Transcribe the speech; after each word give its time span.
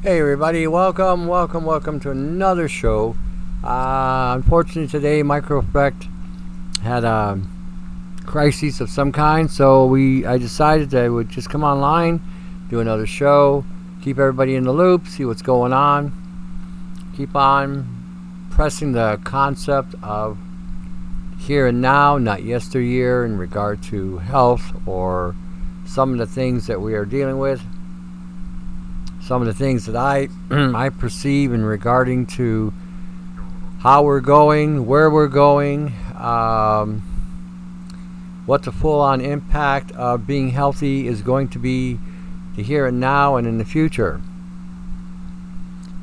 Hey 0.00 0.20
everybody, 0.20 0.64
welcome, 0.68 1.26
welcome, 1.26 1.64
welcome 1.64 1.98
to 2.00 2.12
another 2.12 2.68
show. 2.68 3.16
Uh, 3.64 4.30
unfortunately 4.36 4.86
today 4.86 5.24
Microeffect 5.24 6.08
had 6.82 7.02
a 7.02 7.40
crisis 8.24 8.80
of 8.80 8.90
some 8.90 9.10
kind, 9.10 9.50
so 9.50 9.86
we 9.86 10.24
I 10.24 10.38
decided 10.38 10.90
that 10.90 11.04
I 11.04 11.08
would 11.08 11.30
just 11.30 11.50
come 11.50 11.64
online, 11.64 12.22
do 12.70 12.78
another 12.78 13.08
show, 13.08 13.64
keep 14.00 14.20
everybody 14.20 14.54
in 14.54 14.62
the 14.62 14.72
loop, 14.72 15.08
see 15.08 15.24
what's 15.24 15.42
going 15.42 15.72
on, 15.72 16.12
keep 17.16 17.34
on 17.34 18.46
pressing 18.50 18.92
the 18.92 19.20
concept 19.24 19.96
of 20.00 20.38
here 21.40 21.66
and 21.66 21.80
now, 21.80 22.18
not 22.18 22.44
yesteryear, 22.44 23.24
in 23.24 23.36
regard 23.36 23.82
to 23.84 24.18
health 24.18 24.70
or 24.86 25.34
some 25.84 26.12
of 26.12 26.18
the 26.18 26.26
things 26.26 26.68
that 26.68 26.80
we 26.80 26.94
are 26.94 27.04
dealing 27.04 27.40
with 27.40 27.60
some 29.28 29.42
of 29.42 29.46
the 29.46 29.52
things 29.52 29.84
that 29.84 29.94
I 29.94 30.28
I 30.50 30.88
perceive 30.88 31.52
in 31.52 31.62
regarding 31.62 32.24
to 32.38 32.72
how 33.80 34.02
we're 34.02 34.20
going, 34.20 34.86
where 34.86 35.10
we're 35.10 35.28
going, 35.28 35.92
um, 36.16 37.02
what 38.46 38.62
the 38.62 38.72
full-on 38.72 39.20
impact 39.20 39.92
of 39.92 40.26
being 40.26 40.48
healthy 40.48 41.06
is 41.06 41.20
going 41.20 41.48
to 41.48 41.58
be 41.58 41.98
to 42.56 42.62
here 42.62 42.86
and 42.86 42.98
now 42.98 43.36
and 43.36 43.46
in 43.46 43.58
the 43.58 43.66
future. 43.66 44.22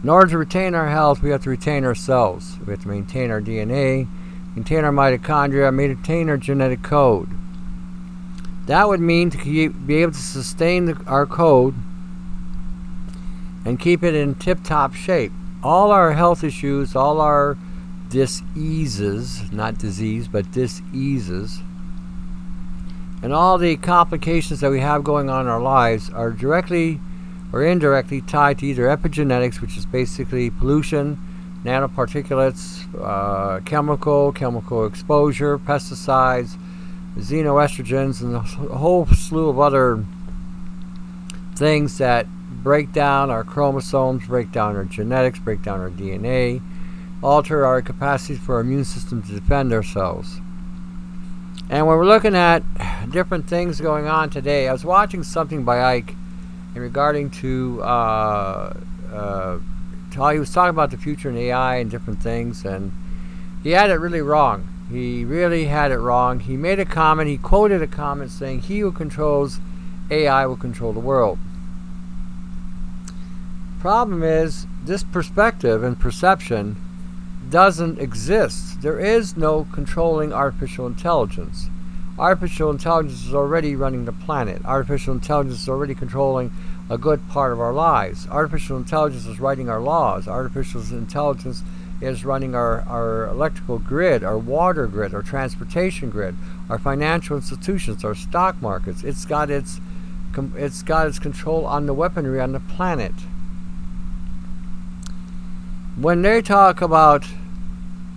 In 0.03 0.07
order 0.07 0.29
to 0.29 0.37
retain 0.37 0.75
our 0.75 0.89
health, 0.89 1.23
we 1.23 1.31
have 1.31 1.41
to 1.43 1.49
retain 1.49 1.83
ourselves. 1.83 2.59
We 2.63 2.73
have 2.73 2.83
to 2.83 2.87
maintain 2.87 3.31
our 3.31 3.41
DNA, 3.41 4.07
maintain 4.55 4.85
our 4.85 4.91
mitochondria, 4.91 5.73
maintain 5.73 6.29
our 6.29 6.37
genetic 6.37 6.83
code. 6.83 7.29
That 8.67 8.87
would 8.87 8.99
mean 8.99 9.31
to 9.31 9.69
be 9.69 9.95
able 9.95 10.13
to 10.13 10.19
sustain 10.19 10.85
the, 10.85 11.03
our 11.07 11.25
code 11.25 11.73
and 13.65 13.79
keep 13.79 14.03
it 14.03 14.15
in 14.15 14.35
tip 14.35 14.63
top 14.63 14.93
shape. 14.93 15.31
All 15.63 15.91
our 15.91 16.13
health 16.13 16.43
issues, 16.43 16.95
all 16.95 17.19
our 17.19 17.57
diseases, 18.09 19.51
not 19.51 19.77
disease, 19.77 20.27
but 20.27 20.51
diseases, 20.51 21.61
and 23.25 23.33
all 23.33 23.57
the 23.57 23.75
complications 23.77 24.59
that 24.59 24.69
we 24.69 24.81
have 24.81 25.03
going 25.03 25.31
on 25.31 25.41
in 25.41 25.47
our 25.47 25.59
lives 25.59 26.11
are 26.11 26.29
directly 26.29 26.99
or 27.51 27.63
indirectly 27.63 28.21
tied 28.21 28.59
to 28.59 28.67
either 28.67 28.83
epigenetics, 28.83 29.61
which 29.61 29.77
is 29.77 29.85
basically 29.85 30.51
pollution, 30.51 31.17
nanoparticulates, 31.63 32.85
uh, 33.01 33.61
chemical, 33.61 34.31
chemical 34.31 34.85
exposure, 34.85 35.57
pesticides, 35.57 36.57
xenoestrogens, 37.17 38.21
and 38.21 38.35
a 38.35 38.39
whole 38.75 39.07
slew 39.07 39.49
of 39.49 39.59
other 39.59 40.03
things 41.55 41.97
that 41.97 42.27
break 42.65 42.91
down 42.91 43.29
our 43.29 43.43
chromosomes, 43.43 44.25
break 44.25 44.51
down 44.51 44.75
our 44.75 44.85
genetics, 44.85 45.37
break 45.37 45.61
down 45.61 45.79
our 45.79 45.91
DNA, 45.91 46.59
alter 47.21 47.63
our 47.63 47.79
capacity 47.79 48.33
for 48.33 48.55
our 48.55 48.61
immune 48.61 48.83
system 48.83 49.21
to 49.21 49.31
defend 49.31 49.71
ourselves. 49.71 50.39
And 51.69 51.85
when 51.85 51.95
we're 51.95 52.07
looking 52.07 52.35
at 52.35 52.63
different 53.11 53.47
things 53.47 53.79
going 53.79 54.07
on 54.07 54.31
today, 54.31 54.67
I 54.67 54.71
was 54.71 54.83
watching 54.83 55.21
something 55.21 55.63
by 55.63 55.99
Icke 55.99 56.15
in 56.73 56.81
regarding 56.81 57.29
to, 57.29 57.83
uh, 57.83 58.73
uh, 59.13 59.59
to 60.13 60.29
he 60.33 60.39
was 60.39 60.51
talking 60.51 60.71
about 60.71 60.89
the 60.89 60.97
future 60.97 61.29
in 61.29 61.37
AI 61.37 61.75
and 61.75 61.91
different 61.91 62.23
things, 62.23 62.65
and 62.65 62.91
he 63.61 63.71
had 63.71 63.91
it 63.91 63.99
really 63.99 64.21
wrong. 64.21 64.67
He 64.89 65.23
really 65.23 65.65
had 65.65 65.91
it 65.91 65.99
wrong. 65.99 66.39
He 66.39 66.57
made 66.57 66.79
a 66.79 66.85
comment, 66.85 67.29
he 67.29 67.37
quoted 67.37 67.83
a 67.83 67.87
comment 67.87 68.31
saying, 68.31 68.61
He 68.61 68.79
who 68.79 68.91
controls 68.91 69.59
AI 70.09 70.47
will 70.47 70.57
control 70.57 70.91
the 70.91 70.99
world. 70.99 71.37
Problem 73.85 74.23
is, 74.23 74.65
this 74.83 75.03
perspective 75.03 75.83
and 75.83 75.99
perception 75.99 76.75
doesn't 77.51 77.99
exist. 77.99 78.81
There 78.81 78.99
is 78.99 79.37
no 79.37 79.67
controlling 79.71 80.33
artificial 80.33 80.87
intelligence. 80.87 81.69
Artificial 82.17 82.71
intelligence 82.71 83.27
is 83.27 83.35
already 83.35 83.75
running 83.75 84.05
the 84.05 84.11
planet. 84.11 84.65
Artificial 84.65 85.13
intelligence 85.13 85.61
is 85.61 85.69
already 85.69 85.93
controlling 85.93 86.51
a 86.89 86.97
good 86.97 87.29
part 87.29 87.53
of 87.53 87.59
our 87.59 87.73
lives. 87.73 88.25
Artificial 88.27 88.75
intelligence 88.75 89.27
is 89.27 89.39
writing 89.39 89.69
our 89.69 89.79
laws. 89.79 90.27
Artificial 90.27 90.81
intelligence 90.81 91.61
is 92.01 92.25
running 92.25 92.55
our, 92.55 92.81
our 92.87 93.27
electrical 93.27 93.77
grid, 93.77 94.23
our 94.23 94.39
water 94.39 94.87
grid, 94.87 95.13
our 95.13 95.21
transportation 95.21 96.09
grid, 96.09 96.35
our 96.71 96.79
financial 96.79 97.35
institutions, 97.35 98.03
our 98.03 98.15
stock 98.15 98.59
markets. 98.63 99.03
It's 99.03 99.25
got 99.25 99.51
its 99.51 99.79
it's 100.55 100.81
got 100.81 101.05
its 101.05 101.19
control 101.19 101.67
on 101.67 101.85
the 101.85 101.93
weaponry 101.93 102.41
on 102.41 102.51
the 102.51 102.59
planet 102.59 103.13
when 105.95 106.21
they 106.21 106.41
talk 106.41 106.81
about 106.81 107.25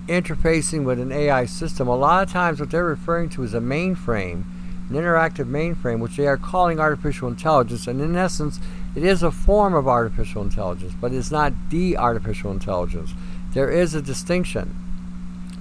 interfacing 0.09 0.85
with 0.85 0.99
an 0.99 1.13
AI 1.13 1.45
system, 1.45 1.87
a 1.87 1.97
lot 1.97 2.25
of 2.25 2.33
times 2.33 2.59
what 2.59 2.71
they're 2.71 2.85
referring 2.85 3.29
to 3.29 3.45
is 3.45 3.55
a 3.55 3.61
mainframe, 3.61 4.45
an 4.89 4.97
interactive 4.97 5.47
mainframe, 5.47 6.01
which 6.01 6.17
they 6.17 6.27
are 6.27 6.37
calling 6.37 6.81
artificial 6.81 7.29
intelligence. 7.29 7.87
And 7.87 8.01
in 8.01 8.17
essence, 8.17 8.59
it 8.97 9.05
is 9.05 9.23
a 9.23 9.31
form 9.31 9.75
of 9.75 9.87
artificial 9.87 10.43
intelligence, 10.43 10.95
but 11.01 11.13
it's 11.13 11.31
not 11.31 11.53
the 11.71 11.97
artificial 11.97 12.51
intelligence. 12.51 13.13
There 13.53 13.71
is 13.71 13.95
a 13.95 14.03
distinction. 14.03 14.75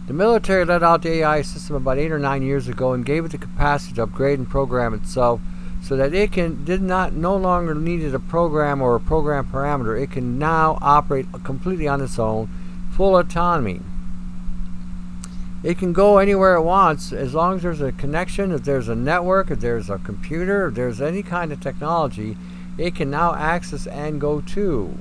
The 0.07 0.13
military 0.13 0.65
let 0.65 0.83
out 0.83 1.03
the 1.03 1.09
AI 1.09 1.41
system 1.41 1.75
about 1.75 1.97
eight 1.99 2.11
or 2.11 2.19
nine 2.19 2.41
years 2.41 2.67
ago 2.67 2.93
and 2.93 3.05
gave 3.05 3.25
it 3.25 3.31
the 3.31 3.37
capacity 3.37 3.95
to 3.95 4.03
upgrade 4.03 4.39
and 4.39 4.49
program 4.49 4.93
itself 4.93 5.41
so 5.81 5.95
that 5.95 6.13
it 6.13 6.31
can 6.31 6.65
did 6.65 6.81
not 6.81 7.13
no 7.13 7.35
longer 7.35 7.73
needed 7.73 8.13
a 8.13 8.19
program 8.19 8.81
or 8.81 8.95
a 8.95 8.99
program 8.99 9.45
parameter. 9.45 10.01
It 10.01 10.11
can 10.11 10.37
now 10.37 10.77
operate 10.81 11.27
completely 11.43 11.87
on 11.87 12.01
its 12.01 12.19
own, 12.19 12.49
full 12.91 13.17
autonomy. 13.17 13.81
It 15.63 15.77
can 15.77 15.91
go 15.91 16.17
anywhere 16.17 16.55
it 16.55 16.61
wants 16.61 17.11
as 17.11 17.33
long 17.33 17.55
as 17.55 17.63
there's 17.63 17.81
a 17.81 17.91
connection, 17.91 18.51
if 18.51 18.63
there's 18.63 18.89
a 18.89 18.95
network, 18.95 19.49
if 19.49 19.59
there's 19.59 19.89
a 19.89 19.97
computer, 19.97 20.67
if 20.67 20.75
there's 20.75 21.01
any 21.01 21.23
kind 21.23 21.51
of 21.51 21.59
technology, 21.59 22.37
it 22.77 22.95
can 22.95 23.09
now 23.09 23.33
access 23.33 23.87
and 23.87 24.21
go 24.21 24.39
to. 24.41 24.97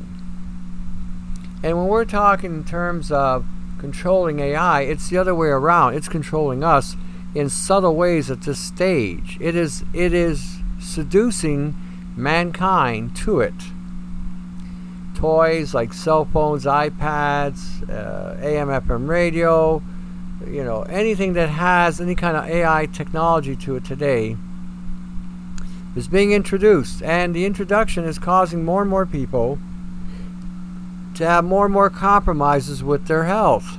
And 1.62 1.76
when 1.76 1.88
we're 1.88 2.04
talking 2.04 2.54
in 2.54 2.64
terms 2.64 3.12
of 3.12 3.44
controlling 3.78 4.40
AI, 4.40 4.82
it's 4.82 5.08
the 5.08 5.18
other 5.18 5.34
way 5.34 5.48
around. 5.48 5.94
It's 5.94 6.08
controlling 6.08 6.64
us 6.64 6.96
in 7.34 7.50
subtle 7.50 7.94
ways 7.94 8.30
at 8.30 8.42
this 8.42 8.58
stage. 8.58 9.36
It 9.40 9.54
is 9.54 9.84
it 9.92 10.14
is 10.14 10.58
seducing 10.78 11.74
mankind 12.16 13.14
to 13.16 13.40
it. 13.40 13.54
Toys 15.14 15.74
like 15.74 15.92
cell 15.92 16.24
phones, 16.24 16.64
iPads, 16.64 17.88
uh, 17.88 18.36
AM, 18.40 18.68
FM 18.68 19.08
radio, 19.08 19.82
you 20.46 20.62
know, 20.62 20.82
anything 20.82 21.32
that 21.34 21.48
has 21.48 22.00
any 22.00 22.14
kind 22.14 22.36
of 22.36 22.44
AI 22.44 22.86
technology 22.86 23.56
to 23.56 23.76
it 23.76 23.84
today 23.84 24.36
is 25.94 26.08
being 26.08 26.32
introduced. 26.32 27.02
And 27.02 27.34
the 27.34 27.46
introduction 27.46 28.04
is 28.04 28.18
causing 28.18 28.64
more 28.64 28.82
and 28.82 28.90
more 28.90 29.06
people 29.06 29.58
to 31.14 31.26
have 31.26 31.44
more 31.44 31.64
and 31.64 31.72
more 31.72 31.88
compromises 31.88 32.84
with 32.84 33.06
their 33.06 33.24
health, 33.24 33.78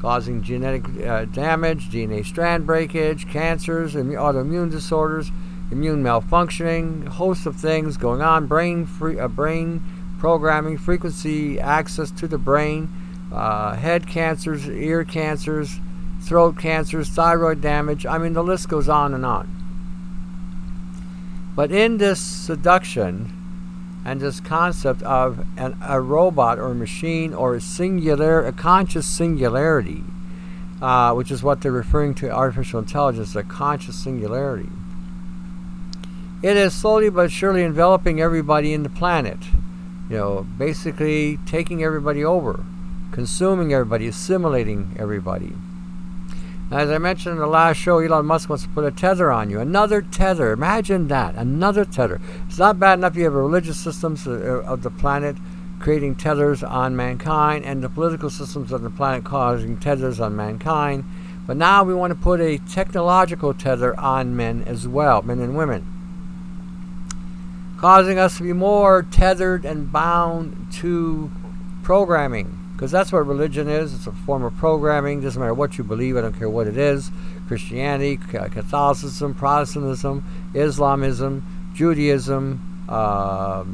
causing 0.00 0.42
genetic 0.42 0.84
uh, 1.04 1.24
damage, 1.24 1.90
DNA 1.90 2.24
strand 2.24 2.64
breakage, 2.64 3.28
cancers, 3.28 3.96
and 3.96 4.12
autoimmune 4.12 4.70
disorders 4.70 5.32
immune 5.70 6.02
malfunctioning, 6.02 7.06
host 7.08 7.46
of 7.46 7.56
things 7.56 7.96
going 7.96 8.22
on, 8.22 8.46
brain 8.46 8.86
free, 8.86 9.18
uh, 9.18 9.28
brain 9.28 9.82
programming, 10.18 10.78
frequency 10.78 11.60
access 11.60 12.10
to 12.10 12.26
the 12.26 12.38
brain, 12.38 12.90
uh, 13.32 13.74
head 13.74 14.06
cancers, 14.06 14.68
ear 14.68 15.04
cancers, 15.04 15.78
throat 16.20 16.58
cancers, 16.58 17.08
thyroid 17.08 17.60
damage. 17.60 18.06
I 18.06 18.18
mean, 18.18 18.32
the 18.32 18.42
list 18.42 18.68
goes 18.68 18.88
on 18.88 19.14
and 19.14 19.24
on. 19.24 19.54
But 21.54 21.70
in 21.70 21.98
this 21.98 22.20
seduction 22.20 23.32
and 24.04 24.20
this 24.20 24.40
concept 24.40 25.02
of 25.02 25.44
an, 25.56 25.76
a 25.82 26.00
robot 26.00 26.58
or 26.58 26.70
a 26.70 26.74
machine 26.74 27.34
or 27.34 27.54
a 27.54 27.60
singular, 27.60 28.44
a 28.46 28.52
conscious 28.52 29.06
singularity, 29.06 30.04
uh, 30.80 31.12
which 31.12 31.30
is 31.30 31.42
what 31.42 31.60
they're 31.60 31.72
referring 31.72 32.14
to 32.14 32.30
artificial 32.30 32.78
intelligence, 32.78 33.36
a 33.36 33.42
conscious 33.42 33.96
singularity 33.96 34.70
it 36.42 36.56
is 36.56 36.72
slowly 36.72 37.10
but 37.10 37.30
surely 37.30 37.62
enveloping 37.62 38.20
everybody 38.20 38.72
in 38.72 38.82
the 38.82 38.88
planet. 38.88 39.38
You 40.08 40.16
know, 40.16 40.46
basically 40.56 41.38
taking 41.46 41.82
everybody 41.82 42.24
over, 42.24 42.64
consuming 43.12 43.72
everybody, 43.72 44.06
assimilating 44.06 44.96
everybody. 44.98 45.52
As 46.70 46.90
I 46.90 46.98
mentioned 46.98 47.34
in 47.34 47.40
the 47.40 47.46
last 47.46 47.78
show, 47.78 47.98
Elon 47.98 48.26
Musk 48.26 48.48
wants 48.50 48.64
to 48.64 48.70
put 48.70 48.84
a 48.84 48.90
tether 48.90 49.32
on 49.32 49.48
you. 49.48 49.58
Another 49.58 50.02
tether. 50.02 50.52
Imagine 50.52 51.08
that. 51.08 51.34
Another 51.34 51.84
tether. 51.84 52.20
It's 52.46 52.58
not 52.58 52.78
bad 52.78 52.98
enough 52.98 53.16
you 53.16 53.24
have 53.24 53.32
religious 53.32 53.78
systems 53.78 54.26
uh, 54.26 54.62
of 54.66 54.82
the 54.82 54.90
planet 54.90 55.36
creating 55.80 56.16
tethers 56.16 56.62
on 56.62 56.94
mankind 56.94 57.64
and 57.64 57.82
the 57.82 57.88
political 57.88 58.28
systems 58.28 58.72
of 58.72 58.82
the 58.82 58.90
planet 58.90 59.24
causing 59.24 59.78
tethers 59.78 60.20
on 60.20 60.36
mankind. 60.36 61.04
But 61.46 61.56
now 61.56 61.84
we 61.84 61.94
want 61.94 62.10
to 62.10 62.22
put 62.22 62.40
a 62.40 62.58
technological 62.58 63.54
tether 63.54 63.98
on 63.98 64.36
men 64.36 64.62
as 64.66 64.86
well, 64.86 65.22
men 65.22 65.40
and 65.40 65.56
women. 65.56 65.97
Causing 67.78 68.18
us 68.18 68.36
to 68.36 68.42
be 68.42 68.52
more 68.52 69.02
tethered 69.02 69.64
and 69.64 69.90
bound 69.90 70.72
to 70.72 71.30
programming. 71.82 72.54
Because 72.72 72.92
that's 72.92 73.10
what 73.10 73.26
religion 73.26 73.68
is. 73.68 73.92
It's 73.92 74.06
a 74.06 74.12
form 74.12 74.44
of 74.44 74.56
programming. 74.56 75.20
Doesn't 75.20 75.40
matter 75.40 75.54
what 75.54 75.78
you 75.78 75.84
believe. 75.84 76.16
I 76.16 76.20
don't 76.20 76.38
care 76.38 76.48
what 76.48 76.68
it 76.68 76.76
is. 76.76 77.10
Christianity, 77.48 78.18
Catholicism, 78.18 79.34
Protestantism, 79.34 80.22
Islamism, 80.54 81.72
Judaism, 81.74 82.84
uh, 82.88 83.64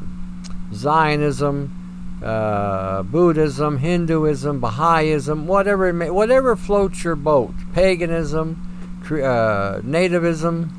Zionism, 0.73 2.19
uh, 2.23 3.03
Buddhism, 3.03 3.77
Hinduism, 3.77 4.59
Baha'ism, 4.59 5.45
whatever 5.45 5.93
may, 5.93 6.09
whatever 6.09 6.55
floats 6.55 7.03
your 7.03 7.15
boat. 7.15 7.53
Paganism, 7.73 8.59
uh, 9.03 9.81
nativism, 9.81 10.71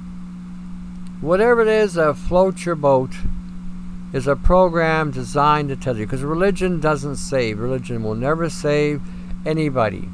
whatever 1.21 1.63
it 1.63 1.69
is 1.69 1.95
that 1.95 2.17
floats 2.17 2.67
your 2.67 2.75
boat 2.75 3.13
is 4.13 4.27
a 4.27 4.37
program 4.37 5.11
designed 5.11 5.69
to 5.69 5.77
tell 5.77 5.97
you 5.97 6.07
because 6.07 6.23
religion 6.23 6.81
doesn't 6.81 7.17
save. 7.17 7.59
Religion 7.59 8.03
will 8.03 8.15
never 8.15 8.49
save 8.49 9.03
anybody. 9.45 10.09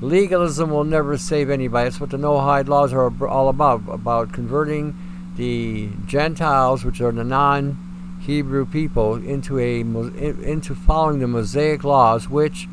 Legalism 0.00 0.70
will 0.70 0.84
never 0.84 1.16
save 1.16 1.48
anybody. 1.48 1.84
That's 1.84 2.00
what 2.00 2.10
the 2.10 2.16
noahide 2.16 2.68
laws 2.68 2.92
are 2.92 3.26
all 3.26 3.48
about 3.48 3.82
about 3.88 4.32
converting 4.32 4.94
the 5.36 5.90
gentiles 6.06 6.84
which 6.84 7.00
are 7.00 7.12
the 7.12 7.24
non-hebrew 7.24 8.66
people 8.66 9.14
into 9.16 9.58
a 9.58 9.80
into 9.80 10.74
following 10.74 11.20
the 11.20 11.26
mosaic 11.26 11.82
laws 11.82 12.28
which 12.28 12.68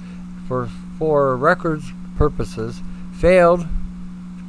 for 0.48 0.70
for 1.00 1.36
records 1.38 1.92
purposes 2.18 2.82
failed 3.14 3.68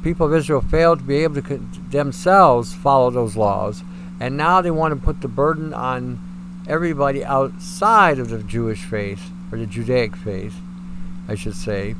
people 0.03 0.27
of 0.27 0.33
Israel 0.33 0.61
failed 0.61 0.99
to 0.99 1.05
be 1.05 1.23
able 1.23 1.41
to 1.41 1.57
themselves 1.89 2.73
follow 2.73 3.09
those 3.09 3.35
laws, 3.35 3.83
and 4.19 4.37
now 4.37 4.61
they 4.61 4.71
want 4.71 4.93
to 4.93 5.05
put 5.05 5.21
the 5.21 5.27
burden 5.27 5.73
on 5.73 6.19
everybody 6.67 7.23
outside 7.25 8.19
of 8.19 8.29
the 8.29 8.43
Jewish 8.43 8.83
faith 8.83 9.31
or 9.51 9.57
the 9.57 9.65
Judaic 9.65 10.15
faith, 10.15 10.55
I 11.27 11.35
should 11.35 11.55
say, 11.55 11.95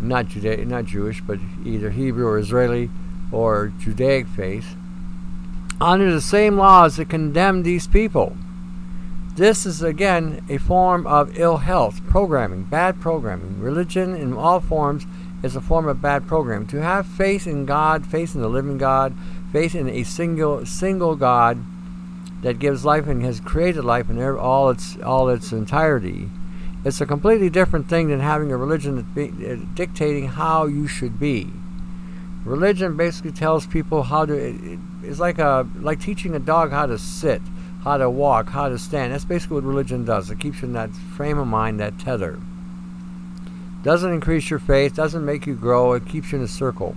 not 0.00 0.28
Judaic, 0.28 0.66
not 0.66 0.84
Jewish, 0.84 1.20
but 1.20 1.38
either 1.64 1.90
Hebrew 1.90 2.26
or 2.26 2.38
Israeli 2.38 2.90
or 3.32 3.72
Judaic 3.78 4.26
faith, 4.26 4.76
under 5.80 6.12
the 6.12 6.20
same 6.20 6.56
laws 6.56 6.96
that 6.96 7.08
condemn 7.08 7.62
these 7.62 7.86
people. 7.86 8.36
This 9.36 9.64
is 9.64 9.82
again 9.82 10.44
a 10.48 10.58
form 10.58 11.06
of 11.06 11.38
ill 11.38 11.58
health, 11.58 12.04
programming, 12.08 12.64
bad 12.64 13.00
programming. 13.00 13.60
Religion 13.60 14.16
in 14.16 14.32
all 14.32 14.58
forms 14.58 15.06
is 15.42 15.56
a 15.56 15.60
form 15.60 15.88
of 15.88 16.02
bad 16.02 16.26
program. 16.26 16.66
To 16.68 16.82
have 16.82 17.06
faith 17.06 17.46
in 17.46 17.66
God, 17.66 18.06
faith 18.06 18.34
in 18.34 18.40
the 18.40 18.48
living 18.48 18.78
God, 18.78 19.14
faith 19.52 19.74
in 19.74 19.88
a 19.88 20.02
single 20.04 20.66
single 20.66 21.16
God 21.16 21.64
that 22.42 22.58
gives 22.58 22.84
life 22.84 23.06
and 23.06 23.24
has 23.24 23.40
created 23.40 23.84
life 23.84 24.10
in 24.10 24.20
all 24.20 24.70
its 24.70 24.96
all 24.98 25.28
its 25.28 25.52
entirety, 25.52 26.28
it's 26.84 27.00
a 27.00 27.06
completely 27.06 27.50
different 27.50 27.88
thing 27.88 28.08
than 28.08 28.20
having 28.20 28.52
a 28.52 28.56
religion 28.56 28.96
that's 28.96 29.08
be, 29.08 29.46
uh, 29.46 29.56
dictating 29.74 30.28
how 30.28 30.66
you 30.66 30.86
should 30.86 31.18
be. 31.18 31.50
Religion 32.44 32.96
basically 32.96 33.32
tells 33.32 33.66
people 33.66 34.04
how 34.04 34.24
to. 34.24 34.34
It, 34.34 34.78
it's 35.02 35.18
like 35.18 35.38
a 35.38 35.68
like 35.80 36.00
teaching 36.00 36.34
a 36.34 36.38
dog 36.38 36.70
how 36.70 36.86
to 36.86 36.98
sit, 36.98 37.42
how 37.84 37.96
to 37.96 38.08
walk, 38.08 38.50
how 38.50 38.68
to 38.68 38.78
stand. 38.78 39.12
That's 39.12 39.24
basically 39.24 39.56
what 39.56 39.64
religion 39.64 40.04
does. 40.04 40.30
It 40.30 40.40
keeps 40.40 40.62
you 40.62 40.68
in 40.68 40.74
that 40.74 40.90
frame 41.16 41.38
of 41.38 41.46
mind, 41.46 41.80
that 41.80 41.98
tether. 41.98 42.38
Doesn't 43.82 44.12
increase 44.12 44.50
your 44.50 44.58
faith, 44.58 44.94
doesn't 44.94 45.24
make 45.24 45.46
you 45.46 45.54
grow, 45.54 45.92
it 45.92 46.06
keeps 46.06 46.32
you 46.32 46.38
in 46.38 46.44
a 46.44 46.48
circle. 46.48 46.96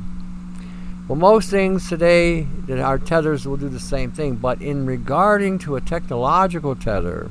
Well, 1.07 1.17
most 1.17 1.49
things 1.49 1.89
today 1.89 2.43
that 2.67 2.79
our 2.79 2.97
tethers 2.97 3.45
will 3.45 3.57
do 3.57 3.69
the 3.69 3.79
same 3.79 4.11
thing, 4.11 4.35
but 4.35 4.61
in 4.61 4.85
regarding 4.85 5.59
to 5.59 5.75
a 5.75 5.81
technological 5.81 6.75
tether, 6.75 7.29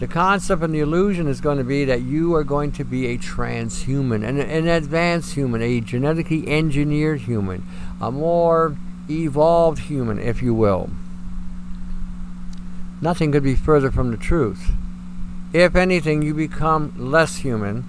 the 0.00 0.08
concept 0.08 0.62
and 0.62 0.74
the 0.74 0.80
illusion 0.80 1.28
is 1.28 1.40
going 1.40 1.58
to 1.58 1.64
be 1.64 1.84
that 1.84 2.02
you 2.02 2.34
are 2.34 2.44
going 2.44 2.72
to 2.72 2.84
be 2.84 3.06
a 3.06 3.18
transhuman, 3.18 4.26
an, 4.26 4.40
an 4.40 4.66
advanced 4.66 5.34
human, 5.34 5.62
a 5.62 5.80
genetically 5.80 6.48
engineered 6.48 7.20
human, 7.20 7.64
a 8.00 8.10
more 8.10 8.76
evolved 9.08 9.78
human, 9.78 10.18
if 10.18 10.42
you 10.42 10.52
will. 10.52 10.90
Nothing 13.00 13.32
could 13.32 13.44
be 13.44 13.54
further 13.54 13.90
from 13.90 14.10
the 14.10 14.16
truth. 14.16 14.72
If 15.52 15.76
anything, 15.76 16.22
you 16.22 16.34
become 16.34 16.92
less 16.96 17.36
human 17.36 17.84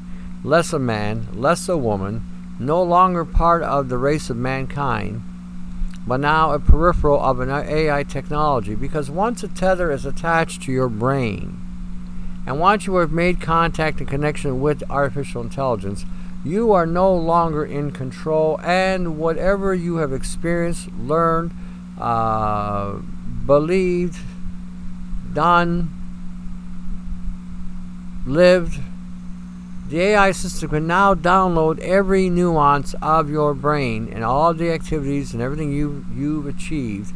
less 0.45 0.71
a 0.71 0.79
man, 0.79 1.27
less 1.33 1.67
a 1.67 1.75
woman, 1.75 2.21
no 2.59 2.81
longer 2.81 3.25
part 3.25 3.63
of 3.63 3.89
the 3.89 3.97
race 3.97 4.29
of 4.29 4.37
mankind, 4.37 5.21
but 6.07 6.19
now 6.19 6.51
a 6.51 6.59
peripheral 6.59 7.19
of 7.19 7.39
an 7.39 7.49
AI 7.49 8.03
technology. 8.03 8.75
Because 8.75 9.09
once 9.09 9.43
a 9.43 9.47
tether 9.47 9.91
is 9.91 10.05
attached 10.05 10.61
to 10.63 10.71
your 10.71 10.87
brain, 10.87 11.59
and 12.45 12.59
once 12.59 12.85
you 12.85 12.95
have 12.97 13.11
made 13.11 13.41
contact 13.41 13.99
and 13.99 14.07
connection 14.07 14.61
with 14.61 14.83
artificial 14.89 15.41
intelligence, 15.41 16.05
you 16.43 16.71
are 16.71 16.85
no 16.85 17.11
longer 17.11 17.65
in 17.65 17.91
control, 17.91 18.59
and 18.61 19.17
whatever 19.17 19.73
you 19.73 19.95
have 19.95 20.13
experienced, 20.13 20.89
learned, 20.93 21.51
uh, 21.99 22.99
believed, 23.47 24.19
done, 25.33 25.89
lived, 28.27 28.79
the 29.95 30.01
AI 30.01 30.31
system 30.31 30.71
can 30.71 30.87
now 30.87 31.15
download 31.15 31.79
every 31.79 32.29
nuance 32.29 32.93
of 33.01 33.29
your 33.29 33.53
brain 33.53 34.09
and 34.11 34.25
all 34.25 34.53
the 34.53 34.69
activities 34.69 35.31
and 35.31 35.41
everything 35.41 35.71
you, 35.71 36.03
you've 36.13 36.45
achieved 36.45 37.13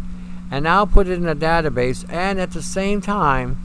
and 0.49 0.63
now 0.63 0.85
put 0.85 1.05
it 1.05 1.17
in 1.17 1.27
a 1.27 1.35
database 1.35 2.09
and 2.09 2.39
at 2.39 2.51
the 2.51 2.61
same 2.61 3.01
time 3.01 3.57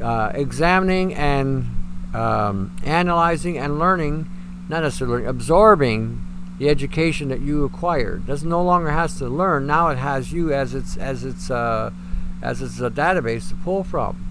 uh, 0.00 0.30
examining 0.32 1.12
and 1.12 1.74
um, 2.14 2.76
analyzing 2.84 3.58
and 3.58 3.80
learning, 3.80 4.30
not 4.68 4.84
necessarily 4.84 5.24
absorbing 5.24 6.24
the 6.60 6.68
education 6.68 7.30
that 7.30 7.40
you 7.40 7.64
acquired. 7.64 8.28
Doesn't 8.28 8.48
no 8.48 8.62
longer 8.62 8.90
has 8.90 9.18
to 9.18 9.28
learn. 9.28 9.66
Now 9.66 9.88
it 9.88 9.98
has 9.98 10.32
you 10.32 10.52
as 10.52 10.72
its 10.72 10.96
as 10.96 11.24
its 11.24 11.50
uh, 11.50 11.90
as 12.40 12.62
its 12.62 12.78
a 12.78 12.90
database 12.90 13.48
to 13.48 13.56
pull 13.56 13.82
from 13.82 14.29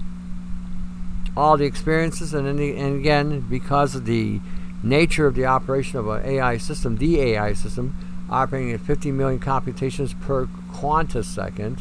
all 1.36 1.58
the 1.58 1.66
experiences, 1.66 2.34
and, 2.34 2.48
and 2.48 3.00
again, 3.00 3.42
because 3.50 3.96
of 3.96 4.06
the 4.06 4.40
nature 4.84 5.28
of 5.28 5.36
the 5.36 5.46
operation 5.46 6.00
of 6.00 6.08
an 6.08 6.26
AI 6.26 6.58
system, 6.58 6.98
the 6.98 7.20
AI 7.22 7.54
system, 7.54 7.96
operating 8.30 8.72
at 8.72 8.82
50 8.82 9.12
million 9.12 9.40
computations 9.40 10.14
per 10.14 10.48
quantisecond, 10.72 11.80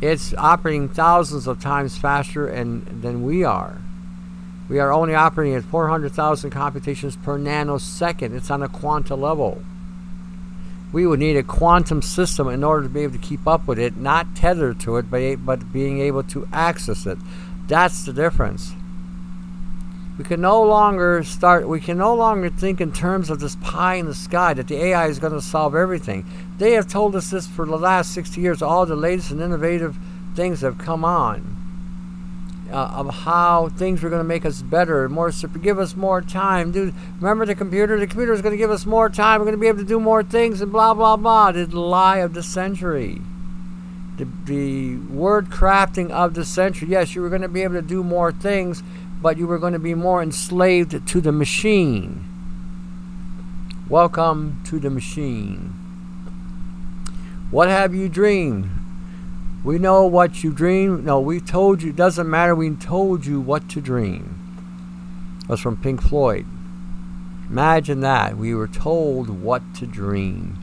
it's 0.00 0.34
operating 0.34 0.88
thousands 0.88 1.46
of 1.46 1.60
times 1.60 1.96
faster 1.96 2.48
and, 2.48 3.02
than 3.02 3.22
we 3.22 3.44
are. 3.44 3.80
We 4.68 4.78
are 4.78 4.92
only 4.92 5.14
operating 5.14 5.54
at 5.54 5.64
400,000 5.64 6.50
computations 6.50 7.16
per 7.16 7.38
nanosecond. 7.38 8.34
It's 8.34 8.50
on 8.50 8.62
a 8.62 8.68
quanta 8.68 9.14
level. 9.14 9.62
We 10.92 11.06
would 11.06 11.20
need 11.20 11.36
a 11.36 11.42
quantum 11.42 12.02
system 12.02 12.48
in 12.48 12.64
order 12.64 12.84
to 12.84 12.88
be 12.88 13.00
able 13.00 13.14
to 13.14 13.18
keep 13.18 13.46
up 13.46 13.66
with 13.66 13.78
it, 13.78 13.96
not 13.96 14.34
tethered 14.34 14.80
to 14.80 14.96
it, 14.96 15.10
but, 15.10 15.44
but 15.44 15.72
being 15.72 16.00
able 16.00 16.22
to 16.24 16.48
access 16.52 17.06
it. 17.06 17.18
That's 17.72 18.04
the 18.04 18.12
difference. 18.12 18.74
We 20.18 20.24
can 20.24 20.42
no 20.42 20.62
longer 20.62 21.24
start, 21.24 21.66
we 21.66 21.80
can 21.80 21.96
no 21.96 22.14
longer 22.14 22.50
think 22.50 22.82
in 22.82 22.92
terms 22.92 23.30
of 23.30 23.40
this 23.40 23.56
pie 23.62 23.94
in 23.94 24.04
the 24.04 24.14
sky 24.14 24.52
that 24.52 24.68
the 24.68 24.76
AI 24.76 25.06
is 25.06 25.18
going 25.18 25.32
to 25.32 25.40
solve 25.40 25.74
everything. 25.74 26.26
They 26.58 26.72
have 26.72 26.86
told 26.86 27.16
us 27.16 27.30
this 27.30 27.46
for 27.46 27.64
the 27.64 27.78
last 27.78 28.12
60 28.12 28.42
years. 28.42 28.60
All 28.60 28.84
the 28.84 28.94
latest 28.94 29.30
and 29.30 29.40
innovative 29.40 29.96
things 30.34 30.60
have 30.60 30.76
come 30.76 31.02
on. 31.02 31.56
Uh, 32.70 32.92
of 32.94 33.08
how 33.08 33.70
things 33.70 34.02
were 34.02 34.10
going 34.10 34.20
to 34.20 34.28
make 34.28 34.44
us 34.44 34.60
better, 34.60 35.08
more, 35.08 35.30
give 35.62 35.78
us 35.78 35.96
more 35.96 36.20
time. 36.20 36.72
Dude, 36.72 36.92
remember 37.20 37.46
the 37.46 37.54
computer? 37.54 37.98
The 37.98 38.06
computer 38.06 38.34
is 38.34 38.42
going 38.42 38.52
to 38.52 38.58
give 38.58 38.70
us 38.70 38.84
more 38.84 39.08
time. 39.08 39.40
We're 39.40 39.46
going 39.46 39.56
to 39.56 39.60
be 39.60 39.68
able 39.68 39.78
to 39.78 39.84
do 39.84 39.98
more 39.98 40.22
things, 40.22 40.60
and 40.60 40.70
blah 40.70 40.92
blah 40.92 41.16
blah. 41.16 41.52
The 41.52 41.66
lie 41.68 42.18
of 42.18 42.34
the 42.34 42.42
century 42.42 43.22
the, 44.16 44.28
the 44.44 44.96
word 44.96 45.46
crafting 45.50 46.10
of 46.10 46.34
the 46.34 46.44
century. 46.44 46.88
Yes, 46.88 47.14
you 47.14 47.22
were 47.22 47.28
going 47.28 47.42
to 47.42 47.48
be 47.48 47.62
able 47.62 47.74
to 47.74 47.82
do 47.82 48.04
more 48.04 48.32
things, 48.32 48.82
but 49.20 49.38
you 49.38 49.46
were 49.46 49.58
going 49.58 49.72
to 49.72 49.78
be 49.78 49.94
more 49.94 50.22
enslaved 50.22 51.06
to 51.06 51.20
the 51.20 51.32
machine. 51.32 52.24
Welcome 53.88 54.62
to 54.66 54.78
the 54.78 54.90
machine. 54.90 55.74
What 57.50 57.68
have 57.68 57.94
you 57.94 58.08
dreamed? 58.08 58.70
We 59.64 59.78
know 59.78 60.06
what 60.06 60.42
you 60.42 60.52
dream. 60.52 61.04
No, 61.04 61.20
we 61.20 61.40
told 61.40 61.82
you. 61.82 61.90
It 61.90 61.96
doesn't 61.96 62.28
matter. 62.28 62.54
We 62.54 62.70
told 62.70 63.26
you 63.26 63.40
what 63.40 63.68
to 63.70 63.80
dream. 63.80 64.38
That's 65.48 65.60
from 65.60 65.76
Pink 65.76 66.02
Floyd. 66.02 66.46
Imagine 67.48 68.00
that. 68.00 68.36
We 68.36 68.54
were 68.54 68.66
told 68.68 69.28
what 69.28 69.62
to 69.74 69.86
dream. 69.86 70.58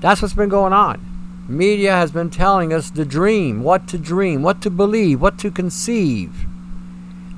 That's 0.00 0.22
what's 0.22 0.34
been 0.34 0.48
going 0.48 0.72
on. 0.72 1.13
Media 1.48 1.92
has 1.92 2.10
been 2.10 2.30
telling 2.30 2.72
us 2.72 2.90
to 2.90 3.04
dream, 3.04 3.62
what 3.62 3.86
to 3.88 3.98
dream, 3.98 4.42
what 4.42 4.62
to 4.62 4.70
believe, 4.70 5.20
what 5.20 5.38
to 5.38 5.50
conceive, 5.50 6.46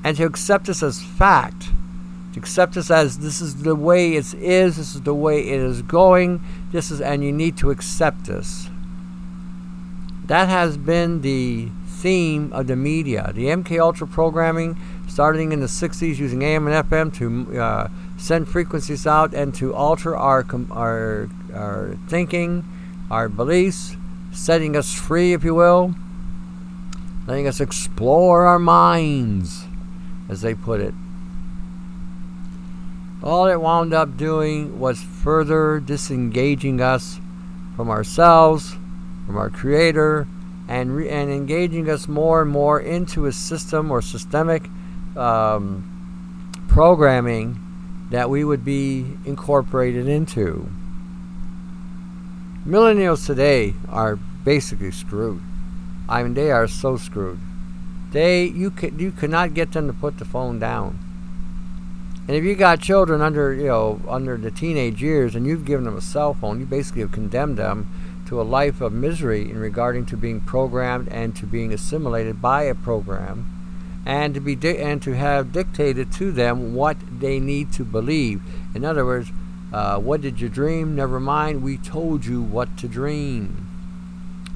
and 0.04 0.16
to 0.16 0.24
accept 0.24 0.66
this 0.66 0.82
as 0.82 1.02
fact, 1.02 1.70
to 2.32 2.38
accept 2.38 2.74
this 2.74 2.88
as 2.88 3.18
this 3.18 3.40
is 3.40 3.62
the 3.62 3.74
way 3.74 4.14
it 4.14 4.32
is, 4.34 4.76
this 4.76 4.94
is 4.94 5.02
the 5.02 5.14
way 5.14 5.40
it 5.40 5.60
is 5.60 5.82
going, 5.82 6.40
this 6.70 6.92
is, 6.92 7.00
and 7.00 7.24
you 7.24 7.32
need 7.32 7.56
to 7.56 7.70
accept 7.70 8.26
this. 8.26 8.68
That 10.26 10.48
has 10.48 10.76
been 10.76 11.22
the 11.22 11.68
theme 11.86 12.52
of 12.52 12.68
the 12.68 12.76
media. 12.76 13.32
The 13.34 13.46
MK 13.46 13.80
Ultra 13.80 14.06
programming, 14.06 14.78
starting 15.08 15.50
in 15.50 15.58
the 15.58 15.66
60s 15.66 16.18
using 16.18 16.42
AM 16.42 16.68
and 16.68 16.88
FM 16.88 17.12
to 17.16 17.60
uh, 17.60 17.88
send 18.16 18.46
frequencies 18.46 19.06
out 19.06 19.34
and 19.34 19.52
to 19.56 19.74
alter 19.74 20.16
our, 20.16 20.44
our, 20.70 21.28
our 21.52 21.96
thinking, 22.06 22.64
our 23.10 23.28
beliefs, 23.28 23.96
setting 24.32 24.76
us 24.76 24.94
free, 24.94 25.32
if 25.32 25.44
you 25.44 25.54
will, 25.54 25.94
letting 27.26 27.46
us 27.46 27.60
explore 27.60 28.46
our 28.46 28.58
minds, 28.58 29.64
as 30.28 30.40
they 30.40 30.54
put 30.54 30.80
it. 30.80 30.94
All 33.22 33.46
it 33.46 33.60
wound 33.60 33.92
up 33.92 34.16
doing 34.16 34.78
was 34.78 35.02
further 35.02 35.80
disengaging 35.80 36.80
us 36.80 37.18
from 37.74 37.90
ourselves, 37.90 38.76
from 39.26 39.36
our 39.36 39.50
Creator, 39.50 40.28
and, 40.68 40.96
re- 40.96 41.08
and 41.08 41.30
engaging 41.30 41.88
us 41.88 42.08
more 42.08 42.42
and 42.42 42.50
more 42.50 42.80
into 42.80 43.26
a 43.26 43.32
system 43.32 43.90
or 43.90 44.02
systemic 44.02 44.68
um, 45.16 45.84
programming 46.68 47.60
that 48.10 48.30
we 48.30 48.44
would 48.44 48.64
be 48.64 49.06
incorporated 49.24 50.06
into. 50.06 50.68
Millennials 52.66 53.24
today 53.24 53.74
are 53.88 54.16
basically 54.16 54.90
screwed. 54.90 55.40
I 56.08 56.24
mean, 56.24 56.34
they 56.34 56.50
are 56.50 56.66
so 56.66 56.96
screwed. 56.96 57.38
They 58.10 58.46
you 58.46 58.72
could 58.72 59.00
you 59.00 59.12
cannot 59.12 59.54
get 59.54 59.70
them 59.70 59.86
to 59.86 59.92
put 59.92 60.18
the 60.18 60.24
phone 60.24 60.58
down. 60.58 60.98
And 62.26 62.36
if 62.36 62.42
you 62.42 62.56
got 62.56 62.80
children 62.80 63.22
under 63.22 63.54
you 63.54 63.68
know 63.68 64.00
under 64.08 64.36
the 64.36 64.50
teenage 64.50 65.00
years 65.00 65.36
and 65.36 65.46
you've 65.46 65.64
given 65.64 65.84
them 65.84 65.96
a 65.96 66.00
cell 66.00 66.34
phone, 66.34 66.58
you 66.58 66.66
basically 66.66 67.02
have 67.02 67.12
condemned 67.12 67.56
them 67.56 67.86
to 68.26 68.40
a 68.40 68.42
life 68.42 68.80
of 68.80 68.92
misery 68.92 69.48
in 69.48 69.58
regarding 69.60 70.04
to 70.06 70.16
being 70.16 70.40
programmed 70.40 71.06
and 71.08 71.36
to 71.36 71.46
being 71.46 71.72
assimilated 71.72 72.42
by 72.42 72.64
a 72.64 72.74
program 72.74 73.46
and 74.04 74.34
to 74.34 74.40
be 74.40 74.56
di- 74.56 74.78
and 74.78 75.00
to 75.02 75.12
have 75.12 75.52
dictated 75.52 76.10
to 76.14 76.32
them 76.32 76.74
what 76.74 76.96
they 77.20 77.38
need 77.38 77.72
to 77.74 77.84
believe. 77.84 78.42
In 78.74 78.84
other 78.84 79.04
words, 79.04 79.30
uh, 79.72 79.98
what 79.98 80.20
did 80.20 80.40
you 80.40 80.48
dream? 80.48 80.94
Never 80.94 81.20
mind, 81.20 81.62
we 81.62 81.76
told 81.76 82.24
you 82.24 82.42
what 82.42 82.76
to 82.78 82.88
dream. 82.88 83.66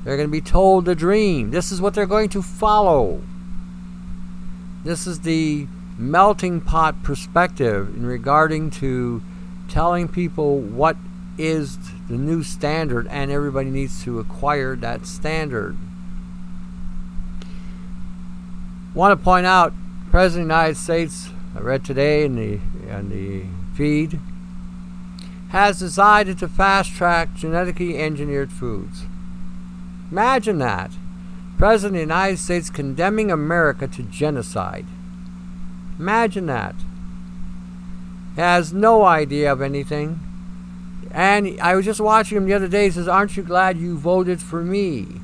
They're 0.04 0.16
going 0.16 0.28
to 0.28 0.32
be 0.32 0.40
told 0.40 0.86
to 0.86 0.94
dream. 0.94 1.50
This 1.50 1.70
is 1.70 1.80
what 1.80 1.94
they're 1.94 2.06
going 2.06 2.30
to 2.30 2.42
follow. 2.42 3.22
This 4.84 5.06
is 5.06 5.20
the 5.20 5.66
melting 5.98 6.62
pot 6.62 7.02
perspective 7.02 7.94
in 7.94 8.06
regarding 8.06 8.70
to 8.70 9.22
telling 9.68 10.08
people 10.08 10.58
what 10.58 10.96
is 11.36 11.76
the 12.08 12.16
new 12.16 12.42
standard 12.42 13.06
and 13.08 13.30
everybody 13.30 13.70
needs 13.70 14.02
to 14.04 14.18
acquire 14.18 14.74
that 14.76 15.06
standard. 15.06 15.76
Want 18.94 19.18
to 19.18 19.22
point 19.22 19.46
out, 19.46 19.72
President 20.10 20.44
of 20.44 20.48
the 20.48 20.54
United 20.54 20.76
States, 20.76 21.28
I 21.54 21.60
read 21.60 21.84
today 21.84 22.24
in 22.24 22.34
the 22.34 22.60
in 22.90 23.10
the 23.10 23.44
feed, 23.76 24.18
has 25.50 25.80
decided 25.80 26.38
to 26.38 26.48
fast 26.48 26.92
track 26.92 27.34
genetically 27.34 27.98
engineered 27.98 28.52
foods. 28.52 29.04
Imagine 30.10 30.58
that. 30.58 30.92
President 31.58 31.96
of 31.96 32.08
the 32.08 32.14
United 32.14 32.38
States 32.38 32.70
condemning 32.70 33.30
America 33.30 33.86
to 33.88 34.02
genocide. 34.04 34.86
Imagine 35.98 36.46
that. 36.46 36.74
Has 38.36 38.72
no 38.72 39.04
idea 39.04 39.52
of 39.52 39.60
anything. 39.60 40.20
And 41.10 41.60
I 41.60 41.74
was 41.74 41.84
just 41.84 42.00
watching 42.00 42.38
him 42.38 42.46
the 42.46 42.54
other 42.54 42.68
day. 42.68 42.84
He 42.84 42.92
says, 42.92 43.08
Aren't 43.08 43.36
you 43.36 43.42
glad 43.42 43.76
you 43.76 43.98
voted 43.98 44.40
for 44.40 44.62
me? 44.62 45.20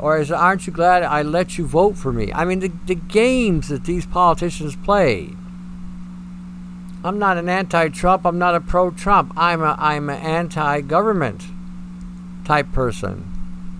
Or 0.00 0.18
is 0.18 0.32
aren't 0.32 0.66
you 0.66 0.72
glad 0.72 1.04
I 1.04 1.22
let 1.22 1.56
you 1.56 1.66
vote 1.66 1.96
for 1.96 2.12
me? 2.12 2.32
I 2.32 2.44
mean, 2.44 2.58
the, 2.58 2.72
the 2.86 2.96
games 2.96 3.68
that 3.68 3.84
these 3.84 4.04
politicians 4.04 4.74
play. 4.74 5.30
I'm 7.06 7.20
not 7.20 7.38
an 7.38 7.48
anti-Trump. 7.48 8.26
I'm 8.26 8.36
not 8.36 8.56
a 8.56 8.60
pro-Trump. 8.60 9.32
I'm 9.36 9.62
a 9.62 9.76
I'm 9.78 10.10
an 10.10 10.18
anti-government 10.18 11.44
type 12.44 12.72
person. 12.72 13.30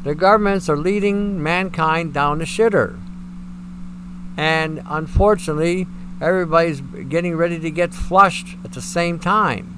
The 0.04 0.14
governments 0.14 0.68
are 0.68 0.76
leading 0.76 1.42
mankind 1.42 2.14
down 2.14 2.38
the 2.38 2.45
shitter. 2.45 3.00
And 4.37 4.80
unfortunately, 4.87 5.88
everybody's 6.21 6.80
getting 6.80 7.35
ready 7.35 7.59
to 7.59 7.71
get 7.73 7.92
flushed 7.92 8.56
at 8.62 8.75
the 8.75 8.80
same 8.80 9.18
time. 9.18 9.73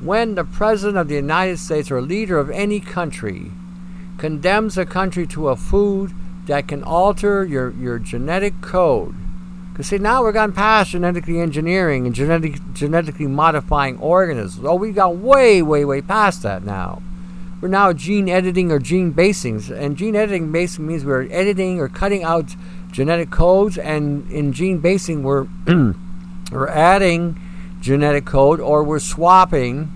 When 0.00 0.34
the 0.34 0.44
President 0.44 0.98
of 0.98 1.06
the 1.06 1.14
United 1.14 1.58
States 1.58 1.88
or 1.88 2.02
leader 2.02 2.36
of 2.36 2.50
any 2.50 2.80
country 2.80 3.52
condemns 4.18 4.76
a 4.76 4.84
country 4.84 5.28
to 5.28 5.50
a 5.50 5.56
food 5.56 6.12
that 6.46 6.66
can 6.66 6.82
alter 6.82 7.44
your, 7.44 7.70
your 7.70 8.00
genetic 8.00 8.60
code. 8.60 9.14
Because 9.76 9.88
see, 9.88 9.98
now 9.98 10.22
we're 10.22 10.32
gone 10.32 10.54
past 10.54 10.92
genetically 10.92 11.38
engineering 11.38 12.06
and 12.06 12.14
genetic, 12.14 12.54
genetically 12.72 13.26
modifying 13.26 13.98
organisms. 13.98 14.64
Oh, 14.64 14.74
we 14.74 14.90
got 14.90 15.16
way, 15.16 15.60
way, 15.60 15.84
way 15.84 16.00
past 16.00 16.42
that 16.44 16.62
now. 16.64 17.02
We're 17.60 17.68
now 17.68 17.92
gene 17.92 18.26
editing 18.26 18.72
or 18.72 18.78
gene 18.78 19.10
basing. 19.10 19.62
And 19.70 19.94
gene 19.98 20.16
editing 20.16 20.50
basically 20.50 20.86
means 20.86 21.04
we're 21.04 21.30
editing 21.30 21.78
or 21.78 21.90
cutting 21.90 22.24
out 22.24 22.56
genetic 22.90 23.30
codes. 23.30 23.76
And 23.76 24.26
in 24.30 24.54
gene 24.54 24.78
basing, 24.78 25.22
we're, 25.22 25.46
we're 26.50 26.68
adding 26.68 27.38
genetic 27.82 28.24
code 28.24 28.60
or 28.60 28.82
we're 28.82 28.98
swapping 28.98 29.92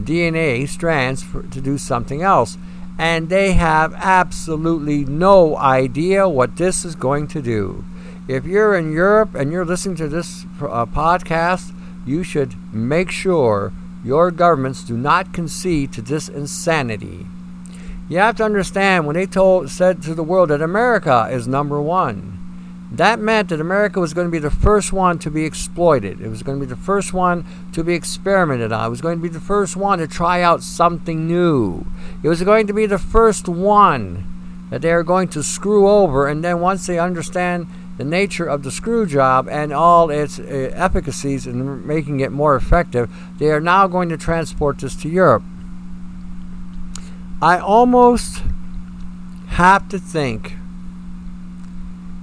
DNA 0.00 0.66
strands 0.66 1.22
for, 1.22 1.42
to 1.42 1.60
do 1.60 1.76
something 1.76 2.22
else 2.22 2.56
and 2.98 3.28
they 3.28 3.52
have 3.52 3.92
absolutely 3.96 5.04
no 5.04 5.56
idea 5.56 6.28
what 6.28 6.56
this 6.56 6.84
is 6.84 6.94
going 6.94 7.26
to 7.26 7.42
do. 7.42 7.84
If 8.26 8.46
you're 8.46 8.74
in 8.74 8.90
Europe 8.90 9.34
and 9.34 9.52
you're 9.52 9.66
listening 9.66 9.96
to 9.96 10.08
this 10.08 10.46
uh, 10.62 10.86
podcast, 10.86 11.74
you 12.06 12.22
should 12.22 12.54
make 12.72 13.10
sure 13.10 13.70
your 14.02 14.30
governments 14.30 14.82
do 14.82 14.96
not 14.96 15.34
concede 15.34 15.92
to 15.92 16.00
this 16.00 16.30
insanity. 16.30 17.26
You 18.08 18.18
have 18.18 18.36
to 18.36 18.44
understand 18.44 19.06
when 19.06 19.14
they 19.14 19.26
told 19.26 19.68
said 19.68 20.02
to 20.04 20.14
the 20.14 20.22
world 20.22 20.48
that 20.48 20.62
America 20.62 21.28
is 21.30 21.46
number 21.46 21.82
1. 21.82 22.38
That 22.92 23.18
meant 23.18 23.50
that 23.50 23.60
America 23.60 24.00
was 24.00 24.14
going 24.14 24.28
to 24.28 24.32
be 24.32 24.38
the 24.38 24.50
first 24.50 24.90
one 24.90 25.18
to 25.18 25.30
be 25.30 25.44
exploited. 25.44 26.22
It 26.22 26.28
was 26.28 26.42
going 26.42 26.58
to 26.58 26.64
be 26.64 26.70
the 26.70 26.80
first 26.80 27.12
one 27.12 27.44
to 27.72 27.84
be 27.84 27.92
experimented 27.92 28.72
on. 28.72 28.86
It 28.86 28.90
was 28.90 29.02
going 29.02 29.18
to 29.18 29.22
be 29.22 29.28
the 29.28 29.40
first 29.40 29.76
one 29.76 29.98
to 29.98 30.06
try 30.06 30.40
out 30.40 30.62
something 30.62 31.26
new. 31.26 31.84
It 32.22 32.28
was 32.28 32.42
going 32.42 32.68
to 32.68 32.72
be 32.72 32.86
the 32.86 32.98
first 32.98 33.48
one 33.48 34.30
that 34.70 34.80
they 34.80 34.92
are 34.92 35.02
going 35.02 35.28
to 35.28 35.42
screw 35.42 35.88
over, 35.88 36.26
and 36.26 36.42
then 36.42 36.60
once 36.60 36.86
they 36.86 36.98
understand 36.98 37.66
the 37.96 38.04
nature 38.04 38.44
of 38.46 38.62
the 38.62 38.70
screw 38.70 39.06
job 39.06 39.48
and 39.48 39.72
all 39.72 40.10
its 40.10 40.38
uh, 40.38 40.70
efficacies 40.74 41.46
in 41.46 41.86
making 41.86 42.20
it 42.20 42.32
more 42.32 42.56
effective, 42.56 43.10
they 43.38 43.50
are 43.50 43.60
now 43.60 43.86
going 43.86 44.08
to 44.08 44.16
transport 44.16 44.78
this 44.78 44.96
to 44.96 45.08
Europe. 45.08 45.42
I 47.40 47.58
almost 47.58 48.42
have 49.48 49.88
to 49.90 49.98
think 49.98 50.54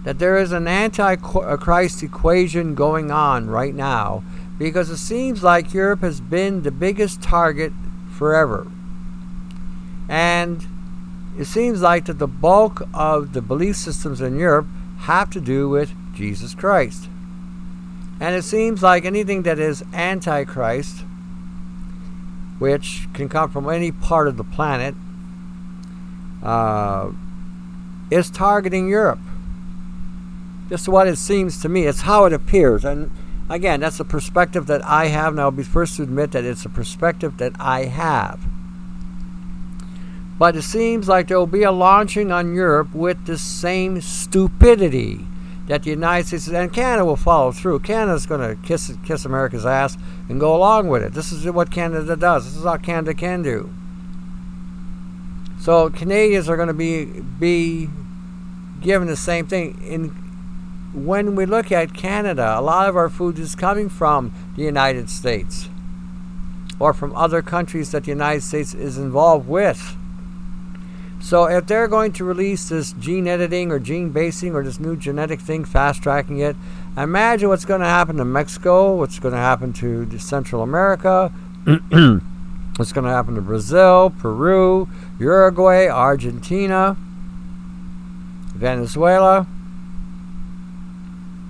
that 0.04 0.20
there 0.20 0.38
is 0.38 0.52
an 0.52 0.68
anti-Christ 0.68 2.04
equation 2.04 2.76
going 2.76 3.12
on 3.12 3.48
right 3.48 3.76
now 3.76 4.24
because 4.58 4.90
it 4.90 4.98
seems 4.98 5.44
like 5.44 5.74
Europe 5.74 6.02
has 6.02 6.20
been 6.20 6.64
the 6.64 6.72
biggest 6.72 7.22
target 7.22 7.72
forever. 8.12 8.68
And 10.10 10.66
it 11.38 11.46
seems 11.46 11.82
like 11.82 12.06
that 12.06 12.20
the 12.20 12.28
bulk 12.28 12.82
of 12.94 13.34
the 13.34 13.42
belief 13.42 13.76
systems 13.76 14.22
in 14.22 14.38
Europe 14.38 14.68
have 15.02 15.30
to 15.32 15.42
do 15.42 15.68
with 15.68 15.94
Jesus 16.14 16.54
Christ. 16.54 17.10
And 18.20 18.36
it 18.36 18.44
seems 18.44 18.84
like 18.84 19.04
anything 19.04 19.42
that 19.44 19.58
is 19.58 19.84
antichrist, 19.94 21.04
which 22.60 23.08
can 23.14 23.28
come 23.28 23.50
from 23.50 23.68
any 23.68 23.92
part 23.92 24.28
of 24.28 24.38
the 24.38 24.44
planet, 24.44 24.94
uh, 26.44 27.12
is 28.12 28.30
targeting 28.30 28.88
Europe. 28.88 29.20
Just 30.70 30.88
what 30.88 31.08
it 31.08 31.18
seems 31.18 31.60
to 31.64 31.70
me. 31.70 31.88
It's 31.88 32.02
how 32.02 32.26
it 32.26 32.34
appears. 32.34 32.86
And 32.86 33.10
again, 33.50 33.80
that's 33.80 34.00
a 34.00 34.06
perspective 34.06 34.68
that 34.68 34.86
I 34.86 35.08
have, 35.08 35.34
and 35.34 35.42
I'll 35.42 35.50
be 35.50 35.64
first 35.64 35.98
to 35.98 36.04
admit 36.04 36.32
that 36.34 36.46
it's 36.46 36.64
a 36.64 36.70
perspective 36.70 37.38
that 37.38 37.54
I 37.60 37.86
have. 37.86 38.40
But 40.42 40.56
it 40.56 40.64
seems 40.64 41.08
like 41.08 41.28
there 41.28 41.38
will 41.38 41.46
be 41.46 41.62
a 41.62 41.72
launching 41.72 42.32
on 42.32 42.56
Europe 42.56 42.96
with 42.96 43.28
the 43.28 43.38
same 43.38 44.02
stupidity 44.02 45.28
that 45.68 45.84
the 45.84 45.92
United 45.92 46.26
States 46.26 46.48
and 46.48 46.74
Canada 46.74 47.06
will 47.06 47.16
follow 47.16 47.52
through. 47.52 47.82
Canada's 47.82 48.26
going 48.26 48.42
to 48.42 48.60
kiss 48.64 48.92
kiss 49.06 49.24
America's 49.24 49.68
ass 49.68 50.00
and 50.28 50.40
go 50.40 50.56
along 50.56 50.88
with 50.88 51.04
it. 51.04 51.14
This 51.14 51.32
is 51.32 51.46
what 51.46 51.70
Canada 51.70 52.16
does. 52.16 52.46
This 52.46 52.56
is 52.56 52.64
how 52.64 52.78
Canada 52.78 53.14
can 53.14 53.44
do. 53.44 53.72
So 55.60 55.92
Canadians 55.92 56.50
are 56.50 56.56
going 56.56 56.70
to 56.70 56.74
be 56.74 57.06
be 57.40 57.88
given 58.82 59.08
the 59.08 59.16
same 59.16 59.46
thing. 59.46 59.80
In 59.84 60.10
when 60.92 61.36
we 61.36 61.46
look 61.46 61.72
at 61.72 61.94
Canada, 61.94 62.56
a 62.58 62.64
lot 62.64 62.90
of 62.90 62.98
our 62.98 63.10
food 63.10 63.38
is 63.38 63.54
coming 63.54 63.90
from 63.90 64.34
the 64.56 64.64
United 64.64 65.08
States. 65.08 65.70
or 66.80 66.96
from 66.96 67.16
other 67.16 67.44
countries 67.44 67.92
that 67.92 68.06
the 68.06 68.10
United 68.10 68.42
States 68.42 68.74
is 68.74 68.98
involved 68.98 69.48
with. 69.48 69.96
So 71.22 71.46
if 71.46 71.68
they're 71.68 71.88
going 71.88 72.14
to 72.14 72.26
release 72.26 72.68
this 72.70 72.94
gene 72.94 73.28
editing 73.28 73.72
or 73.72 73.78
gene 73.78 74.10
basing 74.10 74.56
or 74.56 74.64
this 74.64 74.80
new 74.80 74.98
genetic 74.98 75.40
thing, 75.40 75.64
fast 75.64 76.02
tracking 76.02 76.40
it, 76.40 76.56
imagine 76.98 77.48
what's 77.48 77.64
going 77.64 77.82
to 77.82 77.88
happen 77.88 78.18
to 78.18 78.26
Mexico, 78.26 78.96
what's 78.96 79.20
going 79.20 79.34
to 79.34 79.40
happen 79.40 79.72
to 79.74 80.18
Central 80.18 80.64
America, 80.64 81.32
what's 82.76 82.92
going 82.92 83.06
to 83.06 83.12
happen 83.12 83.36
to 83.36 83.42
Brazil, 83.42 84.10
Peru, 84.18 84.90
Uruguay, 85.20 85.88
Argentina, 85.88 86.98
Venezuela. 88.56 89.46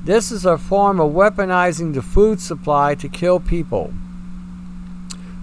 This 0.03 0.31
is 0.31 0.45
a 0.45 0.57
form 0.57 0.99
of 0.99 1.13
weaponizing 1.13 1.93
the 1.93 2.01
food 2.01 2.41
supply 2.41 2.93
to 2.95 3.07
kill 3.07 3.39
people. 3.39 3.93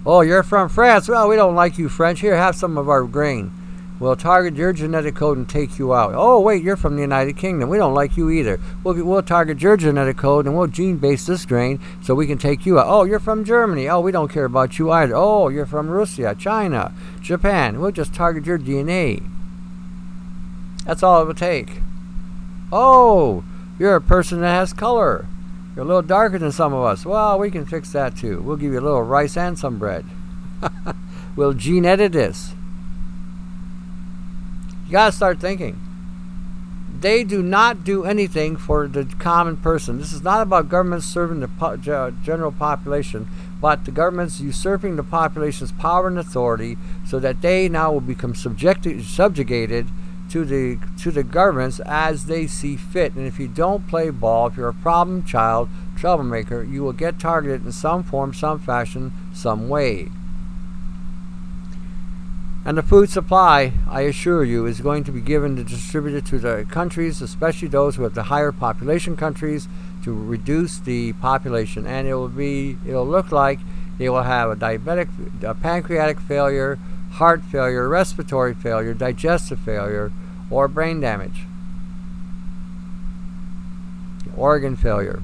Oh, 0.05 0.21
you're 0.21 0.43
from 0.43 0.69
France? 0.69 1.09
Well, 1.09 1.27
we 1.27 1.35
don't 1.35 1.55
like 1.55 1.79
you, 1.79 1.89
French. 1.89 2.19
Here, 2.19 2.37
have 2.37 2.55
some 2.55 2.77
of 2.77 2.87
our 2.89 3.03
grain. 3.03 3.51
We'll 3.99 4.15
target 4.15 4.55
your 4.55 4.71
genetic 4.71 5.15
code 5.15 5.37
and 5.37 5.47
take 5.47 5.77
you 5.77 5.93
out. 5.93 6.13
Oh, 6.15 6.39
wait, 6.39 6.63
you're 6.63 6.77
from 6.77 6.95
the 6.95 7.01
United 7.01 7.35
Kingdom. 7.35 7.67
We 7.67 7.77
don't 7.77 7.93
like 7.93 8.15
you 8.15 8.29
either. 8.29 8.57
We'll, 8.81 9.03
we'll 9.03 9.21
target 9.21 9.61
your 9.61 9.75
genetic 9.75 10.15
code 10.15 10.45
and 10.45 10.57
we'll 10.57 10.67
gene 10.67 10.97
base 10.97 11.25
this 11.25 11.45
grain 11.45 11.81
so 12.01 12.15
we 12.15 12.25
can 12.25 12.37
take 12.37 12.65
you 12.65 12.79
out. 12.79 12.87
Oh, 12.87 13.03
you're 13.03 13.19
from 13.19 13.43
Germany. 13.43 13.89
Oh, 13.89 13.99
we 13.99 14.13
don't 14.13 14.31
care 14.31 14.45
about 14.45 14.79
you 14.79 14.89
either. 14.89 15.15
Oh, 15.15 15.49
you're 15.49 15.65
from 15.65 15.89
Russia, 15.89 16.33
China, 16.39 16.93
Japan. 17.21 17.81
We'll 17.81 17.91
just 17.91 18.13
target 18.13 18.45
your 18.45 18.57
DNA. 18.57 19.21
That's 20.85 21.03
all 21.03 21.21
it 21.21 21.25
would 21.25 21.37
take. 21.37 21.81
Oh, 22.71 23.43
you're 23.77 23.95
a 23.95 24.01
person 24.01 24.39
that 24.39 24.53
has 24.53 24.71
color. 24.71 25.27
You're 25.75 25.83
a 25.83 25.87
little 25.87 26.01
darker 26.01 26.39
than 26.39 26.53
some 26.53 26.73
of 26.73 26.85
us. 26.85 27.05
Well, 27.05 27.37
we 27.37 27.51
can 27.51 27.65
fix 27.65 27.91
that 27.91 28.15
too. 28.15 28.41
We'll 28.41 28.55
give 28.55 28.71
you 28.71 28.79
a 28.79 28.81
little 28.81 29.03
rice 29.03 29.35
and 29.35 29.59
some 29.59 29.77
bread. 29.77 30.05
we'll 31.35 31.53
gene 31.53 31.85
edit 31.85 32.13
this. 32.13 32.53
You 34.89 34.93
got 34.93 35.11
to 35.11 35.15
start 35.15 35.39
thinking. 35.39 35.79
They 36.99 37.23
do 37.23 37.43
not 37.43 37.83
do 37.83 38.05
anything 38.05 38.57
for 38.57 38.87
the 38.87 39.05
common 39.19 39.57
person. 39.57 39.99
This 39.99 40.11
is 40.11 40.23
not 40.23 40.41
about 40.41 40.67
governments 40.67 41.05
serving 41.05 41.41
the 41.41 41.47
po- 41.47 41.77
general 41.77 42.51
population, 42.51 43.27
but 43.61 43.85
the 43.85 43.91
government's 43.91 44.41
usurping 44.41 44.95
the 44.95 45.03
population's 45.03 45.71
power 45.73 46.07
and 46.07 46.17
authority 46.17 46.75
so 47.07 47.19
that 47.19 47.41
they 47.41 47.69
now 47.69 47.91
will 47.91 48.01
become 48.01 48.33
subjected, 48.33 49.05
subjugated 49.05 49.89
to 50.31 50.43
the 50.43 50.79
to 51.03 51.11
the 51.11 51.23
governments 51.23 51.79
as 51.85 52.25
they 52.25 52.47
see 52.47 52.75
fit. 52.75 53.13
And 53.13 53.27
if 53.27 53.39
you 53.39 53.47
don't 53.47 53.87
play 53.87 54.09
ball, 54.09 54.47
if 54.47 54.57
you're 54.57 54.69
a 54.69 54.73
problem 54.73 55.23
child, 55.23 55.69
troublemaker, 55.95 56.63
you 56.63 56.81
will 56.81 56.93
get 56.93 57.19
targeted 57.19 57.63
in 57.63 57.71
some 57.73 58.01
form, 58.01 58.33
some 58.33 58.57
fashion, 58.57 59.13
some 59.35 59.69
way. 59.69 60.09
And 62.65 62.77
the 62.77 62.83
food 62.83 63.09
supply, 63.09 63.73
I 63.89 64.01
assure 64.01 64.43
you, 64.43 64.65
is 64.65 64.81
going 64.81 65.03
to 65.05 65.11
be 65.11 65.21
given 65.21 65.55
to 65.55 65.63
distributed 65.63 66.25
to 66.27 66.39
the 66.39 66.65
countries, 66.69 67.21
especially 67.21 67.69
those 67.69 67.95
who 67.95 68.03
have 68.03 68.15
the 68.15 68.23
higher 68.23 68.51
population 68.51 69.15
countries, 69.15 69.67
to 70.03 70.13
reduce 70.13 70.79
the 70.79 71.13
population. 71.13 71.87
And 71.87 72.07
it 72.07 72.13
will 72.13 72.27
be, 72.27 72.77
it'll 72.85 73.07
look 73.07 73.31
like 73.31 73.59
they 73.97 74.09
will 74.09 74.23
have 74.23 74.49
a 74.49 74.55
diabetic, 74.55 75.09
a 75.43 75.53
pancreatic 75.53 76.19
failure, 76.19 76.77
heart 77.13 77.43
failure, 77.43 77.87
respiratory 77.87 78.53
failure, 78.53 78.93
digestive 78.93 79.59
failure, 79.59 80.11
or 80.49 80.67
brain 80.67 80.99
damage, 80.99 81.45
organ 84.35 84.75
failure. 84.75 85.21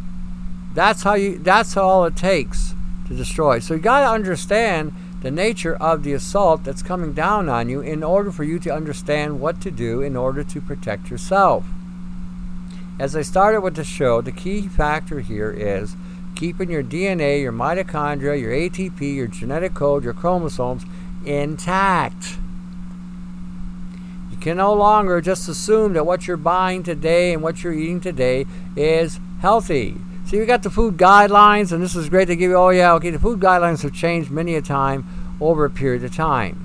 That's 0.74 1.04
how 1.04 1.14
you. 1.14 1.38
That's 1.38 1.78
all 1.78 2.06
it 2.06 2.18
takes 2.18 2.74
to 3.08 3.16
destroy. 3.16 3.60
So 3.60 3.76
you 3.76 3.80
got 3.80 4.02
to 4.02 4.10
understand 4.10 4.94
the 5.22 5.32
nature 5.32 5.76
of 5.76 6.04
the 6.04 6.14
assault 6.14 6.64
that's 6.64 6.84
coming 6.84 7.14
down 7.14 7.50
on 7.50 7.70
you 7.70 7.82
in 7.82 8.04
order 8.04 8.32
for 8.32 8.44
you 8.44 8.60
to 8.60 8.74
understand 8.74 9.40
what 9.40 9.62
to 9.62 9.72
do 9.72 10.02
in 10.02 10.16
order 10.16 10.44
to 10.44 10.62
protect 10.62 11.10
yourself. 11.10 11.66
As 13.00 13.16
I 13.16 13.24
started 13.24 13.62
with 13.62 13.76
the 13.76 13.84
show, 13.84 14.22
the 14.22 14.32
key 14.32 14.68
factor 14.68 15.20
here 15.20 15.52
is 15.52 15.96
keeping 16.36 16.70
your 16.70 16.84
DNA, 16.84 17.42
your 17.42 17.52
mitochondria, 17.52 18.40
your 18.40 18.52
ATP, 18.52 19.16
your 19.16 19.28
genetic 19.28 19.74
code, 19.74 20.04
your 20.04 20.14
chromosomes 20.14 20.86
intact. 21.26 22.38
You 24.32 24.38
can 24.38 24.58
no 24.58 24.74
longer 24.74 25.22
just 25.22 25.50
assume 25.50 25.94
that 25.94 26.06
what 26.06 26.28
you're 26.28 26.38
buying 26.38 26.84
today 26.84 27.34
and 27.34 27.42
what 27.42 27.64
you're 27.64 27.74
eating 27.74 28.02
today 28.02 28.46
is 28.76 29.20
healthy. 29.40 29.96
See, 30.26 30.40
we 30.40 30.48
got 30.48 30.64
the 30.64 30.72
food 30.72 30.98
guidelines, 30.98 31.72
and 31.72 31.84
this 31.84 31.96
is 31.96 32.10
great 32.10 32.26
to 32.30 32.36
give 32.36 32.50
you. 32.50 32.58
Oh, 32.58 32.70
yeah, 32.70 32.94
okay. 32.94 33.12
The 33.12 33.20
food 33.20 33.40
guidelines 33.40 33.84
have 33.84 33.94
changed 33.94 34.32
many 34.32 34.56
a 34.56 34.62
time 34.62 35.06
over 35.40 35.66
a 35.66 35.70
period 35.70 36.04
of 36.04 36.16
time. 36.16 36.56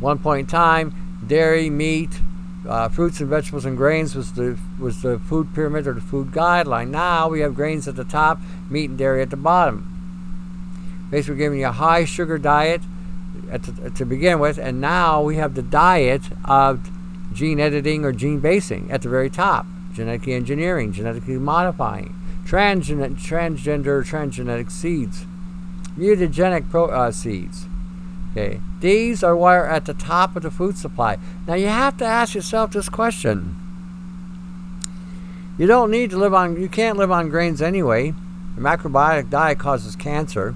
One 0.00 0.18
point 0.18 0.40
in 0.40 0.46
time, 0.46 1.22
dairy, 1.26 1.68
meat, 1.68 2.20
uh, 2.66 2.88
fruits 2.88 3.20
and 3.20 3.28
vegetables 3.28 3.66
and 3.66 3.76
grains 3.76 4.14
was 4.14 4.32
the 4.32 4.58
was 4.78 5.02
the 5.02 5.18
food 5.18 5.54
pyramid 5.54 5.86
or 5.86 5.92
the 5.92 6.00
food 6.00 6.28
guideline. 6.28 6.88
Now 6.88 7.28
we 7.28 7.40
have 7.40 7.54
grains 7.54 7.86
at 7.88 7.96
the 7.96 8.04
top, 8.04 8.40
meat 8.70 8.88
and 8.88 8.98
dairy 8.98 9.20
at 9.20 9.28
the 9.28 9.36
bottom. 9.36 11.08
Basically, 11.10 11.36
giving 11.36 11.60
you 11.60 11.66
a 11.66 11.72
high 11.72 12.06
sugar 12.06 12.38
diet 12.38 12.80
the, 13.50 13.90
to 13.90 14.06
begin 14.06 14.38
with, 14.38 14.56
and 14.56 14.80
now 14.80 15.20
we 15.22 15.36
have 15.36 15.54
the 15.54 15.62
diet 15.62 16.22
of 16.46 16.88
gene 17.34 17.60
editing 17.60 18.02
or 18.06 18.12
gene 18.12 18.40
basing 18.40 18.90
at 18.90 19.02
the 19.02 19.10
very 19.10 19.28
top, 19.28 19.66
genetically 19.92 20.32
engineering, 20.32 20.90
genetically 20.90 21.34
modifying 21.34 22.16
transgen- 22.44 23.16
transgender 23.16 24.04
transgenic 24.04 24.70
seeds, 24.70 25.24
mutagenic 25.96 26.70
pro- 26.70 26.86
uh, 26.90 27.10
seeds. 27.10 27.66
Okay, 28.32 28.60
these 28.80 29.22
are 29.22 29.36
what 29.36 29.54
are 29.54 29.68
at 29.68 29.84
the 29.84 29.94
top 29.94 30.36
of 30.36 30.42
the 30.42 30.50
food 30.50 30.78
supply. 30.78 31.18
Now 31.46 31.54
you 31.54 31.66
have 31.66 31.98
to 31.98 32.04
ask 32.04 32.34
yourself 32.34 32.72
this 32.72 32.88
question. 32.88 33.56
You 35.58 35.66
don't 35.66 35.90
need 35.90 36.10
to 36.10 36.16
live 36.16 36.32
on. 36.32 36.60
You 36.60 36.68
can't 36.68 36.96
live 36.96 37.10
on 37.10 37.28
grains 37.28 37.60
anyway. 37.60 38.14
The 38.56 38.62
macrobiotic 38.62 39.28
diet 39.28 39.58
causes 39.58 39.96
cancer. 39.96 40.54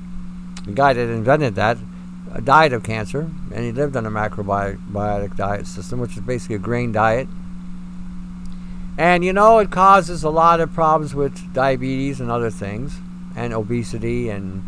The 0.65 0.73
guy 0.73 0.95
that 0.95 1.09
invented 1.09 1.55
that 1.57 1.79
uh, 2.33 2.41
died 2.41 2.73
of 2.73 2.83
cancer, 2.83 3.31
and 3.53 3.65
he 3.65 3.73
lived 3.73 3.97
on 3.97 4.07
a 4.07 4.11
macrobiotic 4.11 5.37
diet 5.37 5.67
system, 5.67 6.01
which 6.01 6.17
is 6.17 6.23
basically 6.23 6.57
a 6.57 6.59
grain 6.61 6.93
diet. 6.93 7.29
And 8.99 9.25
you 9.25 9.33
know, 9.33 9.59
it 9.59 9.71
causes 9.71 10.23
a 10.23 10.31
lot 10.31 10.61
of 10.61 10.73
problems 10.73 11.15
with 11.15 11.53
diabetes 11.53 12.21
and 12.21 12.31
other 12.31 12.51
things, 12.51 12.99
and 13.35 13.53
obesity 13.53 14.31
and 14.31 14.63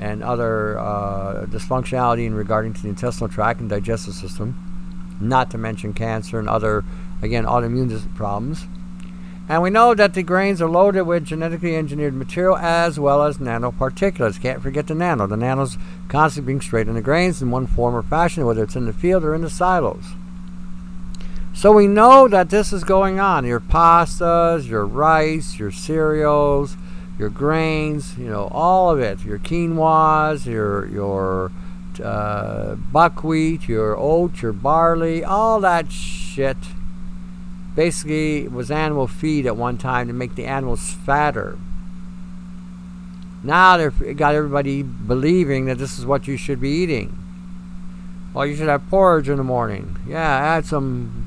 and 0.00 0.22
other 0.22 0.78
uh, 0.78 1.46
dysfunctionality 1.46 2.26
in 2.26 2.34
regarding 2.34 2.72
to 2.74 2.82
the 2.82 2.88
intestinal 2.88 3.28
tract 3.28 3.60
and 3.60 3.70
digestive 3.70 4.14
system, 4.14 5.16
not 5.20 5.50
to 5.50 5.58
mention 5.58 5.92
cancer 5.92 6.38
and 6.38 6.48
other, 6.48 6.84
again, 7.22 7.44
autoimmune 7.44 8.14
problems. 8.16 8.66
And 9.48 9.62
we 9.62 9.70
know 9.70 9.94
that 9.94 10.14
the 10.14 10.22
grains 10.22 10.62
are 10.62 10.68
loaded 10.68 11.02
with 11.02 11.26
genetically 11.26 11.76
engineered 11.76 12.14
material 12.14 12.56
as 12.56 12.98
well 12.98 13.22
as 13.22 13.38
nanoparticulates. 13.38 14.40
Can't 14.40 14.62
forget 14.62 14.86
the 14.86 14.94
nano. 14.94 15.26
The 15.26 15.36
nano's 15.36 15.76
constantly 16.08 16.52
being 16.52 16.62
sprayed 16.62 16.88
in 16.88 16.94
the 16.94 17.02
grains 17.02 17.42
in 17.42 17.50
one 17.50 17.66
form 17.66 17.94
or 17.94 18.02
fashion, 18.02 18.46
whether 18.46 18.62
it's 18.62 18.76
in 18.76 18.86
the 18.86 18.92
field 18.92 19.22
or 19.22 19.34
in 19.34 19.42
the 19.42 19.50
silos. 19.50 20.04
So 21.54 21.70
we 21.70 21.86
know 21.86 22.26
that 22.26 22.50
this 22.50 22.72
is 22.72 22.82
going 22.82 23.20
on. 23.20 23.46
Your 23.46 23.60
pastas, 23.60 24.68
your 24.68 24.84
rice, 24.84 25.56
your 25.56 25.70
cereals, 25.70 26.76
your 27.16 27.30
grains, 27.30 28.18
you 28.18 28.28
know, 28.28 28.48
all 28.50 28.90
of 28.90 28.98
it. 28.98 29.24
Your 29.24 29.38
quinoas, 29.38 30.46
your 30.46 30.86
your 30.88 31.52
uh, 32.02 32.74
buckwheat, 32.74 33.68
your 33.68 33.96
oats, 33.96 34.42
your 34.42 34.52
barley, 34.52 35.22
all 35.24 35.60
that 35.60 35.92
shit. 35.92 36.56
Basically, 37.76 38.48
was 38.48 38.70
animal 38.70 39.06
feed 39.06 39.46
at 39.46 39.56
one 39.56 39.78
time 39.78 40.08
to 40.08 40.12
make 40.12 40.34
the 40.34 40.46
animals 40.46 40.92
fatter. 40.92 41.56
Now 43.44 43.76
they've 43.76 44.16
got 44.16 44.34
everybody 44.34 44.82
believing 44.82 45.66
that 45.66 45.78
this 45.78 45.98
is 45.98 46.04
what 46.04 46.26
you 46.26 46.36
should 46.36 46.60
be 46.60 46.70
eating. 46.70 47.16
Well, 48.32 48.46
you 48.46 48.56
should 48.56 48.68
have 48.68 48.88
porridge 48.90 49.28
in 49.28 49.36
the 49.36 49.44
morning. 49.44 49.96
Yeah, 50.08 50.18
add 50.18 50.66
some 50.66 51.23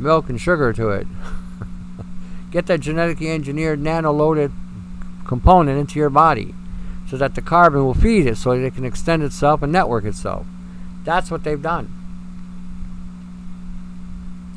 milk 0.00 0.28
and 0.28 0.40
sugar 0.40 0.72
to 0.72 0.90
it. 0.90 1.06
Get 2.50 2.66
that 2.66 2.80
genetically 2.80 3.30
engineered 3.30 3.80
nano 3.80 4.12
loaded 4.12 4.52
component 5.26 5.78
into 5.78 5.98
your 5.98 6.10
body 6.10 6.54
so 7.08 7.16
that 7.16 7.34
the 7.34 7.42
carbon 7.42 7.84
will 7.84 7.94
feed 7.94 8.26
it 8.26 8.36
so 8.36 8.50
that 8.56 8.64
it 8.64 8.74
can 8.74 8.84
extend 8.84 9.22
itself 9.22 9.62
and 9.62 9.72
network 9.72 10.04
itself. 10.04 10.46
That's 11.04 11.30
what 11.30 11.44
they've 11.44 11.60
done. 11.60 11.92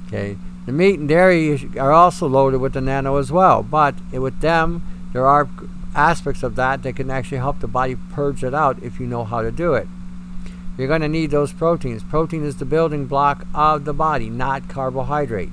Okay. 0.08 0.38
The 0.66 0.72
meat 0.72 1.00
and 1.00 1.10
dairy 1.10 1.70
are 1.78 1.92
also 1.92 2.28
loaded 2.28 2.62
with 2.62 2.74
the 2.74 2.82
nano 2.82 3.18
as 3.18 3.32
well, 3.32 3.64
but 3.64 3.96
with 4.12 4.40
them, 4.40 4.82
there 5.12 5.26
are 5.26 5.50
aspects 5.96 6.44
of 6.44 6.56
that 6.56 6.84
that 6.84 6.96
can 6.96 7.10
actually 7.12 7.40
help 7.40 7.60
the 7.60 7.68
body 7.68 7.96
purge 8.12 8.44
it 8.44 8.54
out 8.54 8.82
if 8.82 9.00
you 9.00 9.06
know 9.06 9.24
how 9.24 9.42
to 9.42 9.52
do 9.52 9.74
it. 9.74 9.88
You're 10.78 10.88
going 10.88 11.02
to 11.02 11.08
need 11.08 11.32
those 11.32 11.54
proteins. 11.54 12.04
Protein 12.04 12.44
is 12.44 12.58
the 12.58 12.66
building 12.66 13.06
block 13.06 13.46
of 13.54 13.86
the 13.86 13.94
body, 13.94 14.30
not 14.30 14.68
carbohydrate, 14.68 15.52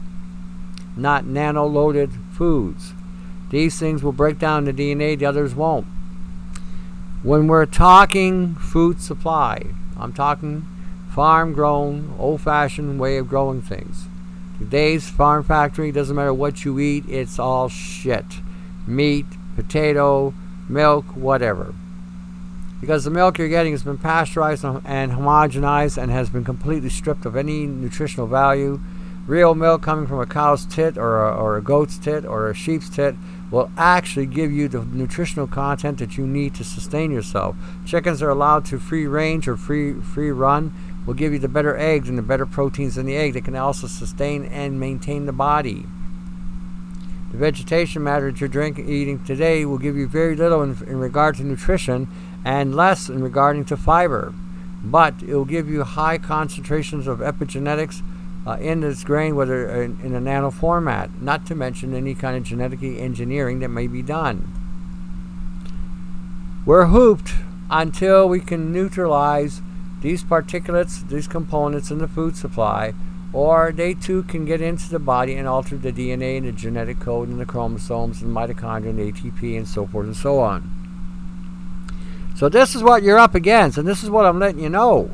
not 0.96 1.26
nano 1.26 1.66
loaded 1.66 2.10
foods. 2.32 2.94
These 3.50 3.78
things 3.78 4.02
will 4.02 4.12
break 4.12 4.38
down 4.38 4.64
the 4.64 4.72
DNA, 4.72 5.18
the 5.18 5.26
others 5.26 5.54
won't. 5.54 5.86
When 7.22 7.48
we're 7.48 7.66
talking 7.66 8.54
food 8.54 9.02
supply, 9.02 9.66
I'm 9.98 10.14
talking 10.14 10.66
farm 11.14 11.52
grown, 11.52 12.14
old 12.18 12.40
fashioned 12.40 12.98
way 12.98 13.18
of 13.18 13.28
growing 13.28 13.60
things. 13.60 14.06
Today's 14.58 15.10
farm 15.10 15.44
factory 15.44 15.92
doesn't 15.92 16.16
matter 16.16 16.32
what 16.32 16.64
you 16.64 16.78
eat, 16.78 17.04
it's 17.08 17.38
all 17.38 17.68
shit. 17.68 18.24
Meat, 18.86 19.26
potato, 19.56 20.32
milk, 20.68 21.04
whatever. 21.16 21.74
Because 22.80 23.04
the 23.04 23.10
milk 23.10 23.36
you're 23.36 23.48
getting 23.48 23.72
has 23.72 23.82
been 23.82 23.98
pasteurized 23.98 24.64
and 24.64 25.12
homogenized 25.12 26.00
and 26.00 26.10
has 26.10 26.30
been 26.30 26.44
completely 26.44 26.88
stripped 26.88 27.26
of 27.26 27.36
any 27.36 27.66
nutritional 27.66 28.26
value. 28.26 28.80
Real 29.26 29.54
milk 29.54 29.82
coming 29.82 30.06
from 30.06 30.18
a 30.18 30.26
cow's 30.26 30.64
tit 30.64 30.96
or 30.96 31.22
a, 31.22 31.36
or 31.36 31.56
a 31.56 31.62
goat's 31.62 31.98
tit 31.98 32.24
or 32.24 32.48
a 32.48 32.54
sheep's 32.54 32.88
tit 32.88 33.14
will 33.50 33.70
actually 33.76 34.26
give 34.26 34.50
you 34.50 34.66
the 34.66 34.82
nutritional 34.84 35.46
content 35.46 35.98
that 35.98 36.16
you 36.16 36.26
need 36.26 36.54
to 36.54 36.64
sustain 36.64 37.10
yourself. 37.10 37.54
Chickens 37.84 38.22
are 38.22 38.30
allowed 38.30 38.64
to 38.64 38.78
free 38.78 39.06
range 39.06 39.46
or 39.46 39.56
free 39.56 40.00
free 40.00 40.30
run 40.30 40.72
will 41.06 41.14
give 41.14 41.32
you 41.32 41.38
the 41.38 41.48
better 41.48 41.76
eggs 41.76 42.08
and 42.08 42.16
the 42.16 42.22
better 42.22 42.46
proteins 42.46 42.96
in 42.96 43.06
the 43.06 43.16
egg 43.16 43.34
that 43.34 43.44
can 43.44 43.56
also 43.56 43.86
sustain 43.86 44.44
and 44.44 44.80
maintain 44.80 45.26
the 45.26 45.32
body. 45.32 45.84
The 47.32 47.38
vegetation 47.38 48.02
matter 48.02 48.30
that 48.30 48.40
you're 48.40 48.48
drinking, 48.48 48.88
eating 48.88 49.24
today 49.24 49.64
will 49.64 49.78
give 49.78 49.96
you 49.96 50.08
very 50.08 50.34
little 50.34 50.62
in, 50.62 50.70
in 50.86 50.98
regard 50.98 51.36
to 51.36 51.44
nutrition 51.44 52.08
and 52.44 52.74
less 52.74 53.08
in 53.08 53.22
regarding 53.22 53.64
to 53.66 53.76
fiber. 53.76 54.32
But 54.82 55.22
it 55.22 55.34
will 55.34 55.44
give 55.44 55.68
you 55.68 55.82
high 55.84 56.18
concentrations 56.18 57.06
of 57.06 57.18
epigenetics 57.18 58.02
uh, 58.46 58.56
in 58.60 58.80
this 58.80 59.04
grain, 59.04 59.36
whether 59.36 59.82
in, 59.82 60.00
in 60.02 60.14
a 60.14 60.20
nano 60.20 60.50
format, 60.50 61.20
not 61.20 61.46
to 61.46 61.54
mention 61.54 61.94
any 61.94 62.14
kind 62.14 62.36
of 62.36 62.42
genetically 62.44 62.98
engineering 62.98 63.58
that 63.60 63.68
may 63.68 63.86
be 63.86 64.02
done. 64.02 64.52
We're 66.64 66.86
hooped 66.86 67.32
until 67.70 68.28
we 68.28 68.40
can 68.40 68.72
neutralize 68.72 69.60
these 70.00 70.24
particulates, 70.24 71.06
these 71.08 71.28
components 71.28 71.90
in 71.90 71.98
the 71.98 72.08
food 72.08 72.36
supply, 72.36 72.94
or 73.32 73.72
they 73.72 73.94
too 73.94 74.22
can 74.24 74.44
get 74.44 74.60
into 74.60 74.88
the 74.88 74.98
body 74.98 75.34
and 75.34 75.46
alter 75.46 75.76
the 75.76 75.92
DNA 75.92 76.38
and 76.38 76.46
the 76.46 76.52
genetic 76.52 76.98
code 77.00 77.28
and 77.28 77.38
the 77.38 77.46
chromosomes 77.46 78.22
and 78.22 78.34
mitochondria 78.34 78.90
and 78.90 78.98
ATP 78.98 79.56
and 79.56 79.68
so 79.68 79.86
forth 79.86 80.06
and 80.06 80.16
so 80.16 80.40
on. 80.40 80.79
So 82.40 82.48
this 82.48 82.74
is 82.74 82.82
what 82.82 83.02
you're 83.02 83.18
up 83.18 83.34
against, 83.34 83.76
and 83.76 83.86
this 83.86 84.02
is 84.02 84.08
what 84.08 84.24
I'm 84.24 84.38
letting 84.38 84.62
you 84.62 84.70
know. 84.70 85.10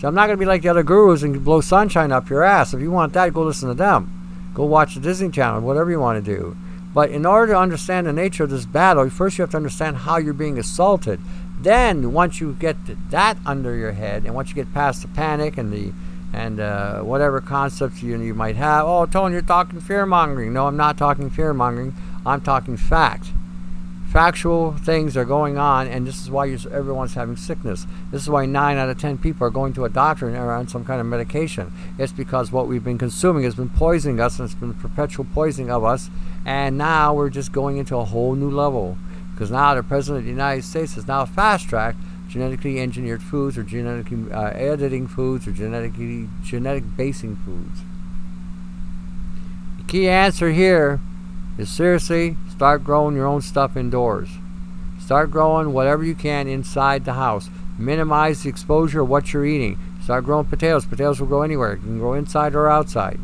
So 0.00 0.08
I'm 0.08 0.14
not 0.14 0.26
going 0.26 0.38
to 0.38 0.40
be 0.40 0.46
like 0.46 0.62
the 0.62 0.70
other 0.70 0.82
gurus 0.82 1.22
and 1.22 1.44
blow 1.44 1.60
sunshine 1.60 2.10
up 2.10 2.30
your 2.30 2.42
ass. 2.42 2.72
If 2.72 2.80
you 2.80 2.90
want 2.90 3.12
that, 3.12 3.34
go 3.34 3.42
listen 3.42 3.68
to 3.68 3.74
them. 3.74 4.10
Go 4.54 4.64
watch 4.64 4.94
the 4.94 5.02
Disney 5.02 5.28
Channel, 5.28 5.60
whatever 5.60 5.90
you 5.90 6.00
want 6.00 6.24
to 6.24 6.34
do. 6.34 6.56
But 6.94 7.10
in 7.10 7.26
order 7.26 7.52
to 7.52 7.58
understand 7.58 8.06
the 8.06 8.14
nature 8.14 8.44
of 8.44 8.48
this 8.48 8.64
battle, 8.64 9.10
first 9.10 9.36
you 9.36 9.42
have 9.42 9.50
to 9.50 9.58
understand 9.58 9.98
how 9.98 10.16
you're 10.16 10.32
being 10.32 10.58
assaulted. 10.58 11.20
Then, 11.60 12.14
once 12.14 12.40
you 12.40 12.54
get 12.54 12.78
that 13.10 13.36
under 13.44 13.76
your 13.76 13.92
head, 13.92 14.24
and 14.24 14.34
once 14.34 14.48
you 14.48 14.54
get 14.54 14.72
past 14.72 15.02
the 15.02 15.08
panic 15.08 15.58
and 15.58 15.70
the 15.70 15.92
and 16.32 16.58
uh, 16.58 17.02
whatever 17.02 17.42
concepts 17.42 18.02
you, 18.02 18.18
you 18.18 18.32
might 18.32 18.56
have, 18.56 18.86
oh, 18.86 19.04
Tony, 19.04 19.34
you're 19.34 19.42
talking 19.42 19.78
fear 19.78 20.06
mongering. 20.06 20.54
No, 20.54 20.68
I'm 20.68 20.76
not 20.78 20.96
talking 20.96 21.28
fear 21.28 21.52
mongering. 21.52 21.94
I'm 22.24 22.40
talking 22.40 22.78
fact. 22.78 23.26
Factual 24.12 24.72
things 24.72 25.16
are 25.16 25.24
going 25.24 25.56
on, 25.56 25.88
and 25.88 26.06
this 26.06 26.20
is 26.20 26.30
why 26.30 26.46
everyone's 26.50 27.14
having 27.14 27.34
sickness. 27.34 27.86
This 28.10 28.20
is 28.20 28.28
why 28.28 28.44
nine 28.44 28.76
out 28.76 28.90
of 28.90 29.00
ten 29.00 29.16
people 29.16 29.46
are 29.46 29.50
going 29.50 29.72
to 29.72 29.86
a 29.86 29.88
doctor 29.88 30.28
and 30.28 30.36
are 30.36 30.54
on 30.54 30.68
some 30.68 30.84
kind 30.84 31.00
of 31.00 31.06
medication. 31.06 31.72
It's 31.98 32.12
because 32.12 32.52
what 32.52 32.68
we've 32.68 32.84
been 32.84 32.98
consuming 32.98 33.44
has 33.44 33.54
been 33.54 33.70
poisoning 33.70 34.20
us, 34.20 34.38
and 34.38 34.44
it's 34.44 34.54
been 34.54 34.74
perpetual 34.74 35.24
poisoning 35.32 35.70
of 35.70 35.82
us. 35.82 36.10
And 36.44 36.76
now 36.76 37.14
we're 37.14 37.30
just 37.30 37.52
going 37.52 37.78
into 37.78 37.96
a 37.96 38.04
whole 38.04 38.34
new 38.34 38.50
level 38.50 38.98
because 39.32 39.50
now 39.50 39.74
the 39.74 39.82
president 39.82 40.18
of 40.18 40.24
the 40.24 40.30
United 40.30 40.64
States 40.64 40.94
has 40.96 41.08
now 41.08 41.24
fast 41.24 41.70
tracked 41.70 41.96
genetically 42.28 42.80
engineered 42.80 43.22
foods 43.22 43.56
or 43.56 43.62
genetically 43.62 44.30
uh, 44.30 44.50
editing 44.50 45.06
foods 45.06 45.48
or 45.48 45.52
genetically 45.52 46.28
genetic 46.44 46.84
basing 46.98 47.36
foods. 47.36 47.80
The 49.78 49.84
key 49.84 50.06
answer 50.06 50.50
here 50.50 51.00
is 51.62 51.70
seriously 51.70 52.36
start 52.50 52.84
growing 52.84 53.16
your 53.16 53.26
own 53.26 53.40
stuff 53.40 53.76
indoors. 53.76 54.28
Start 55.00 55.30
growing 55.30 55.72
whatever 55.72 56.04
you 56.04 56.14
can 56.14 56.46
inside 56.48 57.04
the 57.04 57.14
house. 57.14 57.48
Minimize 57.78 58.42
the 58.42 58.48
exposure 58.48 59.00
of 59.00 59.08
what 59.08 59.32
you're 59.32 59.46
eating. 59.46 59.78
Start 60.02 60.24
growing 60.24 60.46
potatoes. 60.46 60.84
Potatoes 60.84 61.20
will 61.20 61.28
grow 61.28 61.42
anywhere. 61.42 61.74
You 61.74 61.80
can 61.80 61.98
grow 61.98 62.14
inside 62.14 62.54
or 62.54 62.68
outside. 62.68 63.18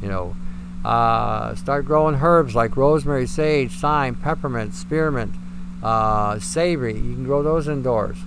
You 0.00 0.08
know, 0.08 0.36
uh, 0.84 1.54
start 1.54 1.84
growing 1.84 2.16
herbs 2.16 2.54
like 2.54 2.76
rosemary, 2.76 3.26
sage, 3.26 3.72
thyme, 3.72 4.14
peppermint, 4.14 4.74
spearmint, 4.74 5.34
uh, 5.82 6.38
savory. 6.38 6.94
You 6.94 7.14
can 7.14 7.24
grow 7.24 7.42
those 7.42 7.68
indoors. 7.68 8.18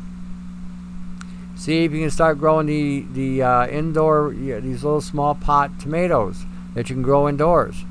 See 1.55 1.85
if 1.85 1.93
you 1.93 2.01
can 2.01 2.11
start 2.11 2.37
growing 2.37 2.67
the 2.67 3.05
the 3.13 3.41
uh, 3.41 3.67
indoor 3.67 4.31
these 4.33 4.83
little 4.83 5.01
small 5.01 5.35
pot 5.35 5.79
tomatoes 5.79 6.45
that 6.73 6.89
you 6.89 6.95
can 6.95 7.03
grow 7.03 7.29
indoors. 7.29 7.85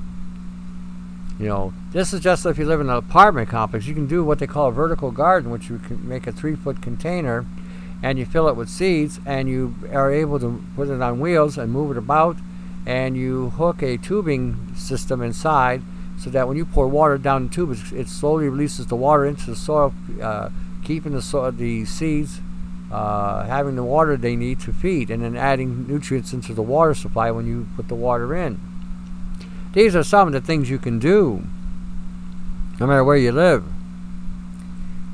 You 1.39 1.49
know, 1.49 1.73
this 1.93 2.13
is 2.13 2.21
just 2.21 2.47
if 2.47 2.59
you 2.59 2.65
live 2.65 2.81
in 2.81 2.89
an 2.89 2.97
apartment 2.97 3.49
complex. 3.49 3.87
You 3.87 3.95
can 3.95 4.07
do 4.07 4.25
what 4.25 4.39
they 4.39 4.47
call 4.47 4.69
a 4.69 4.73
vertical 4.73 5.11
garden, 5.11 5.51
which 5.51 5.69
you 5.69 5.79
can 5.79 6.09
make 6.09 6.27
a 6.27 6.33
three-foot 6.33 6.81
container, 6.81 7.45
and 8.03 8.19
you 8.19 8.25
fill 8.27 8.49
it 8.49 8.57
with 8.57 8.69
seeds, 8.69 9.19
and 9.27 9.49
you 9.49 9.75
are 9.93 10.13
able 10.13 10.39
to 10.39 10.63
put 10.77 10.89
it 10.89 11.03
on 11.03 11.19
wheels 11.19 11.59
and 11.59 11.73
move 11.73 11.91
it 11.91 11.99
about 11.99 12.37
and 12.87 13.17
you 13.17 13.51
hook 13.51 13.83
a 13.83 13.97
tubing 13.97 14.75
system 14.77 15.23
inside 15.23 15.83
so 16.19 16.31
that 16.31 16.47
when 16.47 16.57
you 16.57 16.65
pour 16.65 16.87
water 16.87 17.19
down 17.19 17.49
the 17.49 17.55
tube, 17.55 17.77
it 17.93 18.09
slowly 18.09 18.49
releases 18.49 18.87
the 18.87 18.97
water 18.97 19.25
into 19.25 19.47
the 19.47 19.57
soil, 19.57 19.93
uh, 20.23 20.49
keeping 20.85 21.13
the, 21.13 21.23
so- 21.23 21.51
the 21.51 21.85
seeds 21.85 22.41
uh, 22.93 23.45
having 23.47 23.75
the 23.75 23.83
water 23.83 24.17
they 24.17 24.37
need 24.37 24.61
to 24.61 24.73
feed, 24.73 25.11
and 25.11 25.23
then 25.25 25.37
adding 25.37 25.87
nutrients 25.89 26.33
into 26.33 26.55
the 26.55 26.63
water 26.63 26.95
supply 26.95 27.31
when 27.31 27.47
you 27.47 27.67
put 27.75 27.89
the 27.89 27.95
water 27.95 28.37
in. 28.37 28.61
These 29.75 29.97
are 29.97 30.05
some 30.05 30.29
of 30.29 30.33
the 30.33 30.41
things 30.41 30.71
you 30.71 30.79
can 30.79 31.01
do, 31.01 31.43
no 32.79 32.87
matter 32.87 33.03
where 33.03 33.17
you 33.17 33.33
live. 33.33 33.65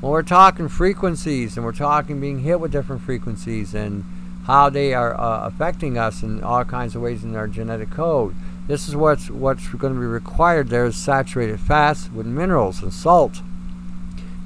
When 0.01 0.11
we're 0.11 0.21
talking 0.21 0.67
frequencies, 0.67 1.57
and 1.57 1.65
we're 1.65 1.71
talking 1.71 2.21
being 2.21 2.41
hit 2.41 2.59
with 2.59 2.71
different 2.71 3.01
frequencies, 3.01 3.73
and 3.73 4.05
how 4.45 4.69
they 4.69 4.93
are 4.93 5.19
uh, 5.19 5.47
affecting 5.47 5.97
us 5.97 6.21
in 6.21 6.43
all 6.43 6.63
kinds 6.63 6.95
of 6.95 7.01
ways 7.01 7.23
in 7.23 7.35
our 7.35 7.47
genetic 7.47 7.89
code. 7.89 8.35
This 8.67 8.87
is 8.87 8.95
what's 8.95 9.31
what's 9.31 9.67
going 9.69 9.93
to 9.93 9.99
be 9.99 10.05
required 10.05 10.69
there 10.69 10.85
is 10.85 10.95
saturated 10.95 11.59
fats 11.59 12.11
with 12.11 12.27
minerals 12.27 12.83
and 12.83 12.93
salt. 12.93 13.41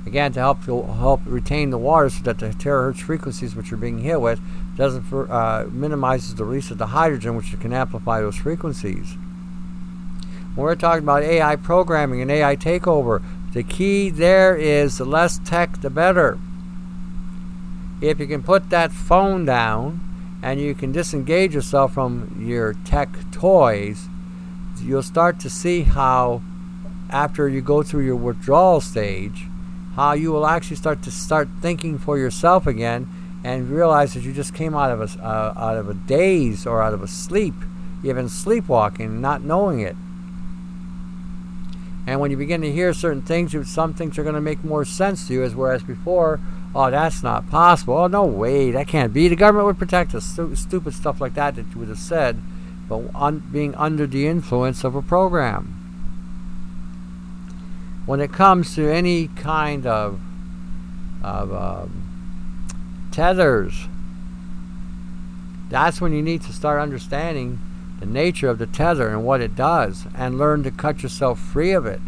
Again, 0.05 0.31
to 0.33 0.39
help 0.39 0.63
help 0.63 1.21
retain 1.25 1.71
the 1.71 1.77
water 1.77 2.09
so 2.09 2.23
that 2.23 2.39
the 2.39 2.49
terahertz 2.49 3.01
frequencies 3.01 3.53
which 3.53 3.69
you're 3.69 3.77
being 3.77 3.99
hit 3.99 4.21
with 4.21 4.39
doesn't 4.77 5.03
for, 5.03 5.29
uh, 5.31 5.65
minimizes 5.69 6.35
the 6.35 6.45
release 6.45 6.71
of 6.71 6.77
the 6.77 6.87
hydrogen, 6.87 7.35
which 7.35 7.57
can 7.59 7.73
amplify 7.73 8.21
those 8.21 8.37
frequencies. 8.37 9.17
When 10.55 10.65
we're 10.65 10.75
talking 10.75 11.03
about 11.03 11.23
AI 11.23 11.55
programming 11.57 12.21
and 12.21 12.31
AI 12.31 12.55
takeover, 12.55 13.21
the 13.53 13.63
key 13.63 14.09
there 14.09 14.55
is 14.55 14.97
the 14.97 15.05
less 15.05 15.39
tech, 15.39 15.81
the 15.81 15.89
better 15.89 16.37
if 18.01 18.19
you 18.19 18.27
can 18.27 18.43
put 18.43 18.69
that 18.69 18.91
phone 18.91 19.45
down 19.45 19.99
and 20.43 20.59
you 20.59 20.75
can 20.75 20.91
disengage 20.91 21.55
yourself 21.55 21.93
from 21.93 22.35
your 22.39 22.73
tech 22.85 23.09
toys, 23.31 24.07
you'll 24.81 25.01
start 25.01 25.39
to 25.39 25.49
see 25.49 25.83
how, 25.83 26.41
after 27.09 27.47
you 27.47 27.61
go 27.61 27.81
through 27.81 28.05
your 28.05 28.15
withdrawal 28.15 28.81
stage, 28.81 29.45
how 29.95 30.13
you 30.13 30.31
will 30.31 30.45
actually 30.45 30.75
start 30.75 31.01
to 31.03 31.11
start 31.11 31.47
thinking 31.61 31.97
for 31.97 32.17
yourself 32.17 32.67
again 32.67 33.07
and 33.43 33.69
realize 33.69 34.13
that 34.13 34.23
you 34.23 34.33
just 34.33 34.53
came 34.53 34.75
out 34.75 34.91
of 34.91 34.99
a, 35.01 35.23
uh, 35.23 35.53
out 35.55 35.77
of 35.77 35.89
a 35.89 35.93
daze 35.93 36.65
or 36.65 36.81
out 36.81 36.93
of 36.93 37.01
a 37.01 37.07
sleep. 37.07 37.55
You've 38.03 38.29
sleepwalking, 38.29 39.21
not 39.21 39.41
knowing 39.41 39.79
it. 39.79 39.95
And 42.07 42.19
when 42.19 42.31
you 42.31 42.37
begin 42.37 42.61
to 42.61 42.71
hear 42.71 42.93
certain 42.93 43.21
things, 43.21 43.55
some 43.69 43.93
things 43.93 44.17
are 44.17 44.23
going 44.23 44.35
to 44.35 44.41
make 44.41 44.63
more 44.63 44.85
sense 44.85 45.27
to 45.27 45.33
you, 45.33 45.43
as 45.43 45.55
whereas 45.55 45.83
before 45.83 46.39
oh, 46.75 46.91
that's 46.91 47.23
not 47.23 47.49
possible. 47.49 47.97
Oh, 47.97 48.07
no 48.07 48.25
way, 48.25 48.69
that 48.71 48.87
can't 48.87 49.13
be. 49.13 49.29
The 49.29 49.35
government 49.35 49.65
would 49.67 49.79
protect 49.79 50.13
us. 50.13 50.25
Stu- 50.25 50.55
stupid 50.55 50.93
stuff 50.93 51.21
like 51.21 51.33
that 51.35 51.55
that 51.55 51.65
you 51.73 51.79
would 51.79 51.87
have 51.87 51.97
said, 51.97 52.41
but 52.89 53.03
un- 53.15 53.43
being 53.51 53.73
under 53.75 54.05
the 54.05 54.27
influence 54.27 54.83
of 54.83 54.93
a 54.93 55.01
program. 55.01 55.81
When 58.05 58.19
it 58.19 58.31
comes 58.31 58.75
to 58.75 58.91
any 58.91 59.29
kind 59.29 59.87
of 59.87 60.19
of 61.23 61.51
um, 61.51 63.07
tethers, 63.11 63.87
that's 65.69 65.99
when 65.99 66.13
you 66.13 66.21
need 66.21 66.43
to 66.43 66.53
start 66.53 66.79
understanding 66.79 67.59
the 67.99 68.05
nature 68.05 68.49
of 68.49 68.57
the 68.57 68.67
tether 68.67 69.09
and 69.09 69.25
what 69.25 69.41
it 69.41 69.55
does, 69.55 70.05
and 70.15 70.37
learn 70.37 70.63
to 70.63 70.71
cut 70.71 71.03
yourself 71.03 71.39
free 71.39 71.71
of 71.71 71.85
it. 71.85 72.01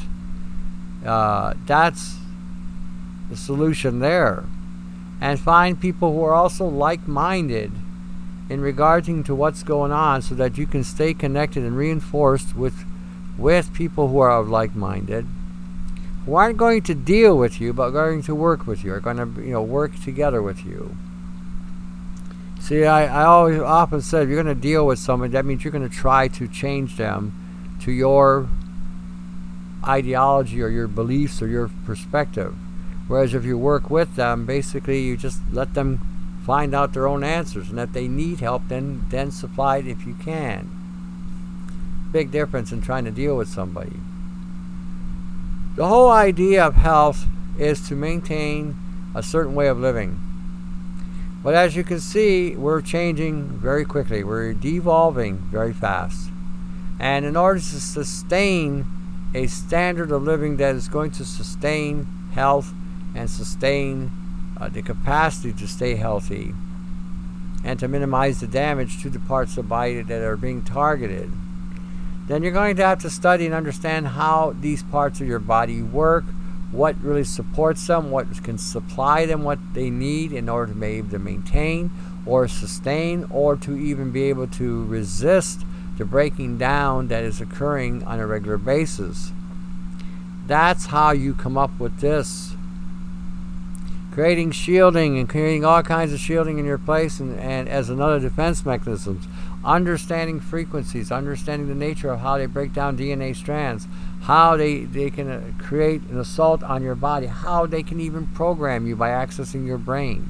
Uh, 1.05 1.53
that's 1.65 2.17
the 3.29 3.37
solution 3.37 3.99
there 3.99 4.43
and 5.19 5.39
find 5.39 5.79
people 5.79 6.13
who 6.13 6.23
are 6.23 6.33
also 6.33 6.65
like-minded 6.65 7.71
in 8.49 8.61
regarding 8.61 9.23
to 9.23 9.35
what's 9.35 9.63
going 9.63 9.91
on 9.91 10.21
so 10.21 10.35
that 10.35 10.57
you 10.57 10.65
can 10.65 10.83
stay 10.83 11.13
connected 11.13 11.63
and 11.63 11.75
reinforced 11.75 12.55
with 12.55 12.85
with 13.37 13.71
people 13.73 14.07
who 14.07 14.19
are 14.19 14.31
of 14.31 14.49
like-minded 14.49 15.25
who 16.25 16.35
aren't 16.35 16.57
going 16.57 16.81
to 16.81 16.93
deal 16.93 17.37
with 17.37 17.61
you, 17.61 17.71
but 17.71 17.91
going 17.91 18.21
to 18.21 18.35
work 18.35 18.67
with 18.67 18.83
you, 18.83 18.91
are 18.93 18.99
going 18.99 19.17
to 19.17 19.41
you 19.41 19.51
know 19.51 19.61
work 19.61 19.99
together 20.03 20.41
with 20.41 20.65
you. 20.65 20.95
See, 22.67 22.83
I, 22.83 23.21
I 23.21 23.23
always 23.23 23.61
often 23.61 24.01
said 24.01 24.23
if 24.23 24.29
you're 24.29 24.43
going 24.43 24.53
to 24.53 24.61
deal 24.61 24.85
with 24.85 24.99
someone, 24.99 25.31
that 25.31 25.45
means 25.45 25.63
you're 25.63 25.71
going 25.71 25.87
to 25.87 25.95
try 25.95 26.27
to 26.27 26.49
change 26.49 26.97
them 26.97 27.31
to 27.83 27.93
your 27.93 28.49
ideology 29.87 30.61
or 30.61 30.67
your 30.67 30.89
beliefs 30.89 31.41
or 31.41 31.47
your 31.47 31.71
perspective. 31.85 32.53
Whereas 33.07 33.33
if 33.33 33.45
you 33.45 33.57
work 33.57 33.89
with 33.89 34.17
them, 34.17 34.45
basically 34.45 34.99
you 34.99 35.15
just 35.15 35.39
let 35.49 35.75
them 35.75 36.01
find 36.45 36.75
out 36.75 36.91
their 36.91 37.07
own 37.07 37.23
answers, 37.23 37.69
and 37.69 37.79
if 37.79 37.93
they 37.93 38.09
need 38.09 38.41
help, 38.41 38.63
then 38.67 39.05
then 39.07 39.31
supply 39.31 39.77
it 39.77 39.87
if 39.87 40.05
you 40.05 40.15
can. 40.15 40.69
Big 42.11 42.31
difference 42.31 42.73
in 42.73 42.81
trying 42.81 43.05
to 43.05 43.11
deal 43.11 43.37
with 43.37 43.47
somebody. 43.47 43.95
The 45.77 45.87
whole 45.87 46.11
idea 46.11 46.65
of 46.65 46.75
health 46.75 47.27
is 47.57 47.87
to 47.87 47.95
maintain 47.95 48.75
a 49.15 49.23
certain 49.23 49.55
way 49.55 49.69
of 49.69 49.79
living. 49.79 50.26
But 51.47 51.55
as 51.55 51.77
you 51.77 51.85
can 51.85 52.01
see, 52.01 52.57
we're 52.57 52.81
changing 52.81 53.47
very 53.47 53.85
quickly. 53.85 54.21
We're 54.21 54.53
devolving 54.53 55.37
very 55.49 55.71
fast. 55.71 56.29
And 56.99 57.25
in 57.25 57.37
order 57.37 57.61
to 57.61 57.79
sustain 57.79 58.85
a 59.33 59.47
standard 59.47 60.11
of 60.11 60.23
living 60.23 60.57
that 60.57 60.75
is 60.75 60.89
going 60.89 61.11
to 61.11 61.23
sustain 61.23 62.05
health 62.33 62.73
and 63.15 63.29
sustain 63.29 64.11
uh, 64.59 64.67
the 64.67 64.81
capacity 64.81 65.53
to 65.53 65.69
stay 65.69 65.95
healthy 65.95 66.53
and 67.63 67.79
to 67.79 67.87
minimize 67.87 68.41
the 68.41 68.47
damage 68.47 69.01
to 69.03 69.09
the 69.09 69.19
parts 69.19 69.51
of 69.51 69.63
the 69.63 69.69
body 69.69 70.01
that 70.01 70.21
are 70.21 70.35
being 70.35 70.65
targeted, 70.65 71.31
then 72.27 72.43
you're 72.43 72.51
going 72.51 72.75
to 72.75 72.83
have 72.85 72.99
to 73.03 73.09
study 73.09 73.45
and 73.45 73.55
understand 73.55 74.09
how 74.09 74.53
these 74.59 74.83
parts 74.83 75.21
of 75.21 75.27
your 75.27 75.39
body 75.39 75.81
work, 75.81 76.25
what 76.71 77.01
really 77.01 77.23
supports 77.23 77.87
them, 77.87 78.11
what 78.11 78.43
can 78.43 78.57
supply 78.57 79.25
them 79.25 79.43
what 79.43 79.59
they 79.73 79.89
need 79.89 80.33
in 80.33 80.49
order 80.49 80.73
to 80.73 80.79
be 80.79 80.87
able 80.87 81.09
to 81.09 81.19
maintain 81.19 81.91
or 82.25 82.47
sustain 82.47 83.25
or 83.29 83.55
to 83.55 83.77
even 83.77 84.11
be 84.11 84.23
able 84.23 84.47
to 84.47 84.85
resist 84.85 85.61
the 85.97 86.05
breaking 86.05 86.57
down 86.57 87.07
that 87.07 87.23
is 87.23 87.41
occurring 87.41 88.03
on 88.03 88.19
a 88.19 88.27
regular 88.27 88.57
basis. 88.57 89.31
That's 90.45 90.87
how 90.87 91.11
you 91.11 91.33
come 91.33 91.57
up 91.57 91.77
with 91.79 91.99
this. 91.99 92.53
Creating 94.11 94.51
shielding 94.51 95.17
and 95.17 95.29
creating 95.29 95.63
all 95.63 95.83
kinds 95.83 96.11
of 96.11 96.19
shielding 96.19 96.57
in 96.57 96.65
your 96.65 96.77
place 96.77 97.19
and, 97.19 97.39
and 97.39 97.69
as 97.69 97.89
another 97.89 98.19
defense 98.19 98.65
mechanisms. 98.65 99.27
Understanding 99.63 100.39
frequencies, 100.39 101.11
understanding 101.11 101.67
the 101.67 101.75
nature 101.75 102.09
of 102.09 102.21
how 102.21 102.37
they 102.37 102.45
break 102.45 102.73
down 102.73 102.97
DNA 102.97 103.35
strands, 103.35 103.87
how 104.27 104.57
they, 104.57 104.79
they 104.79 105.09
can 105.09 105.29
uh, 105.29 105.41
create 105.57 106.01
an 106.11 106.19
assault 106.19 106.61
on 106.61 106.83
your 106.83 106.95
body, 106.95 107.27
how 107.27 107.65
they 107.65 107.81
can 107.81 107.97
even 108.01 108.27
program 108.27 108.85
you 108.85 108.93
by 108.93 109.07
accessing 109.07 109.65
your 109.65 109.77
brain. 109.77 110.29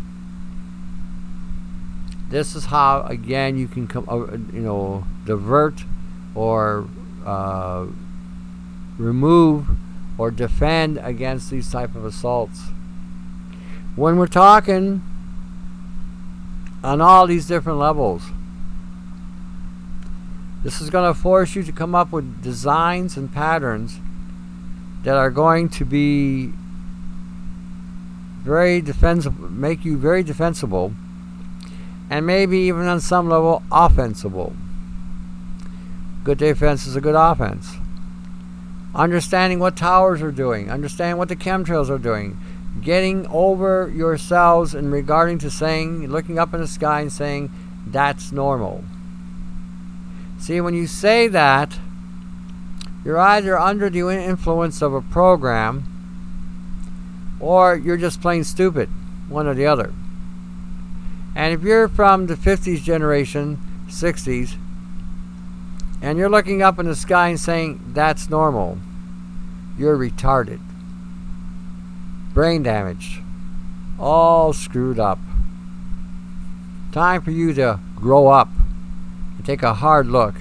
This 2.29 2.55
is 2.55 2.65
how, 2.65 3.01
again, 3.07 3.57
you 3.57 3.67
can 3.67 3.87
come, 3.87 4.07
uh, 4.07 4.33
you 4.55 4.61
know, 4.61 5.03
divert 5.25 5.83
or 6.35 6.87
uh, 7.25 7.87
remove 8.99 9.67
or 10.19 10.29
defend 10.29 10.99
against 11.01 11.49
these 11.49 11.71
type 11.71 11.95
of 11.95 12.05
assaults. 12.05 12.65
When 13.95 14.19
we're 14.19 14.27
talking 14.27 15.01
on 16.83 17.01
all 17.01 17.25
these 17.25 17.47
different 17.47 17.79
levels, 17.79 18.21
this 20.63 20.81
is 20.81 20.89
going 20.89 21.13
to 21.13 21.19
force 21.19 21.55
you 21.55 21.63
to 21.63 21.71
come 21.71 21.95
up 21.95 22.11
with 22.11 22.41
designs 22.41 23.15
and 23.15 23.31
patterns 23.31 23.99
that 25.03 25.15
are 25.15 25.29
going 25.29 25.69
to 25.69 25.85
be 25.85 26.51
very 28.41 28.81
defensible, 28.81 29.49
make 29.49 29.85
you 29.85 29.97
very 29.97 30.23
defensible, 30.23 30.93
and 32.09 32.25
maybe 32.25 32.57
even 32.59 32.87
on 32.87 32.99
some 32.99 33.29
level 33.29 33.61
offensible. 33.71 34.55
Good 36.23 36.37
defense 36.37 36.87
is 36.87 36.95
a 36.95 37.01
good 37.01 37.15
offense. 37.15 37.75
Understanding 38.95 39.59
what 39.59 39.77
towers 39.77 40.21
are 40.21 40.31
doing, 40.31 40.71
understanding 40.71 41.17
what 41.17 41.29
the 41.29 41.35
chemtrails 41.35 41.89
are 41.89 41.97
doing, 41.97 42.37
getting 42.81 43.27
over 43.27 43.91
yourselves 43.93 44.73
in 44.73 44.91
regarding 44.91 45.37
to 45.39 45.51
saying, 45.51 46.07
looking 46.07 46.39
up 46.39 46.53
in 46.53 46.61
the 46.61 46.67
sky 46.67 47.01
and 47.01 47.11
saying, 47.11 47.51
that's 47.85 48.31
normal. 48.31 48.83
See, 50.39 50.61
when 50.61 50.73
you 50.73 50.87
say 50.87 51.27
that, 51.27 51.79
you're 53.03 53.17
either 53.17 53.57
under 53.57 53.89
the 53.89 54.01
influence 54.09 54.81
of 54.81 54.93
a 54.93 55.01
program 55.01 55.85
or 57.39 57.75
you're 57.75 57.97
just 57.97 58.21
plain 58.21 58.43
stupid, 58.43 58.89
one 59.29 59.47
or 59.47 59.53
the 59.53 59.65
other. 59.65 59.93
And 61.35 61.53
if 61.53 61.61
you're 61.61 61.87
from 61.87 62.27
the 62.27 62.35
50s 62.35 62.81
generation, 62.81 63.59
60s, 63.87 64.55
and 66.01 66.17
you're 66.17 66.29
looking 66.29 66.61
up 66.61 66.79
in 66.79 66.85
the 66.85 66.95
sky 66.95 67.29
and 67.29 67.39
saying, 67.39 67.79
that's 67.93 68.29
normal, 68.29 68.77
you're 69.77 69.97
retarded, 69.97 70.59
brain 72.33 72.63
damaged, 72.63 73.21
all 73.99 74.53
screwed 74.53 74.99
up. 74.99 75.19
Time 76.91 77.21
for 77.21 77.31
you 77.31 77.53
to 77.53 77.79
grow 77.95 78.27
up 78.27 78.49
take 79.47 79.63
a 79.63 79.75
hard 79.75 80.07
look 80.07 80.35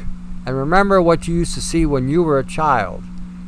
and 0.45 0.57
remember 0.57 1.01
what 1.01 1.29
you 1.29 1.35
used 1.37 1.55
to 1.55 1.61
see 1.61 1.87
when 1.87 2.09
you 2.09 2.25
were 2.25 2.40
a 2.40 2.45
child, 2.45 3.05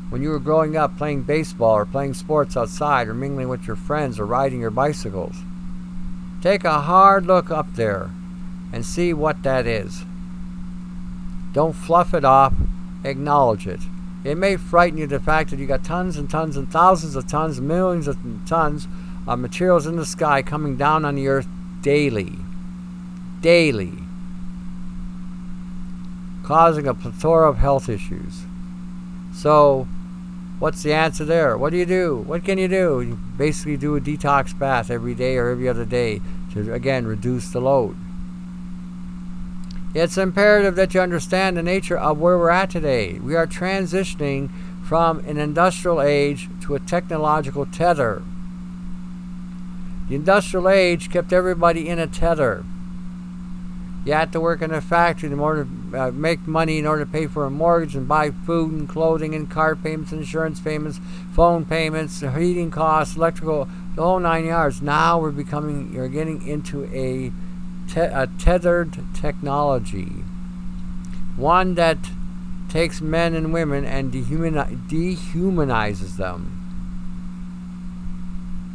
when 0.08 0.22
you 0.22 0.28
were 0.28 0.38
growing 0.38 0.76
up 0.76 0.96
playing 0.96 1.24
baseball 1.24 1.74
or 1.74 1.84
playing 1.84 2.14
sports 2.14 2.56
outside 2.56 3.08
or 3.08 3.14
mingling 3.14 3.48
with 3.48 3.66
your 3.66 3.74
friends 3.74 4.20
or 4.20 4.24
riding 4.24 4.60
your 4.60 4.70
bicycles. 4.70 5.34
Take 6.40 6.62
a 6.62 6.82
hard 6.82 7.26
look 7.26 7.50
up 7.50 7.74
there 7.74 8.12
and 8.72 8.86
see 8.86 9.12
what 9.12 9.42
that 9.42 9.66
is. 9.66 10.04
Don't 11.52 11.72
fluff 11.72 12.14
it 12.14 12.24
off, 12.24 12.54
acknowledge 13.02 13.66
it. 13.66 13.80
It 14.22 14.36
may 14.36 14.56
frighten 14.56 14.98
you 14.98 15.08
the 15.08 15.18
fact 15.18 15.50
that 15.50 15.58
you 15.58 15.66
got 15.66 15.82
tons 15.82 16.16
and 16.16 16.30
tons 16.30 16.56
and 16.56 16.70
thousands 16.70 17.16
of 17.16 17.26
tons, 17.26 17.60
millions 17.60 18.06
of 18.06 18.16
tons 18.46 18.86
of 19.26 19.40
materials 19.40 19.86
in 19.86 19.96
the 19.96 20.06
sky 20.06 20.40
coming 20.40 20.76
down 20.76 21.04
on 21.04 21.16
the 21.16 21.26
earth 21.26 21.48
daily. 21.82 22.36
Daily 23.40 24.04
causing 26.48 26.86
a 26.86 26.94
plethora 26.94 27.46
of 27.46 27.58
health 27.58 27.90
issues. 27.90 28.46
So, 29.34 29.86
what's 30.58 30.82
the 30.82 30.94
answer 30.94 31.26
there? 31.26 31.58
What 31.58 31.72
do 31.72 31.76
you 31.76 31.84
do? 31.84 32.24
What 32.26 32.42
can 32.42 32.56
you 32.56 32.68
do? 32.68 33.02
You 33.02 33.16
basically 33.36 33.76
do 33.76 33.94
a 33.96 34.00
detox 34.00 34.58
bath 34.58 34.90
every 34.90 35.14
day 35.14 35.36
or 35.36 35.50
every 35.50 35.68
other 35.68 35.84
day 35.84 36.22
to, 36.54 36.72
again, 36.72 37.06
reduce 37.06 37.50
the 37.50 37.60
load. 37.60 37.96
It's 39.92 40.16
imperative 40.16 40.74
that 40.76 40.94
you 40.94 41.02
understand 41.02 41.58
the 41.58 41.62
nature 41.62 41.98
of 41.98 42.18
where 42.18 42.38
we're 42.38 42.48
at 42.48 42.70
today. 42.70 43.18
We 43.18 43.36
are 43.36 43.46
transitioning 43.46 44.48
from 44.82 45.18
an 45.26 45.36
industrial 45.36 46.00
age 46.00 46.48
to 46.62 46.74
a 46.74 46.80
technological 46.80 47.66
tether. 47.66 48.22
The 50.08 50.14
industrial 50.14 50.70
age 50.70 51.10
kept 51.10 51.30
everybody 51.30 51.90
in 51.90 51.98
a 51.98 52.06
tether. 52.06 52.64
You 54.08 54.14
had 54.14 54.32
to 54.32 54.40
work 54.40 54.62
in 54.62 54.72
a 54.72 54.80
factory 54.80 55.30
in 55.30 55.38
order 55.38 55.64
to 55.90 56.00
uh, 56.00 56.10
make 56.12 56.46
money 56.46 56.78
in 56.78 56.86
order 56.86 57.04
to 57.04 57.10
pay 57.10 57.26
for 57.26 57.44
a 57.44 57.50
mortgage 57.50 57.94
and 57.94 58.08
buy 58.08 58.30
food 58.30 58.72
and 58.72 58.88
clothing 58.88 59.34
and 59.34 59.50
car 59.50 59.76
payments, 59.76 60.12
insurance 60.12 60.60
payments, 60.60 60.98
phone 61.34 61.66
payments, 61.66 62.20
heating 62.20 62.70
costs, 62.70 63.16
electrical, 63.16 63.68
the 63.96 64.02
whole 64.02 64.18
nine 64.18 64.46
yards. 64.46 64.80
Now 64.80 65.20
we're 65.20 65.30
becoming, 65.30 65.92
you're 65.92 66.08
getting 66.08 66.48
into 66.48 66.84
a, 66.84 67.30
te- 67.92 68.00
a 68.00 68.30
tethered 68.38 68.98
technology. 69.12 70.24
One 71.36 71.74
that 71.74 71.98
takes 72.70 73.02
men 73.02 73.34
and 73.34 73.52
women 73.52 73.84
and 73.84 74.10
dehumani- 74.10 74.88
dehumanizes 74.88 76.16
them. 76.16 76.54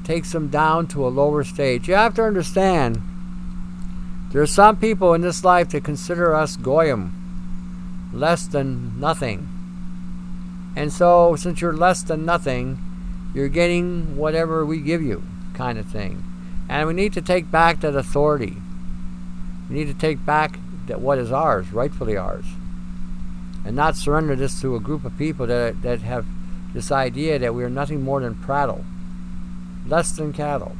Takes 0.04 0.32
them 0.32 0.50
down 0.50 0.86
to 0.89 1.04
a 1.04 1.10
lower 1.10 1.43
stage. 1.43 1.88
You 1.88 1.96
have 1.96 2.13
to 2.17 2.24
understand 2.24 3.02
there 4.34 4.41
are 4.41 4.48
some 4.48 4.78
people 4.78 5.13
in 5.13 5.22
this 5.22 5.43
life 5.43 5.69
that 5.69 5.84
consider 5.84 6.34
us 6.34 6.58
goyim, 6.58 8.10
less 8.12 8.48
than 8.48 9.00
nothing. 9.00 9.48
And 10.76 10.91
so, 10.91 11.36
since 11.36 11.62
you're 11.62 11.78
less 11.78 12.02
than 12.02 12.26
nothing, 12.26 12.80
you're 13.36 13.48
getting 13.48 14.17
whatever 14.17 14.65
we 14.65 14.80
give 14.80 15.04
you, 15.04 15.22
kind 15.54 15.78
of 15.78 15.86
thing. 15.86 16.24
And 16.67 16.88
we 16.88 16.96
need 16.96 17.13
to 17.13 17.22
take 17.22 17.52
back 17.52 17.82
that 17.82 17.96
authority. 17.96 18.58
We 19.69 19.76
need 19.76 19.88
to 19.88 19.93
take 19.93 20.26
back 20.26 20.58
that 20.88 21.00
what 21.00 21.19
is 21.19 21.32
ours, 21.32 21.72
rightfully 21.72 22.17
ours, 22.17 22.46
and 23.63 23.76
not 23.76 23.96
surrender 23.96 24.36
this 24.36 24.60
to 24.62 24.76
a 24.76 24.80
group 24.80 25.06
of 25.06 25.15
people 25.15 25.46
that 25.46 25.84
that 25.84 26.02
have 26.02 26.26
this 26.74 26.91
idea 26.91 27.38
that 27.38 27.54
we 27.54 27.63
are 27.63 27.69
nothing 27.69 28.02
more 28.02 28.19
than 28.19 28.34
prattle, 28.34 28.84
less 29.86 30.12
than 30.12 30.34
cattle. 30.34 30.76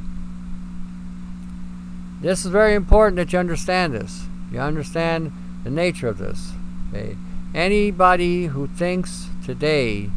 This 2.24 2.46
is 2.46 2.50
very 2.50 2.74
important 2.74 3.16
that 3.16 3.34
you 3.34 3.38
understand 3.38 3.92
this. 3.92 4.24
You 4.50 4.58
understand 4.58 5.30
the 5.62 5.68
nature 5.68 6.08
of 6.08 6.16
this. 6.16 6.52
Okay? 6.88 7.18
Anybody 7.54 8.46
who 8.46 8.66
thinks 8.66 9.28
today 9.44 10.10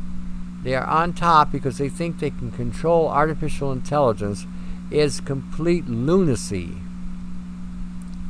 they 0.63 0.74
are 0.74 0.86
on 0.86 1.12
top 1.12 1.52
because 1.52 1.78
they 1.80 1.89
think 1.89 2.20
they 2.20 2.30
can 2.30 2.50
control 2.52 3.10
artificial 3.10 3.74
intelligence 3.74 4.48
is 4.89 5.20
complete 5.20 5.89
lunacy. 5.89 6.78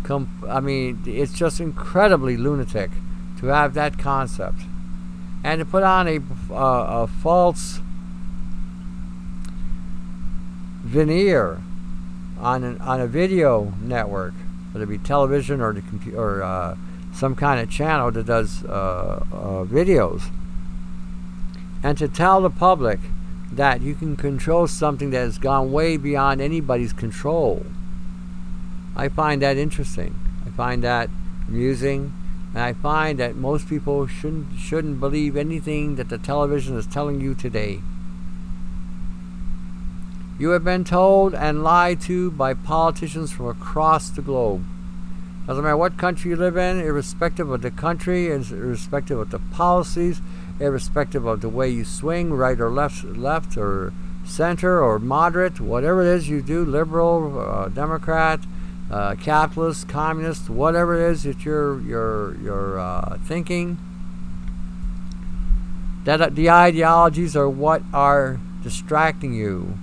Com- 0.02 0.44
I 0.50 0.60
mean, 0.60 1.04
it's 1.06 1.34
just 1.34 1.60
incredibly 1.60 2.36
lunatic 2.36 2.90
to 3.40 3.46
have 3.46 3.76
that 3.76 4.00
concept 4.00 4.62
and 5.44 5.60
to 5.60 5.66
put 5.66 5.84
on 5.84 6.08
a, 6.08 6.18
uh, 6.52 7.04
a 7.04 7.08
false 7.08 7.80
veneer 10.84 11.62
on 12.39 12.63
an, 12.63 12.80
on 12.82 13.02
a 13.02 13.08
video 13.08 13.73
network, 13.82 14.34
whether 14.71 14.84
it 14.84 14.88
be 14.88 14.97
television 14.97 15.62
or 15.62 15.73
the 15.73 16.15
or 16.15 16.43
uh, 16.43 16.76
some 17.13 17.36
kind 17.36 17.60
of 17.60 17.69
channel 17.69 18.12
that 18.12 18.26
does 18.26 18.63
uh, 18.65 19.26
uh, 19.32 19.63
videos, 19.65 20.30
and 21.84 21.97
to 21.97 22.08
tell 22.08 22.41
the 22.41 22.50
public 22.50 23.00
that 23.52 23.82
you 23.82 23.95
can 23.95 24.15
control 24.15 24.67
something 24.67 25.10
that 25.12 25.19
has 25.19 25.38
gone 25.38 25.71
way 25.71 25.97
beyond 25.97 26.41
anybody's 26.41 26.93
control. 26.93 27.65
I 28.95 29.10
find 29.10 29.41
that 29.41 29.58
interesting. 29.58 30.19
I 30.45 30.50
find 30.50 30.84
that 30.84 31.10
amusing, 31.47 32.13
and 32.54 32.63
I 32.63 32.73
find 32.73 33.19
that 33.19 33.36
most 33.36 33.67
people 33.67 34.08
shouldn't 34.08 34.60
shouldn't 34.60 35.00
believe 35.00 35.38
anything 35.38 35.95
that 35.95 36.10
the 36.10 36.17
television 36.17 36.78
is 36.78 36.88
telling 36.88 37.21
you 37.21 37.36
today. 37.36 37.82
You 40.39 40.50
have 40.50 40.63
been 40.63 40.84
told 40.84 41.34
and 41.34 41.63
lied 41.63 42.00
to 42.02 42.30
by 42.30 42.54
politicians 42.54 43.32
from 43.32 43.47
across 43.47 44.12
the 44.12 44.21
globe. 44.21 44.63
Doesn't 45.47 45.63
matter 45.63 45.78
what 45.78 45.97
country 45.97 46.30
you 46.30 46.36
live 46.36 46.56
in, 46.58 46.80
irrespective 46.80 47.50
of 47.50 47.63
the 47.63 47.71
country, 47.71 48.28
irrespective 48.28 49.17
of 49.17 49.32
the 49.32 49.39
policies, 49.39 50.21
irrespective 50.60 51.26
of 51.26 51.41
the 51.41 51.50
way 51.50 51.69
you 51.69 51.84
swing, 51.84 52.34
right 52.34 52.60
or 52.60 52.69
left, 52.69 53.04
left 53.04 53.58
or 53.58 53.93
center 54.26 54.80
or 54.80 55.00
moderate, 55.00 55.60
whatever 55.60 56.04
it 56.04 56.08
is 56.08 56.30
you 56.30 56.43
do, 56.43 56.63
liberal, 56.63 57.39
uh, 57.39 57.69
Democrat, 57.69 58.41
uh, 58.91 59.15
capitalist, 59.15 59.89
communist, 59.89 60.52
whatever 60.52 60.95
it 60.95 61.12
is 61.12 61.23
that 61.23 61.45
you're 61.45 61.82
you're 61.82 62.36
you're 62.36 62.80
uh, 62.80 63.17
thinking. 63.26 63.78
That 66.04 66.36
the 66.36 66.50
ideologies 66.52 67.36
are 67.36 67.50
what 67.50 67.82
are 67.91 68.39
distracting 68.62 69.34
you 69.34 69.78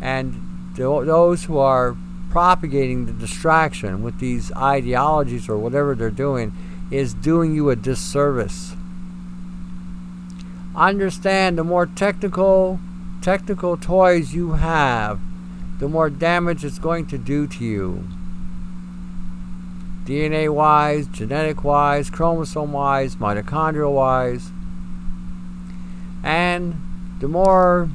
and 0.00 0.74
those 0.74 1.44
who 1.44 1.58
are 1.58 1.96
propagating 2.30 3.06
the 3.06 3.12
distraction 3.12 4.02
with 4.02 4.18
these 4.18 4.52
ideologies 4.52 5.48
or 5.48 5.58
whatever 5.58 5.94
they're 5.94 6.10
doing 6.10 6.52
is 6.90 7.14
doing 7.14 7.54
you 7.54 7.70
a 7.70 7.76
disservice. 7.76 8.74
Understand 10.74 11.58
the 11.58 11.64
more 11.64 11.86
technical 11.86 12.78
technical 13.20 13.76
toys 13.76 14.32
you 14.32 14.52
have, 14.52 15.18
the 15.80 15.88
more 15.88 16.08
damage 16.08 16.64
it's 16.64 16.78
going 16.78 17.06
to 17.06 17.18
do 17.18 17.46
to 17.46 17.64
you. 17.64 18.04
DNA 20.04 20.48
wise, 20.48 21.06
genetic 21.08 21.64
wise, 21.64 22.08
chromosome 22.08 22.72
wise, 22.72 23.16
mitochondrial 23.16 23.92
wise. 23.92 24.50
And 26.22 26.80
the 27.20 27.28
more 27.28 27.90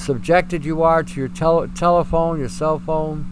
subjected 0.00 0.64
you 0.64 0.82
are 0.82 1.02
to 1.02 1.20
your 1.20 1.28
tel- 1.28 1.68
telephone, 1.68 2.40
your 2.40 2.48
cell 2.48 2.78
phone, 2.78 3.26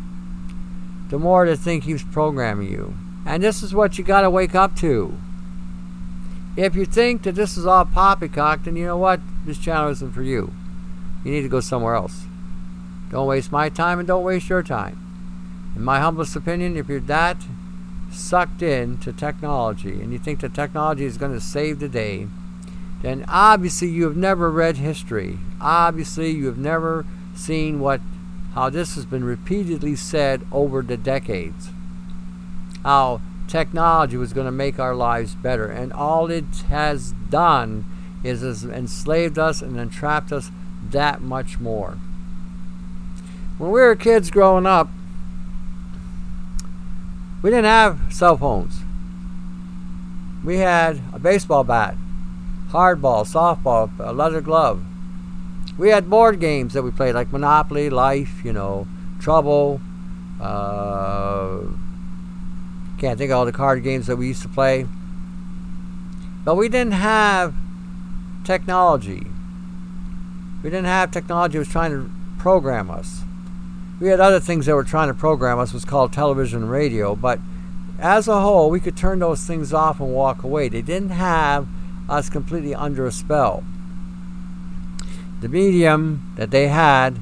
the 1.08 1.18
more 1.18 1.46
the 1.46 1.56
thing 1.56 1.80
keeps 1.80 2.04
programming 2.04 2.70
you. 2.70 2.94
And 3.24 3.42
this 3.42 3.62
is 3.62 3.74
what 3.74 3.98
you 3.98 4.04
got 4.04 4.22
to 4.22 4.30
wake 4.30 4.54
up 4.54 4.76
to. 4.76 5.18
If 6.56 6.74
you 6.74 6.84
think 6.84 7.22
that 7.22 7.34
this 7.34 7.56
is 7.56 7.66
all 7.66 7.84
poppycock, 7.84 8.64
then 8.64 8.76
you 8.76 8.86
know 8.86 8.96
what? 8.96 9.20
This 9.44 9.58
channel 9.58 9.90
isn't 9.90 10.12
for 10.12 10.22
you. 10.22 10.52
You 11.24 11.32
need 11.32 11.42
to 11.42 11.48
go 11.48 11.60
somewhere 11.60 11.94
else. 11.94 12.24
Don't 13.10 13.26
waste 13.26 13.52
my 13.52 13.68
time 13.68 13.98
and 13.98 14.08
don't 14.08 14.24
waste 14.24 14.48
your 14.48 14.62
time. 14.62 14.98
In 15.76 15.84
my 15.84 16.00
humblest 16.00 16.36
opinion, 16.36 16.76
if 16.76 16.88
you're 16.88 17.00
that 17.00 17.36
sucked 18.10 18.62
in 18.62 18.98
to 18.98 19.12
technology 19.12 20.00
and 20.00 20.12
you 20.12 20.18
think 20.18 20.40
that 20.40 20.54
technology 20.54 21.04
is 21.04 21.18
going 21.18 21.32
to 21.32 21.40
save 21.40 21.78
the 21.78 21.88
day, 21.88 22.26
then 23.02 23.24
obviously 23.28 23.88
you 23.88 24.04
have 24.04 24.16
never 24.16 24.50
read 24.50 24.76
history. 24.76 25.38
Obviously 25.60 26.30
you 26.30 26.46
have 26.46 26.58
never 26.58 27.06
seen 27.34 27.80
what 27.80 28.00
how 28.54 28.70
this 28.70 28.96
has 28.96 29.06
been 29.06 29.22
repeatedly 29.22 29.94
said 29.94 30.44
over 30.50 30.82
the 30.82 30.96
decades. 30.96 31.70
How 32.82 33.20
technology 33.46 34.16
was 34.16 34.32
going 34.32 34.46
to 34.46 34.52
make 34.52 34.78
our 34.78 34.94
lives 34.94 35.34
better 35.34 35.66
and 35.66 35.92
all 35.92 36.30
it 36.30 36.44
has 36.68 37.12
done 37.30 37.84
is 38.24 38.40
has 38.40 38.64
enslaved 38.64 39.38
us 39.38 39.62
and 39.62 39.78
entrapped 39.78 40.32
us 40.32 40.50
that 40.90 41.20
much 41.20 41.60
more. 41.60 41.98
When 43.58 43.70
we 43.70 43.80
were 43.80 43.96
kids 43.96 44.30
growing 44.30 44.66
up, 44.66 44.88
we 47.42 47.50
didn't 47.50 47.66
have 47.66 48.12
cell 48.12 48.36
phones. 48.36 48.80
We 50.44 50.56
had 50.58 51.00
a 51.12 51.18
baseball 51.18 51.62
bat 51.62 51.96
hardball, 52.70 53.26
softball, 53.26 53.90
a 53.98 54.12
leather 54.12 54.40
glove. 54.40 54.82
We 55.76 55.90
had 55.90 56.10
board 56.10 56.40
games 56.40 56.74
that 56.74 56.82
we 56.82 56.90
played, 56.90 57.14
like 57.14 57.32
Monopoly, 57.32 57.88
Life, 57.88 58.44
you 58.44 58.52
know, 58.52 58.86
Trouble. 59.20 59.80
Uh, 60.40 61.60
can't 62.98 63.18
think 63.18 63.30
of 63.30 63.38
all 63.38 63.44
the 63.44 63.52
card 63.52 63.82
games 63.82 64.06
that 64.06 64.16
we 64.16 64.28
used 64.28 64.42
to 64.42 64.48
play. 64.48 64.86
But 66.44 66.56
we 66.56 66.68
didn't 66.68 66.94
have 66.94 67.54
technology. 68.44 69.26
We 70.62 70.70
didn't 70.70 70.86
have 70.86 71.10
technology 71.10 71.52
that 71.54 71.60
was 71.60 71.68
trying 71.68 71.92
to 71.92 72.10
program 72.38 72.90
us. 72.90 73.22
We 74.00 74.08
had 74.08 74.20
other 74.20 74.40
things 74.40 74.66
that 74.66 74.74
were 74.74 74.84
trying 74.84 75.08
to 75.08 75.14
program 75.14 75.58
us, 75.58 75.72
was 75.72 75.84
called 75.84 76.12
television 76.12 76.62
and 76.62 76.70
radio, 76.70 77.14
but 77.14 77.40
as 77.98 78.28
a 78.28 78.40
whole, 78.40 78.70
we 78.70 78.80
could 78.80 78.96
turn 78.96 79.18
those 79.18 79.44
things 79.44 79.72
off 79.72 80.00
and 80.00 80.12
walk 80.12 80.42
away. 80.42 80.68
They 80.68 80.82
didn't 80.82 81.10
have 81.10 81.66
us 82.08 82.30
completely 82.30 82.74
under 82.74 83.06
a 83.06 83.12
spell. 83.12 83.64
The 85.40 85.48
medium 85.48 86.32
that 86.36 86.50
they 86.50 86.68
had 86.68 87.18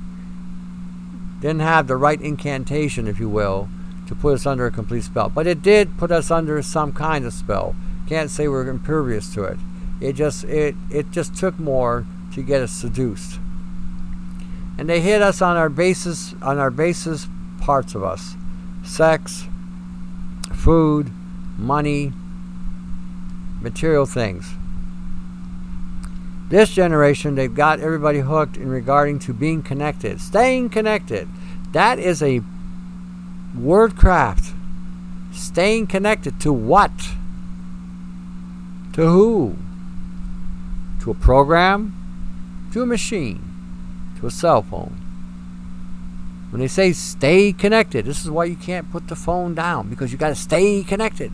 didn't 1.40 1.60
have 1.60 1.86
the 1.86 1.96
right 1.96 2.20
incantation, 2.20 3.06
if 3.06 3.20
you 3.20 3.28
will, 3.28 3.68
to 4.06 4.14
put 4.14 4.34
us 4.34 4.46
under 4.46 4.66
a 4.66 4.70
complete 4.70 5.04
spell. 5.04 5.28
But 5.28 5.46
it 5.46 5.62
did 5.62 5.98
put 5.98 6.10
us 6.10 6.30
under 6.30 6.60
some 6.62 6.92
kind 6.92 7.24
of 7.26 7.32
spell. 7.32 7.74
Can't 8.08 8.30
say 8.30 8.48
we're 8.48 8.68
impervious 8.68 9.32
to 9.34 9.44
it. 9.44 9.58
It 10.00 10.14
just 10.14 10.44
it 10.44 10.74
it 10.90 11.10
just 11.10 11.36
took 11.36 11.58
more 11.58 12.06
to 12.34 12.42
get 12.42 12.62
us 12.62 12.72
seduced. 12.72 13.38
And 14.78 14.88
they 14.88 15.00
hit 15.00 15.22
us 15.22 15.42
on 15.42 15.56
our 15.56 15.68
basis 15.68 16.34
on 16.42 16.58
our 16.58 16.70
basis 16.70 17.26
parts 17.60 17.94
of 17.94 18.04
us. 18.04 18.36
Sex, 18.84 19.46
food, 20.54 21.10
money, 21.58 22.12
material 23.60 24.06
things. 24.06 24.54
This 26.48 26.70
generation, 26.70 27.34
they've 27.34 27.52
got 27.52 27.80
everybody 27.80 28.20
hooked 28.20 28.56
in 28.56 28.68
regarding 28.68 29.18
to 29.20 29.32
being 29.32 29.62
connected, 29.62 30.20
staying 30.20 30.70
connected. 30.70 31.28
That 31.72 31.98
is 31.98 32.22
a 32.22 32.42
word 33.56 33.96
craft. 33.96 34.54
Staying 35.32 35.88
connected 35.88 36.40
to 36.40 36.52
what? 36.52 36.92
To 38.92 39.06
who? 39.06 39.56
To 41.02 41.10
a 41.10 41.14
program? 41.14 41.94
To 42.72 42.82
a 42.82 42.86
machine? 42.86 43.42
To 44.20 44.26
a 44.26 44.30
cell 44.30 44.62
phone? 44.62 44.96
When 46.50 46.60
they 46.60 46.68
say 46.68 46.92
stay 46.92 47.52
connected, 47.52 48.06
this 48.06 48.24
is 48.24 48.30
why 48.30 48.44
you 48.44 48.56
can't 48.56 48.90
put 48.90 49.08
the 49.08 49.16
phone 49.16 49.54
down 49.54 49.88
because 49.88 50.12
you 50.12 50.18
got 50.18 50.28
to 50.28 50.34
stay 50.36 50.84
connected. 50.84 51.32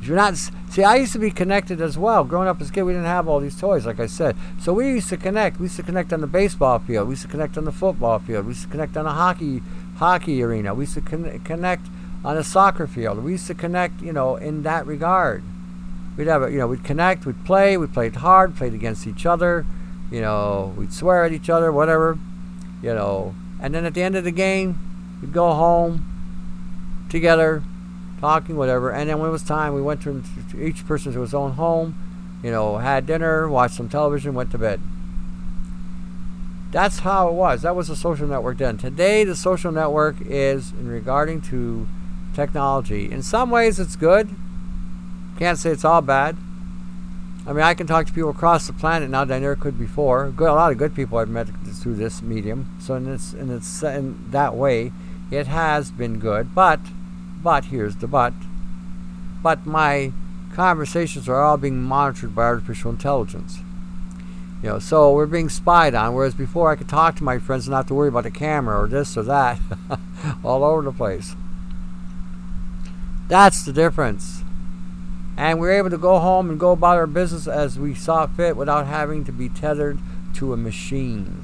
If 0.00 0.06
you're 0.06 0.16
not 0.16 0.34
See, 0.74 0.82
I 0.82 0.96
used 0.96 1.12
to 1.12 1.20
be 1.20 1.30
connected 1.30 1.80
as 1.80 1.96
well. 1.96 2.24
Growing 2.24 2.48
up 2.48 2.60
as 2.60 2.68
a 2.68 2.72
kid, 2.72 2.82
we 2.82 2.94
didn't 2.94 3.06
have 3.06 3.28
all 3.28 3.38
these 3.38 3.56
toys, 3.56 3.86
like 3.86 4.00
I 4.00 4.06
said. 4.06 4.34
So 4.60 4.72
we 4.72 4.88
used 4.88 5.08
to 5.10 5.16
connect. 5.16 5.60
We 5.60 5.66
used 5.66 5.76
to 5.76 5.84
connect 5.84 6.12
on 6.12 6.20
the 6.20 6.26
baseball 6.26 6.80
field. 6.80 7.06
We 7.06 7.12
used 7.12 7.22
to 7.22 7.28
connect 7.28 7.56
on 7.56 7.64
the 7.64 7.70
football 7.70 8.18
field. 8.18 8.44
We 8.44 8.54
used 8.54 8.64
to 8.64 8.68
connect 8.68 8.96
on 8.96 9.06
a 9.06 9.12
hockey 9.12 9.62
hockey 9.98 10.42
arena. 10.42 10.74
We 10.74 10.82
used 10.82 10.94
to 10.94 11.00
con- 11.00 11.38
connect 11.44 11.86
on 12.24 12.36
a 12.36 12.42
soccer 12.42 12.88
field. 12.88 13.22
We 13.22 13.30
used 13.30 13.46
to 13.46 13.54
connect, 13.54 14.02
you 14.02 14.12
know, 14.12 14.34
in 14.34 14.64
that 14.64 14.84
regard. 14.84 15.44
We'd 16.16 16.26
have, 16.26 16.42
a, 16.42 16.50
you 16.50 16.58
know, 16.58 16.66
we'd 16.66 16.82
connect, 16.82 17.24
we'd 17.24 17.44
play, 17.44 17.76
we 17.76 17.86
played 17.86 18.16
hard, 18.16 18.56
played 18.56 18.74
against 18.74 19.06
each 19.06 19.26
other, 19.26 19.64
you 20.10 20.20
know, 20.20 20.74
we'd 20.76 20.92
swear 20.92 21.24
at 21.24 21.30
each 21.30 21.48
other, 21.48 21.70
whatever, 21.70 22.18
you 22.82 22.92
know. 22.92 23.36
And 23.60 23.72
then 23.72 23.84
at 23.84 23.94
the 23.94 24.02
end 24.02 24.16
of 24.16 24.24
the 24.24 24.32
game, 24.32 24.80
we'd 25.20 25.32
go 25.32 25.52
home 25.52 26.04
together, 27.10 27.62
talking, 28.24 28.56
whatever. 28.56 28.90
And 28.90 29.10
then 29.10 29.18
when 29.18 29.28
it 29.28 29.32
was 29.32 29.42
time, 29.42 29.74
we 29.74 29.82
went 29.82 30.00
to, 30.04 30.22
each 30.58 30.86
person 30.86 31.12
to 31.12 31.20
his 31.20 31.34
own 31.34 31.52
home, 31.52 31.94
you 32.42 32.50
know, 32.50 32.78
had 32.78 33.04
dinner, 33.04 33.50
watched 33.50 33.74
some 33.74 33.90
television, 33.90 34.32
went 34.32 34.50
to 34.52 34.56
bed. 34.56 34.80
That's 36.70 37.00
how 37.00 37.28
it 37.28 37.34
was. 37.34 37.60
That 37.62 37.76
was 37.76 37.88
the 37.88 37.96
social 37.96 38.26
network 38.26 38.56
then. 38.56 38.78
Today, 38.78 39.24
the 39.24 39.36
social 39.36 39.70
network 39.70 40.16
is 40.22 40.72
in 40.72 40.88
regarding 40.88 41.42
to 41.52 41.86
technology. 42.34 43.12
In 43.12 43.22
some 43.22 43.50
ways, 43.50 43.78
it's 43.78 43.94
good. 43.94 44.30
Can't 45.38 45.58
say 45.58 45.70
it's 45.70 45.84
all 45.84 46.00
bad. 46.00 46.38
I 47.46 47.52
mean, 47.52 47.62
I 47.62 47.74
can 47.74 47.86
talk 47.86 48.06
to 48.06 48.12
people 48.12 48.30
across 48.30 48.66
the 48.66 48.72
planet 48.72 49.10
now 49.10 49.26
that 49.26 49.34
I 49.34 49.38
never 49.38 49.54
could 49.54 49.78
before. 49.78 50.30
Good, 50.30 50.48
a 50.48 50.54
lot 50.54 50.72
of 50.72 50.78
good 50.78 50.94
people 50.94 51.18
I've 51.18 51.28
met 51.28 51.48
through 51.66 51.96
this 51.96 52.22
medium. 52.22 52.74
So 52.80 52.94
in 52.94 53.04
this, 53.04 53.34
in 53.34 53.50
its, 53.50 53.82
in 53.82 54.30
that 54.30 54.54
way, 54.54 54.92
it 55.30 55.46
has 55.46 55.90
been 55.90 56.18
good. 56.18 56.54
But, 56.54 56.80
but 57.44 57.66
here's 57.66 57.96
the 57.96 58.08
but. 58.08 58.32
But 59.42 59.66
my 59.66 60.12
conversations 60.54 61.28
are 61.28 61.40
all 61.40 61.58
being 61.58 61.82
monitored 61.82 62.34
by 62.34 62.44
artificial 62.44 62.90
intelligence. 62.90 63.60
You 64.62 64.70
know, 64.70 64.78
so 64.78 65.12
we're 65.12 65.26
being 65.26 65.50
spied 65.50 65.94
on. 65.94 66.14
Whereas 66.14 66.34
before, 66.34 66.70
I 66.70 66.76
could 66.76 66.88
talk 66.88 67.16
to 67.16 67.24
my 67.24 67.38
friends 67.38 67.66
and 67.66 67.72
not 67.72 67.80
have 67.80 67.86
to 67.88 67.94
worry 67.94 68.08
about 68.08 68.22
the 68.24 68.30
camera 68.30 68.80
or 68.80 68.88
this 68.88 69.14
or 69.14 69.22
that, 69.24 69.60
all 70.42 70.64
over 70.64 70.80
the 70.80 70.92
place. 70.92 71.36
That's 73.28 73.62
the 73.64 73.74
difference. 73.74 74.42
And 75.36 75.60
we're 75.60 75.72
able 75.72 75.90
to 75.90 75.98
go 75.98 76.18
home 76.18 76.48
and 76.48 76.58
go 76.58 76.72
about 76.72 76.96
our 76.96 77.06
business 77.06 77.46
as 77.46 77.78
we 77.78 77.94
saw 77.94 78.26
fit 78.26 78.56
without 78.56 78.86
having 78.86 79.24
to 79.24 79.32
be 79.32 79.50
tethered 79.50 79.98
to 80.36 80.54
a 80.54 80.56
machine. 80.56 81.43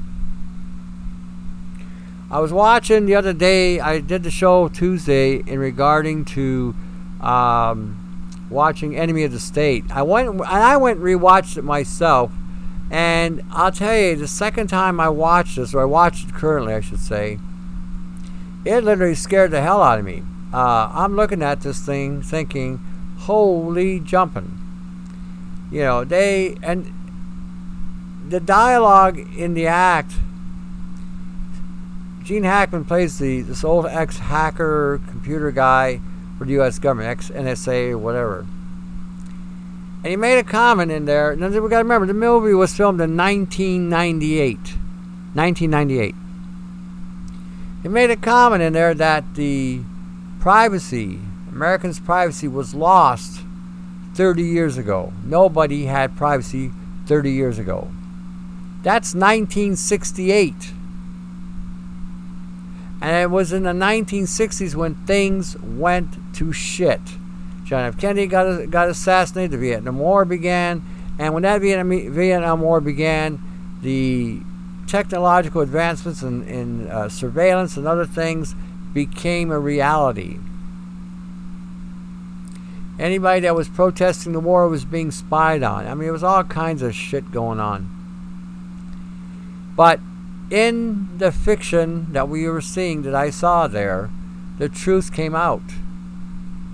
I 2.31 2.39
was 2.39 2.53
watching 2.53 3.07
the 3.07 3.17
other 3.17 3.33
day, 3.33 3.81
I 3.81 3.99
did 3.99 4.23
the 4.23 4.31
show 4.31 4.69
Tuesday 4.69 5.43
in 5.47 5.59
regarding 5.59 6.25
to 6.27 6.77
um, 7.21 8.47
watching 8.49 8.97
Enemy 8.97 9.25
of 9.25 9.33
the 9.33 9.41
State. 9.41 9.85
I 9.91 10.03
went 10.03 10.29
and 10.29 10.43
I 10.43 10.77
went 10.77 10.99
and 10.99 11.07
rewatched 11.07 11.57
it 11.57 11.65
myself. 11.65 12.31
And 12.89 13.43
I'll 13.51 13.73
tell 13.73 13.97
you, 13.97 14.17
the 14.17 14.29
second 14.29 14.69
time 14.69 15.01
I 15.01 15.09
watched 15.09 15.57
this, 15.57 15.75
or 15.75 15.83
I 15.83 15.85
watched 15.85 16.29
it 16.29 16.35
currently, 16.35 16.75
I 16.75 16.81
should 16.81 17.01
say, 17.01 17.39
it 18.65 18.85
literally 18.85 19.15
scared 19.15 19.51
the 19.51 19.63
hell 19.63 19.83
out 19.83 19.99
of 19.99 20.05
me. 20.05 20.23
Uh, 20.53 20.91
I'm 20.93 21.15
looking 21.15 21.43
at 21.43 21.61
this 21.61 21.85
thing 21.85 22.23
thinking, 22.23 22.79
holy 23.19 24.01
jumping. 24.01 24.59
You 25.71 25.83
know, 25.83 26.05
they, 26.05 26.57
and 26.63 26.93
the 28.29 28.41
dialogue 28.41 29.19
in 29.37 29.55
the 29.55 29.69
act, 29.69 30.15
Gene 32.31 32.45
Hackman 32.45 32.85
plays 32.85 33.19
the 33.19 33.41
this 33.41 33.65
old 33.65 33.87
ex 33.87 34.19
hacker 34.19 35.01
computer 35.09 35.51
guy 35.51 36.01
for 36.39 36.45
the 36.45 36.53
U.S. 36.53 36.79
government, 36.79 37.09
ex 37.09 37.29
NSA 37.29 37.91
or 37.91 37.99
whatever. 37.99 38.47
And 40.05 40.07
he 40.07 40.15
made 40.15 40.39
a 40.39 40.45
comment 40.45 40.93
in 40.93 41.07
there. 41.07 41.33
And 41.33 41.41
we 41.41 41.51
got 41.51 41.69
to 41.69 41.77
remember, 41.79 42.07
the 42.07 42.15
movie 42.15 42.55
was 42.55 42.73
filmed 42.73 43.01
in 43.01 43.17
1998. 43.17 44.59
1998. 45.35 46.15
He 47.83 47.89
made 47.89 48.13
a 48.13 48.17
comment 48.17 48.63
in 48.63 48.75
there 48.75 48.95
that 48.95 49.35
the 49.35 49.81
privacy, 50.39 51.19
Americans' 51.51 51.99
privacy, 51.99 52.47
was 52.47 52.77
lost 52.77 53.41
30 54.15 54.45
years 54.45 54.79
ago. 54.79 55.13
Nobody 55.25 55.87
had 55.87 56.17
privacy 56.17 56.71
30 57.07 57.33
years 57.33 57.59
ago. 57.59 57.91
That's 58.85 59.17
1968. 59.17 60.75
And 63.01 63.17
it 63.17 63.31
was 63.31 63.53
in 63.53 63.63
the 63.63 63.71
1960s 63.71 64.75
when 64.75 64.95
things 65.07 65.57
went 65.59 66.35
to 66.35 66.53
shit. 66.53 67.01
John 67.65 67.87
F. 67.87 67.99
Kennedy 67.99 68.27
got, 68.27 68.69
got 68.71 68.89
assassinated, 68.89 69.53
the 69.53 69.59
Vietnam 69.59 69.99
War 69.99 70.25
began, 70.25 70.83
and 71.19 71.35
when 71.35 71.43
that 71.45 71.61
Vietnam, 71.61 72.13
Vietnam 72.13 72.61
War 72.63 72.81
began, 72.81 73.41
the 73.83 74.41
technological 74.87 75.61
advancements 75.61 76.23
in, 76.23 76.43
in 76.49 76.89
uh, 76.89 77.09
surveillance 77.09 77.77
and 77.77 77.87
other 77.87 78.07
things 78.07 78.55
became 78.93 79.51
a 79.51 79.59
reality. 79.59 80.39
Anybody 82.99 83.41
that 83.43 83.55
was 83.55 83.69
protesting 83.69 84.33
the 84.33 84.41
war 84.41 84.69
was 84.69 84.85
being 84.85 85.11
spied 85.11 85.63
on. 85.63 85.87
I 85.87 85.95
mean, 85.95 86.09
it 86.09 86.13
was 86.13 86.25
all 86.25 86.45
kinds 86.45 86.83
of 86.83 86.95
shit 86.95 87.31
going 87.31 87.61
on. 87.61 87.89
But 89.77 90.01
in 90.51 91.19
the 91.19 91.31
fiction 91.31 92.13
that 92.13 92.29
we 92.29 92.49
were 92.49 92.61
seeing 92.61 93.03
that 93.03 93.15
I 93.15 93.31
saw 93.31 93.67
there, 93.67 94.11
the 94.59 94.69
truth 94.69 95.13
came 95.13 95.35
out. 95.35 95.63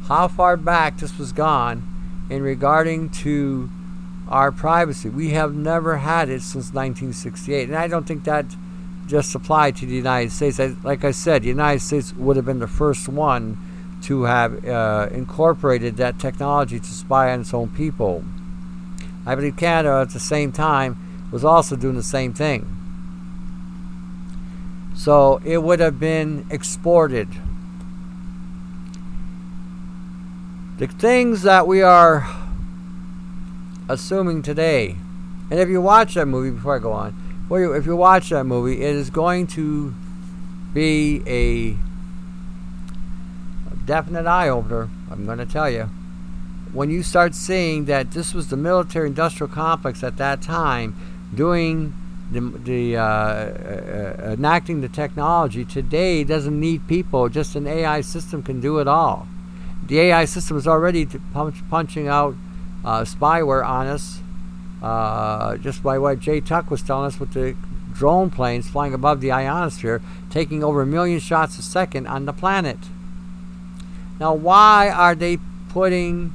How 0.09 0.29
far 0.29 0.57
back 0.57 0.99
this 0.99 1.19
was 1.19 1.33
gone 1.33 2.27
in 2.31 2.43
regarding 2.43 3.11
to 3.11 3.71
our 4.29 4.51
privacy. 4.51 5.09
We 5.09 5.31
have 5.31 5.55
never 5.55 5.99
had 5.99 6.29
it 6.29 6.43
since 6.43 6.73
1968. 6.73 7.69
And 7.69 7.77
I 7.77 7.87
don't 7.87 8.07
think 8.07 8.25
that 8.25 8.47
just 9.07 9.35
applied 9.35 9.77
to 9.77 9.87
the 9.87 9.95
United 9.95 10.33
States. 10.33 10.59
like 10.83 11.05
I 11.05 11.13
said, 11.13 11.43
the 11.43 11.49
United 11.49 11.81
States 11.81 12.13
would 12.15 12.37
have 12.37 12.45
been 12.45 12.59
the 12.59 12.67
first 12.67 13.09
one 13.09 13.57
to 14.03 14.25
have 14.25 14.65
uh, 14.65 15.09
incorporated 15.13 15.97
that 15.97 16.19
technology 16.19 16.79
to 16.79 16.87
spy 16.87 17.33
on 17.33 17.43
its 17.43 17.55
own 17.55 17.69
people. 17.69 18.25
I 19.25 19.35
believe 19.35 19.57
Canada 19.57 20.01
at 20.01 20.11
the 20.11 20.21
same 20.21 20.53
time 20.53 21.29
was 21.31 21.45
also 21.45 21.77
doing 21.77 21.97
the 21.97 22.03
same 22.03 22.33
thing. 22.33 22.76
So 24.97 25.41
it 25.45 25.63
would 25.63 25.79
have 25.79 26.01
been 26.01 26.47
exported. 26.51 27.29
The 30.79 30.89
things 30.89 31.43
that 31.43 31.67
we 31.67 31.83
are 31.83 32.27
assuming 33.89 34.43
today, 34.43 34.97
and 35.51 35.61
if 35.61 35.69
you 35.69 35.81
watch 35.81 36.15
that 36.15 36.27
movie, 36.27 36.51
before 36.51 36.77
I 36.77 36.79
go 36.81 36.93
on, 36.93 37.15
if 37.51 37.87
you 37.87 37.95
watch 37.95 38.31
that 38.31 38.45
movie, 38.45 38.83
it 38.83 38.97
is 38.97 39.11
going 39.11 39.47
to 39.49 39.95
be 40.75 41.23
a 41.27 41.77
definite 43.85 44.27
eye 44.27 44.49
opener. 44.49 44.89
I'm 45.11 45.25
going 45.25 45.39
to 45.39 45.47
tell 45.47 45.71
you. 45.71 45.89
When 46.73 46.91
you 46.91 47.03
start 47.03 47.35
seeing 47.35 47.85
that 47.85 48.11
this 48.11 48.35
was 48.35 48.49
the 48.49 48.57
military 48.57 49.07
industrial 49.07 49.49
complex 49.53 50.03
at 50.03 50.17
that 50.17 50.43
time 50.43 50.97
doing 51.35 51.95
the, 52.31 52.41
the 52.41 52.97
uh, 52.97 53.03
uh, 53.03 54.33
enacting 54.33 54.81
the 54.81 54.89
technology 54.89 55.65
today 55.65 56.25
doesn't 56.25 56.59
need 56.59 56.89
people. 56.89 57.29
Just 57.29 57.55
an 57.55 57.67
AI 57.67 58.01
system 58.01 58.43
can 58.43 58.61
do 58.61 58.79
it 58.79 58.89
all. 58.89 59.29
The 59.87 60.01
AI 60.01 60.25
system 60.25 60.57
is 60.57 60.67
already 60.67 61.07
punch, 61.33 61.57
punching 61.71 62.09
out 62.09 62.35
uh, 62.85 63.03
spyware 63.03 63.65
on 63.65 63.87
us, 63.87 64.21
uh, 64.83 65.57
just 65.59 65.83
by 65.83 65.99
what 65.99 66.19
Jay 66.19 66.41
Tuck 66.41 66.71
was 66.71 66.83
telling 66.83 67.07
us 67.07 67.21
with 67.21 67.33
the 67.33 67.57
drone 67.93 68.31
planes 68.31 68.69
flying 68.69 68.93
above 68.93 69.21
the 69.21 69.31
ionosphere, 69.31 70.03
taking 70.29 70.65
over 70.65 70.83
a 70.83 70.87
million 70.87 71.21
shots 71.21 71.59
a 71.59 71.63
second 71.63 72.07
on 72.07 72.27
the 72.27 72.33
planet. 72.33 72.79
Now, 74.19 74.35
why 74.35 74.91
are 74.91 75.15
they 75.15 75.39
putting 75.69 76.33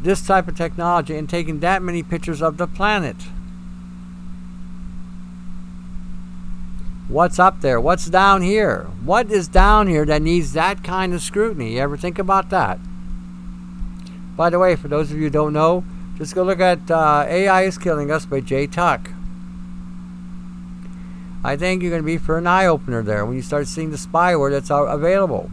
this 0.00 0.26
type 0.26 0.48
of 0.48 0.56
technology 0.56 1.16
and 1.16 1.28
taking 1.28 1.60
that 1.60 1.82
many 1.82 2.02
pictures 2.02 2.40
of 2.40 2.56
the 2.56 2.66
planet? 2.66 3.16
What's 7.08 7.38
up 7.38 7.60
there? 7.60 7.78
What's 7.78 8.06
down 8.06 8.40
here? 8.40 8.84
What 9.04 9.30
is 9.30 9.46
down 9.46 9.88
here 9.88 10.06
that 10.06 10.22
needs 10.22 10.54
that 10.54 10.82
kind 10.82 11.12
of 11.12 11.20
scrutiny? 11.20 11.74
You 11.74 11.80
ever 11.80 11.98
think 11.98 12.18
about 12.18 12.48
that? 12.48 12.78
By 14.38 14.48
the 14.48 14.58
way, 14.58 14.74
for 14.74 14.88
those 14.88 15.10
of 15.10 15.18
you 15.18 15.24
who 15.24 15.30
don't 15.30 15.52
know, 15.52 15.84
just 16.16 16.34
go 16.34 16.42
look 16.42 16.60
at 16.60 16.90
uh, 16.90 17.26
AI 17.28 17.62
is 17.64 17.76
Killing 17.76 18.10
Us 18.10 18.24
by 18.24 18.40
Jay 18.40 18.66
Tuck. 18.66 19.10
I 21.44 21.56
think 21.56 21.82
you're 21.82 21.90
going 21.90 22.02
to 22.02 22.06
be 22.06 22.16
for 22.16 22.38
an 22.38 22.46
eye 22.46 22.64
opener 22.64 23.02
there 23.02 23.26
when 23.26 23.36
you 23.36 23.42
start 23.42 23.68
seeing 23.68 23.90
the 23.90 23.98
spyware 23.98 24.50
that's 24.50 24.70
available. 24.70 25.50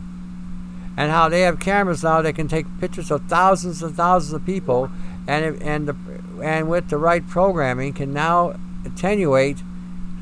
And 0.95 1.11
how 1.11 1.27
they 1.27 1.41
have 1.41 1.59
cameras 1.59 2.01
now 2.01 2.21
that 2.21 2.33
can 2.33 2.47
take 2.47 2.65
pictures 2.79 3.11
of 3.11 3.23
thousands 3.27 3.83
and 3.83 3.93
thousands 3.93 4.33
of 4.33 4.45
people, 4.45 4.89
and 5.27 5.61
and 5.61 5.87
the, 5.89 5.95
and 6.41 6.69
with 6.69 6.89
the 6.89 6.97
right 6.97 7.27
programming 7.27 7.91
can 7.91 8.13
now 8.13 8.55
attenuate 8.85 9.63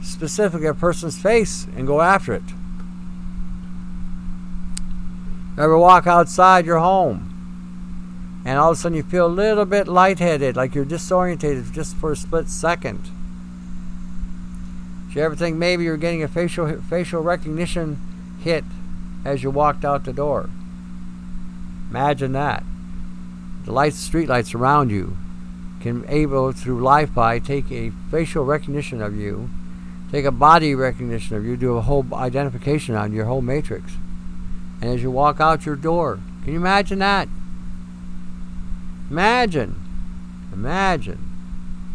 specifically 0.02 0.68
a 0.68 0.74
person's 0.74 1.18
face 1.20 1.68
and 1.76 1.88
go 1.88 2.02
after 2.02 2.34
it. 2.34 2.43
Ever 5.58 5.78
walk 5.78 6.08
outside 6.08 6.66
your 6.66 6.80
home 6.80 7.30
and 8.45 8.58
all 8.58 8.72
of 8.72 8.78
a 8.78 8.80
sudden 8.80 8.95
you 8.95 9.04
feel 9.04 9.26
a 9.26 9.28
little 9.28 9.66
bit 9.66 9.88
lightheaded, 9.88 10.56
like 10.56 10.74
you're 10.74 10.86
disorientated 10.86 11.72
just 11.74 11.95
for 11.97 12.12
a 12.14 12.16
split 12.16 12.50
second? 12.50 13.04
Do 15.10 15.20
you 15.20 15.26
ever 15.26 15.36
think 15.36 15.58
maybe 15.58 15.84
you're 15.84 15.97
getting 15.97 16.24
a 16.24 16.28
facial 16.28 16.82
facial 16.82 17.22
recognition 17.22 17.97
hit 18.41 18.64
as 19.26 19.43
you 19.43 19.52
walked 19.52 19.84
out 19.84 20.06
the 20.06 20.14
door? 20.14 20.50
Imagine 21.89 22.32
that. 22.34 22.64
The 23.66 23.74
lights, 23.74 23.97
street 23.97 24.30
lights 24.30 24.56
around 24.56 24.91
you 24.91 25.18
can 25.82 26.06
able 26.08 26.52
through 26.52 26.84
Li-Fi 26.84 27.39
take 27.39 27.72
a 27.72 27.91
facial 28.12 28.45
recognition 28.45 29.02
of 29.02 29.16
you 29.16 29.50
take 30.12 30.26
a 30.26 30.32
body 30.32 30.76
recognition 30.76 31.36
of 31.36 31.45
you, 31.45 31.55
do 31.55 31.78
a 31.78 31.82
whole 31.82 32.05
identification 32.14 32.95
on 32.95 33.14
your 33.14 33.26
whole 33.26 33.41
matrix. 33.41 33.93
And 34.82 34.93
as 34.93 35.03
you 35.03 35.12
walk 35.12 35.39
out 35.39 35.66
your 35.66 35.76
door, 35.76 36.20
can 36.43 36.53
you 36.53 36.60
imagine 36.60 36.99
that? 36.99 37.28
Imagine, 39.10 39.76
imagine 40.53 41.30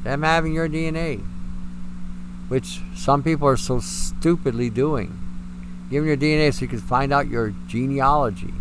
them 0.02 0.22
having 0.22 0.52
your 0.52 0.68
DNA, 0.68 1.24
which 2.48 2.80
some 2.94 3.22
people 3.22 3.48
are 3.48 3.56
so 3.56 3.80
stupidly 3.80 4.68
doing. 4.68 5.18
Giving 5.90 6.08
your 6.08 6.16
DNA 6.16 6.52
so 6.52 6.62
you 6.62 6.68
can 6.68 6.80
find 6.80 7.12
out 7.12 7.28
your 7.28 7.54
genealogy. 7.66 8.52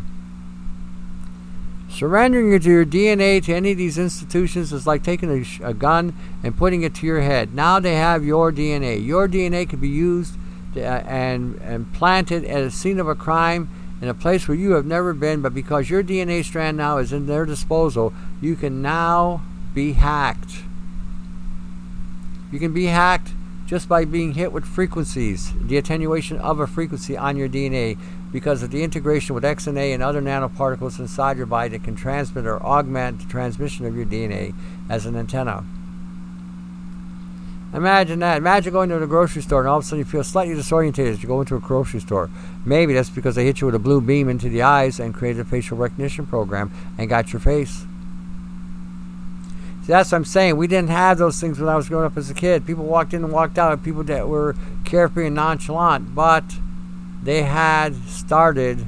Surrendering 1.94 2.50
your 2.64 2.86
DNA 2.86 3.44
to 3.44 3.54
any 3.54 3.72
of 3.72 3.78
these 3.78 4.00
institutions 4.00 4.74
is 4.74 4.88
like 4.88 5.04
taking 5.04 5.30
a, 5.30 5.68
a, 5.68 5.76
gun 5.76 6.12
and 6.44 6.58
putting 6.58 6.82
it 6.82 6.96
to 6.96 7.06
your 7.06 7.22
head. 7.22 7.54
Now 7.54 7.80
they 7.80 7.94
have 7.94 8.26
your 8.26 8.52
DNA. 8.52 9.06
Your 9.06 9.28
DNA 9.28 9.70
can 9.70 9.80
be 9.80 9.90
used 9.90 10.34
to, 10.74 10.84
uh, 10.84 11.04
and, 11.06 11.62
and 11.62 11.94
planted 11.94 12.46
at 12.46 12.64
a 12.64 12.72
scene 12.72 13.00
of 13.00 13.08
a 13.08 13.14
crime 13.14 13.70
in 14.02 14.08
a 14.08 14.14
place 14.16 14.48
where 14.48 14.58
you 14.58 14.72
have 14.72 14.88
never 14.88 15.14
been, 15.14 15.44
but 15.44 15.54
because 15.54 15.92
your 15.92 16.04
DNA 16.04 16.44
strand 16.44 16.78
now 16.78 16.98
is 16.98 17.14
in 17.14 17.28
their 17.28 17.46
disposal, 17.46 18.12
you 18.42 18.56
can 18.56 18.82
now 18.82 19.44
be 19.76 19.94
hacked. 19.94 20.64
You 22.52 22.58
can 22.58 22.74
be 22.74 22.86
hacked 22.86 23.34
just 23.74 23.90
by 23.90 24.06
being 24.06 24.34
hit 24.34 24.52
with 24.52 24.64
frequencies, 24.64 25.52
the 25.60 25.78
attenuation 25.78 26.38
of 26.38 26.60
a 26.60 26.68
frequency 26.68 27.18
on 27.18 27.36
your 27.36 27.50
DNA 27.50 27.98
because 28.32 28.62
of 28.62 28.70
the 28.70 28.84
integration 28.84 29.34
with 29.34 29.44
XNA 29.44 29.96
and 29.96 30.04
other 30.04 30.22
nanoparticles 30.22 31.00
inside 31.00 31.38
your 31.38 31.48
body 31.48 31.70
that 31.70 31.84
can 31.84 31.96
transmit 31.96 32.46
or 32.46 32.62
augment 32.62 33.18
the 33.20 33.26
transmission 33.26 33.88
of 33.88 33.96
your 33.96 34.06
DNA 34.06 34.54
as 34.92 35.08
an 35.08 35.16
antenna. 35.16 35.66
Imagine 37.74 38.20
that. 38.20 38.38
Imagine 38.38 38.72
going 38.72 38.90
to 38.90 39.00
the 39.00 39.08
grocery 39.08 39.42
store 39.42 39.62
and 39.62 39.70
all 39.70 39.80
of 39.80 39.86
a 39.86 39.88
sudden 39.88 39.98
you 39.98 40.06
feel 40.06 40.24
slightly 40.24 40.54
disoriented 40.54 41.08
as 41.08 41.24
you 41.24 41.28
go 41.28 41.42
into 41.42 41.56
a 41.56 41.60
grocery 41.60 42.00
store. 42.00 42.30
Maybe 42.64 42.94
that's 42.94 43.10
because 43.10 43.34
they 43.34 43.46
hit 43.46 43.60
you 43.60 43.66
with 43.66 43.74
a 43.74 43.80
blue 43.80 44.02
beam 44.02 44.30
into 44.30 44.50
the 44.50 44.62
eyes 44.62 45.00
and 45.00 45.16
created 45.16 45.40
a 45.40 45.46
facial 45.46 45.80
recognition 45.80 46.28
program 46.28 46.72
and 47.00 47.10
got 47.10 47.34
your 47.34 47.40
face. 47.40 47.88
That's 49.86 50.12
what 50.12 50.18
I'm 50.18 50.26
saying. 50.26 50.56
We 50.56 50.68
didn't 50.68 50.92
have 50.92 51.18
those 51.18 51.42
things 51.42 51.60
when 51.60 51.68
I 51.68 51.76
was 51.76 51.90
growing 51.90 52.06
up 52.06 52.16
as 52.16 52.30
a 52.30 52.34
kid. 52.34 52.66
People 52.66 52.86
walked 52.86 53.14
in 53.14 53.24
and 53.24 53.34
walked 53.34 53.58
out. 53.58 53.84
People 53.84 54.04
that 54.04 54.30
were 54.30 54.56
carefree 54.86 55.28
and 55.28 55.36
nonchalant, 55.36 56.16
but 56.16 56.44
they 57.22 57.44
had 57.44 57.96
started 58.08 58.86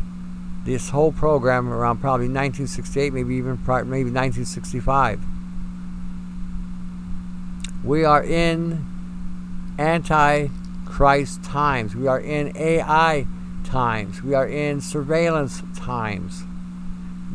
this 0.63 0.89
whole 0.89 1.11
program 1.11 1.71
around 1.71 1.99
probably 1.99 2.27
1968, 2.27 3.13
maybe 3.13 3.35
even 3.35 3.59
maybe 3.65 4.09
1965. 4.09 5.21
We 7.83 8.03
are 8.03 8.23
in 8.23 8.85
anti-Christ 9.77 11.43
times. 11.43 11.95
We 11.95 12.07
are 12.07 12.19
in 12.19 12.55
AI 12.55 13.27
times. 13.63 14.23
We 14.23 14.33
are 14.33 14.47
in 14.47 14.81
surveillance 14.81 15.61
times. 15.75 16.45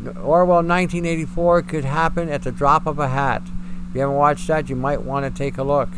Orwell 0.07 0.63
1984 0.63 1.61
could 1.63 1.85
happen 1.85 2.29
at 2.29 2.43
the 2.43 2.51
drop 2.51 2.85
of 2.85 2.99
a 2.99 3.09
hat. 3.09 3.43
If 3.89 3.95
you 3.95 4.01
haven't 4.01 4.15
watched 4.15 4.47
that, 4.47 4.69
you 4.69 4.75
might 4.75 5.03
want 5.03 5.25
to 5.25 5.37
take 5.37 5.57
a 5.57 5.63
look. 5.63 5.89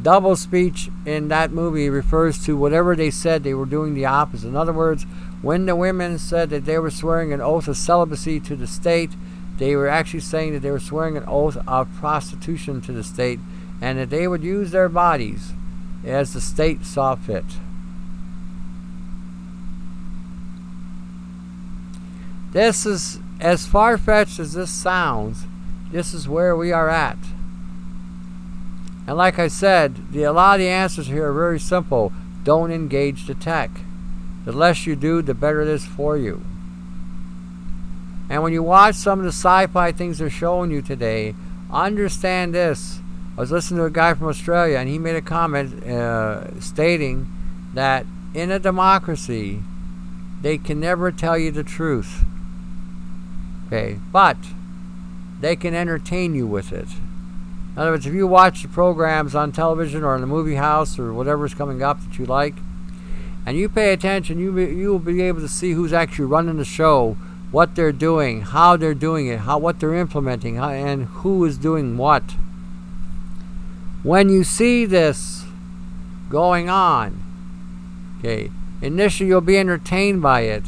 Double 0.00 0.36
speech 0.36 0.88
in 1.04 1.28
that 1.28 1.52
movie 1.52 1.90
refers 1.90 2.42
to 2.46 2.56
whatever 2.56 2.96
they 2.96 3.10
said, 3.10 3.42
they 3.42 3.52
were 3.52 3.66
doing 3.66 3.94
the 3.94 4.06
opposite. 4.06 4.48
In 4.48 4.56
other 4.56 4.72
words, 4.72 5.04
when 5.42 5.66
the 5.66 5.76
women 5.76 6.18
said 6.18 6.50
that 6.50 6.64
they 6.64 6.78
were 6.78 6.90
swearing 6.90 7.32
an 7.32 7.40
oath 7.40 7.68
of 7.68 7.76
celibacy 7.76 8.40
to 8.40 8.56
the 8.56 8.66
state, 8.66 9.10
they 9.58 9.76
were 9.76 9.88
actually 9.88 10.20
saying 10.20 10.54
that 10.54 10.60
they 10.60 10.70
were 10.70 10.80
swearing 10.80 11.16
an 11.16 11.24
oath 11.26 11.58
of 11.68 11.92
prostitution 11.94 12.80
to 12.80 12.92
the 12.92 13.04
state 13.04 13.38
and 13.80 13.98
that 13.98 14.10
they 14.10 14.26
would 14.26 14.42
use 14.42 14.70
their 14.70 14.88
bodies 14.88 15.52
as 16.04 16.32
the 16.32 16.40
state 16.40 16.84
saw 16.84 17.14
fit. 17.14 17.44
This 22.52 22.86
is 22.86 23.18
as 23.40 23.66
far 23.66 23.98
fetched 23.98 24.38
as 24.38 24.52
this 24.52 24.70
sounds, 24.70 25.44
this 25.90 26.14
is 26.14 26.28
where 26.28 26.56
we 26.56 26.70
are 26.70 26.88
at. 26.88 27.18
And 29.06 29.16
like 29.16 29.38
I 29.38 29.48
said, 29.48 30.12
the, 30.12 30.22
a 30.22 30.32
lot 30.32 30.54
of 30.54 30.60
the 30.60 30.68
answers 30.68 31.08
here 31.08 31.28
are 31.28 31.32
very 31.32 31.58
simple. 31.58 32.12
Don't 32.44 32.70
engage 32.70 33.26
the 33.26 33.34
tech. 33.34 33.70
The 34.44 34.52
less 34.52 34.86
you 34.86 34.96
do, 34.96 35.22
the 35.22 35.34
better 35.34 35.60
it 35.62 35.68
is 35.68 35.84
for 35.84 36.16
you. 36.16 36.42
And 38.30 38.42
when 38.42 38.52
you 38.52 38.62
watch 38.62 38.94
some 38.94 39.18
of 39.18 39.24
the 39.24 39.32
sci 39.32 39.66
fi 39.66 39.92
things 39.92 40.18
they're 40.18 40.30
showing 40.30 40.70
you 40.70 40.82
today, 40.82 41.34
understand 41.70 42.54
this. 42.54 43.00
I 43.36 43.40
was 43.40 43.50
listening 43.50 43.78
to 43.78 43.86
a 43.86 43.90
guy 43.90 44.14
from 44.14 44.28
Australia, 44.28 44.78
and 44.78 44.88
he 44.88 44.98
made 44.98 45.16
a 45.16 45.22
comment 45.22 45.84
uh, 45.84 46.60
stating 46.60 47.26
that 47.74 48.06
in 48.34 48.50
a 48.50 48.58
democracy, 48.58 49.62
they 50.42 50.58
can 50.58 50.80
never 50.80 51.10
tell 51.10 51.36
you 51.36 51.50
the 51.50 51.64
truth. 51.64 52.24
Okay, 53.72 53.98
but 54.12 54.36
they 55.40 55.56
can 55.56 55.74
entertain 55.74 56.34
you 56.34 56.46
with 56.46 56.74
it. 56.74 56.88
In 57.72 57.78
other 57.78 57.92
words, 57.92 58.04
if 58.04 58.12
you 58.12 58.26
watch 58.26 58.60
the 58.60 58.68
programs 58.68 59.34
on 59.34 59.50
television 59.50 60.04
or 60.04 60.14
in 60.14 60.20
the 60.20 60.26
movie 60.26 60.56
house 60.56 60.98
or 60.98 61.14
whatever's 61.14 61.54
coming 61.54 61.82
up 61.82 61.98
that 62.02 62.18
you 62.18 62.26
like, 62.26 62.56
and 63.46 63.56
you 63.56 63.70
pay 63.70 63.94
attention, 63.94 64.38
you 64.38 64.58
you 64.58 64.90
will 64.90 64.98
be 64.98 65.22
able 65.22 65.40
to 65.40 65.48
see 65.48 65.72
who's 65.72 65.94
actually 65.94 66.26
running 66.26 66.58
the 66.58 66.66
show, 66.66 67.16
what 67.50 67.74
they're 67.74 67.92
doing, 67.92 68.42
how 68.42 68.76
they're 68.76 68.92
doing 68.92 69.26
it, 69.26 69.40
how 69.40 69.56
what 69.56 69.80
they're 69.80 69.94
implementing, 69.94 70.56
how, 70.56 70.68
and 70.68 71.06
who 71.06 71.42
is 71.46 71.56
doing 71.56 71.96
what. 71.96 72.32
When 74.02 74.28
you 74.28 74.44
see 74.44 74.84
this 74.84 75.44
going 76.28 76.68
on, 76.68 77.22
okay, 78.18 78.50
initially 78.82 79.30
you'll 79.30 79.40
be 79.40 79.56
entertained 79.56 80.20
by 80.20 80.42
it, 80.42 80.64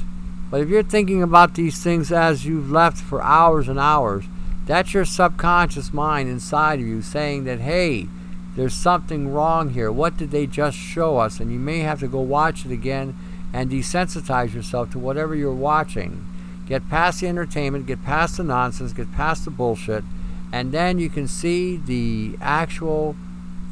but 0.55 0.61
if 0.61 0.68
you're 0.68 0.84
thinking 0.84 1.20
about 1.20 1.57
these 1.57 1.82
things 1.82 2.12
as 2.12 2.46
you've 2.46 2.70
left 2.70 2.98
for 2.98 3.20
hours 3.20 3.66
and 3.66 3.76
hours, 3.76 4.26
that's 4.66 4.94
your 4.94 5.05
subconscious 5.05 5.92
mind 5.92 6.28
inside 6.28 6.78
of 6.78 6.86
you 6.86 7.02
saying 7.02 7.42
that, 7.42 7.59
hey, 7.59 8.07
there's 8.55 8.72
something 8.72 9.32
wrong 9.32 9.70
here. 9.70 9.90
What 9.90 10.16
did 10.16 10.30
they 10.30 10.46
just 10.46 10.76
show 10.76 11.16
us? 11.18 11.40
And 11.40 11.50
you 11.50 11.59
may 11.59 11.80
have 11.80 11.98
to 11.98 12.07
go 12.07 12.20
watch 12.20 12.64
it 12.64 12.70
again 12.70 13.16
and 13.52 13.68
desensitize 13.68 14.55
yourself 14.55 14.92
to 14.92 14.98
whatever 15.00 15.34
you're 15.34 15.52
watching. 15.52 16.24
Get 16.68 16.88
past 16.88 17.20
the 17.20 17.26
entertainment, 17.26 17.86
get 17.86 18.05
past 18.05 18.36
the 18.36 18.44
nonsense, 18.44 18.92
get 18.92 19.11
past 19.11 19.46
the 19.46 19.50
bullshit, 19.50 20.05
and 20.52 20.70
then 20.70 21.00
you 21.00 21.11
can 21.11 21.26
see 21.26 21.78
the 21.78 22.38
actual 22.40 23.16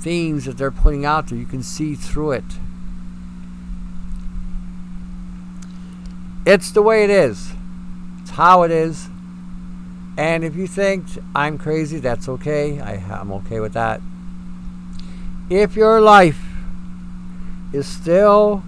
themes 0.00 0.46
that 0.46 0.58
they're 0.58 0.72
putting 0.72 1.04
out 1.04 1.28
there. 1.28 1.38
You 1.38 1.46
can 1.46 1.62
see 1.62 1.94
through 1.94 2.32
it. 2.32 2.58
It's 6.44 6.70
the 6.72 6.82
way 6.82 7.04
it 7.04 7.10
is. 7.10 7.52
It's 8.20 8.30
how 8.30 8.62
it 8.62 8.70
is. 8.70 9.08
And 10.16 10.44
if 10.44 10.56
you 10.56 10.66
think 10.66 11.06
I'm 11.34 11.56
crazy, 11.56 11.98
that's 11.98 12.28
okay. 12.28 12.80
I, 12.80 12.94
I'm 12.94 13.32
okay 13.32 13.60
with 13.60 13.72
that. 13.74 14.00
If 15.48 15.76
your 15.76 16.00
life 16.00 16.40
is 17.72 17.86
still, 17.86 18.62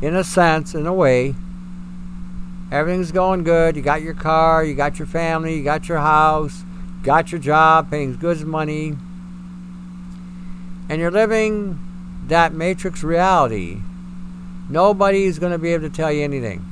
in 0.00 0.14
a 0.14 0.24
sense, 0.24 0.74
in 0.74 0.86
a 0.86 0.94
way, 0.94 1.34
everything's 2.70 3.12
going 3.12 3.44
good, 3.44 3.76
you 3.76 3.82
got 3.82 4.02
your 4.02 4.14
car, 4.14 4.64
you 4.64 4.74
got 4.74 4.98
your 4.98 5.06
family, 5.06 5.56
you 5.56 5.64
got 5.64 5.88
your 5.88 5.98
house, 5.98 6.64
got 7.02 7.32
your 7.32 7.40
job, 7.40 7.90
paying 7.90 8.16
good 8.16 8.40
money, 8.46 8.96
and 10.88 11.00
you're 11.00 11.10
living 11.10 11.78
that 12.26 12.54
matrix 12.54 13.02
reality, 13.02 13.80
nobody 14.68 15.24
is 15.24 15.38
going 15.38 15.52
to 15.52 15.58
be 15.58 15.72
able 15.72 15.88
to 15.88 15.94
tell 15.94 16.10
you 16.10 16.22
anything. 16.22 16.64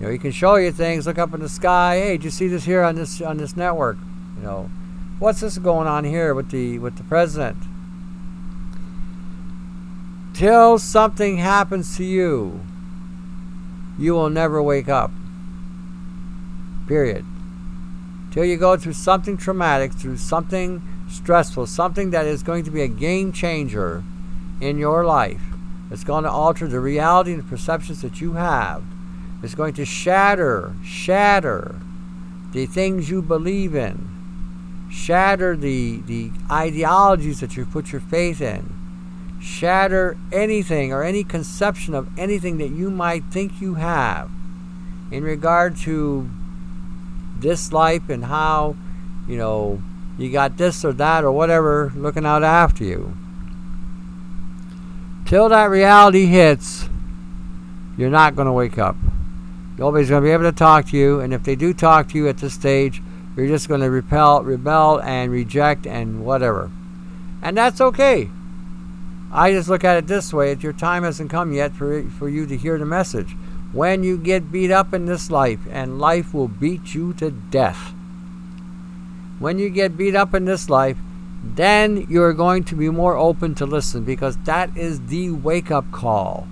You 0.00 0.06
know, 0.06 0.12
he 0.12 0.18
can 0.18 0.32
show 0.32 0.56
you 0.56 0.72
things. 0.72 1.06
Look 1.06 1.18
up 1.18 1.34
in 1.34 1.40
the 1.40 1.48
sky. 1.48 1.98
Hey, 1.98 2.12
did 2.12 2.24
you 2.24 2.30
see 2.30 2.48
this 2.48 2.64
here 2.64 2.82
on 2.82 2.94
this 2.94 3.20
on 3.20 3.36
this 3.36 3.54
network? 3.54 3.98
You 4.38 4.42
know, 4.42 4.70
what's 5.18 5.40
this 5.40 5.58
going 5.58 5.86
on 5.86 6.04
here 6.04 6.34
with 6.34 6.50
the 6.50 6.78
with 6.78 6.96
the 6.96 7.04
president? 7.04 7.58
Till 10.32 10.78
something 10.78 11.36
happens 11.36 11.98
to 11.98 12.04
you, 12.04 12.60
you 13.98 14.14
will 14.14 14.30
never 14.30 14.62
wake 14.62 14.88
up. 14.88 15.10
Period. 16.88 17.26
Till 18.32 18.46
you 18.46 18.56
go 18.56 18.78
through 18.78 18.94
something 18.94 19.36
traumatic, 19.36 19.92
through 19.92 20.16
something 20.16 20.80
stressful, 21.10 21.66
something 21.66 22.10
that 22.10 22.24
is 22.24 22.42
going 22.42 22.64
to 22.64 22.70
be 22.70 22.80
a 22.80 22.88
game 22.88 23.32
changer 23.32 24.02
in 24.62 24.78
your 24.78 25.04
life. 25.04 25.42
It's 25.90 26.04
going 26.04 26.24
to 26.24 26.30
alter 26.30 26.66
the 26.68 26.80
reality 26.80 27.32
and 27.32 27.42
the 27.42 27.48
perceptions 27.48 28.00
that 28.00 28.20
you 28.22 28.34
have 28.34 28.82
is 29.42 29.54
going 29.54 29.74
to 29.74 29.84
shatter, 29.84 30.74
shatter 30.84 31.76
the 32.52 32.66
things 32.66 33.08
you 33.08 33.22
believe 33.22 33.74
in, 33.74 34.08
shatter 34.90 35.56
the, 35.56 36.00
the 36.06 36.30
ideologies 36.50 37.40
that 37.40 37.56
you 37.56 37.64
put 37.64 37.92
your 37.92 38.00
faith 38.00 38.40
in, 38.40 38.74
shatter 39.40 40.16
anything 40.32 40.92
or 40.92 41.02
any 41.02 41.24
conception 41.24 41.94
of 41.94 42.08
anything 42.18 42.58
that 42.58 42.70
you 42.70 42.90
might 42.90 43.24
think 43.24 43.60
you 43.60 43.74
have 43.74 44.30
in 45.10 45.24
regard 45.24 45.76
to 45.76 46.28
this 47.38 47.72
life 47.72 48.08
and 48.08 48.26
how, 48.26 48.76
you 49.26 49.36
know, 49.36 49.82
you 50.18 50.30
got 50.30 50.58
this 50.58 50.84
or 50.84 50.92
that 50.92 51.24
or 51.24 51.32
whatever 51.32 51.92
looking 51.96 52.26
out 52.26 52.42
after 52.42 52.84
you. 52.84 53.16
Till 55.24 55.48
that 55.48 55.70
reality 55.70 56.26
hits, 56.26 56.88
you're 57.96 58.10
not 58.10 58.34
going 58.36 58.46
to 58.46 58.52
wake 58.52 58.76
up. 58.78 58.96
Nobody's 59.80 60.10
going 60.10 60.22
to 60.22 60.26
be 60.28 60.32
able 60.32 60.44
to 60.44 60.52
talk 60.52 60.88
to 60.88 60.96
you, 60.98 61.20
and 61.20 61.32
if 61.32 61.42
they 61.42 61.56
do 61.56 61.72
talk 61.72 62.10
to 62.10 62.18
you 62.18 62.28
at 62.28 62.36
this 62.36 62.52
stage, 62.52 63.00
you're 63.34 63.48
just 63.48 63.66
going 63.66 63.80
to 63.80 63.88
repel, 63.88 64.42
rebel, 64.42 65.00
and 65.00 65.32
reject, 65.32 65.86
and 65.86 66.22
whatever. 66.22 66.70
And 67.40 67.56
that's 67.56 67.80
okay. 67.80 68.28
I 69.32 69.52
just 69.52 69.70
look 69.70 69.82
at 69.82 69.96
it 69.96 70.06
this 70.06 70.34
way: 70.34 70.52
if 70.52 70.62
your 70.62 70.74
time 70.74 71.02
hasn't 71.02 71.30
come 71.30 71.54
yet 71.54 71.72
for 71.72 72.02
for 72.10 72.28
you 72.28 72.44
to 72.44 72.58
hear 72.58 72.76
the 72.76 72.84
message. 72.84 73.34
when 73.72 74.02
you 74.02 74.18
get 74.18 74.50
beat 74.50 74.70
up 74.70 74.92
in 74.92 75.06
this 75.06 75.30
life, 75.30 75.60
and 75.70 76.00
life 76.00 76.34
will 76.34 76.48
beat 76.48 76.94
you 76.94 77.12
to 77.14 77.30
death. 77.30 77.94
When 79.38 79.58
you 79.58 79.70
get 79.70 79.96
beat 79.96 80.14
up 80.14 80.34
in 80.34 80.44
this 80.44 80.68
life, 80.68 80.98
then 81.42 82.06
you're 82.10 82.34
going 82.34 82.64
to 82.64 82.74
be 82.74 82.90
more 82.90 83.16
open 83.16 83.54
to 83.54 83.66
listen 83.66 84.04
because 84.04 84.36
that 84.44 84.76
is 84.76 85.06
the 85.06 85.30
wake 85.30 85.70
up 85.70 85.90
call. 85.92 86.48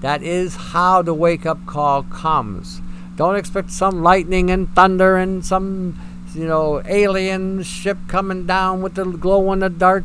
That 0.00 0.22
is 0.22 0.56
how 0.56 1.02
the 1.02 1.14
wake 1.14 1.44
up 1.44 1.64
call 1.66 2.04
comes. 2.04 2.80
Don't 3.16 3.36
expect 3.36 3.70
some 3.70 4.02
lightning 4.02 4.50
and 4.50 4.74
thunder 4.74 5.16
and 5.16 5.44
some, 5.44 5.98
you 6.34 6.46
know, 6.46 6.82
alien 6.86 7.62
ship 7.62 7.98
coming 8.08 8.46
down 8.46 8.80
with 8.80 8.94
the 8.94 9.04
glow 9.04 9.52
in 9.52 9.58
the 9.58 9.68
dark 9.68 10.04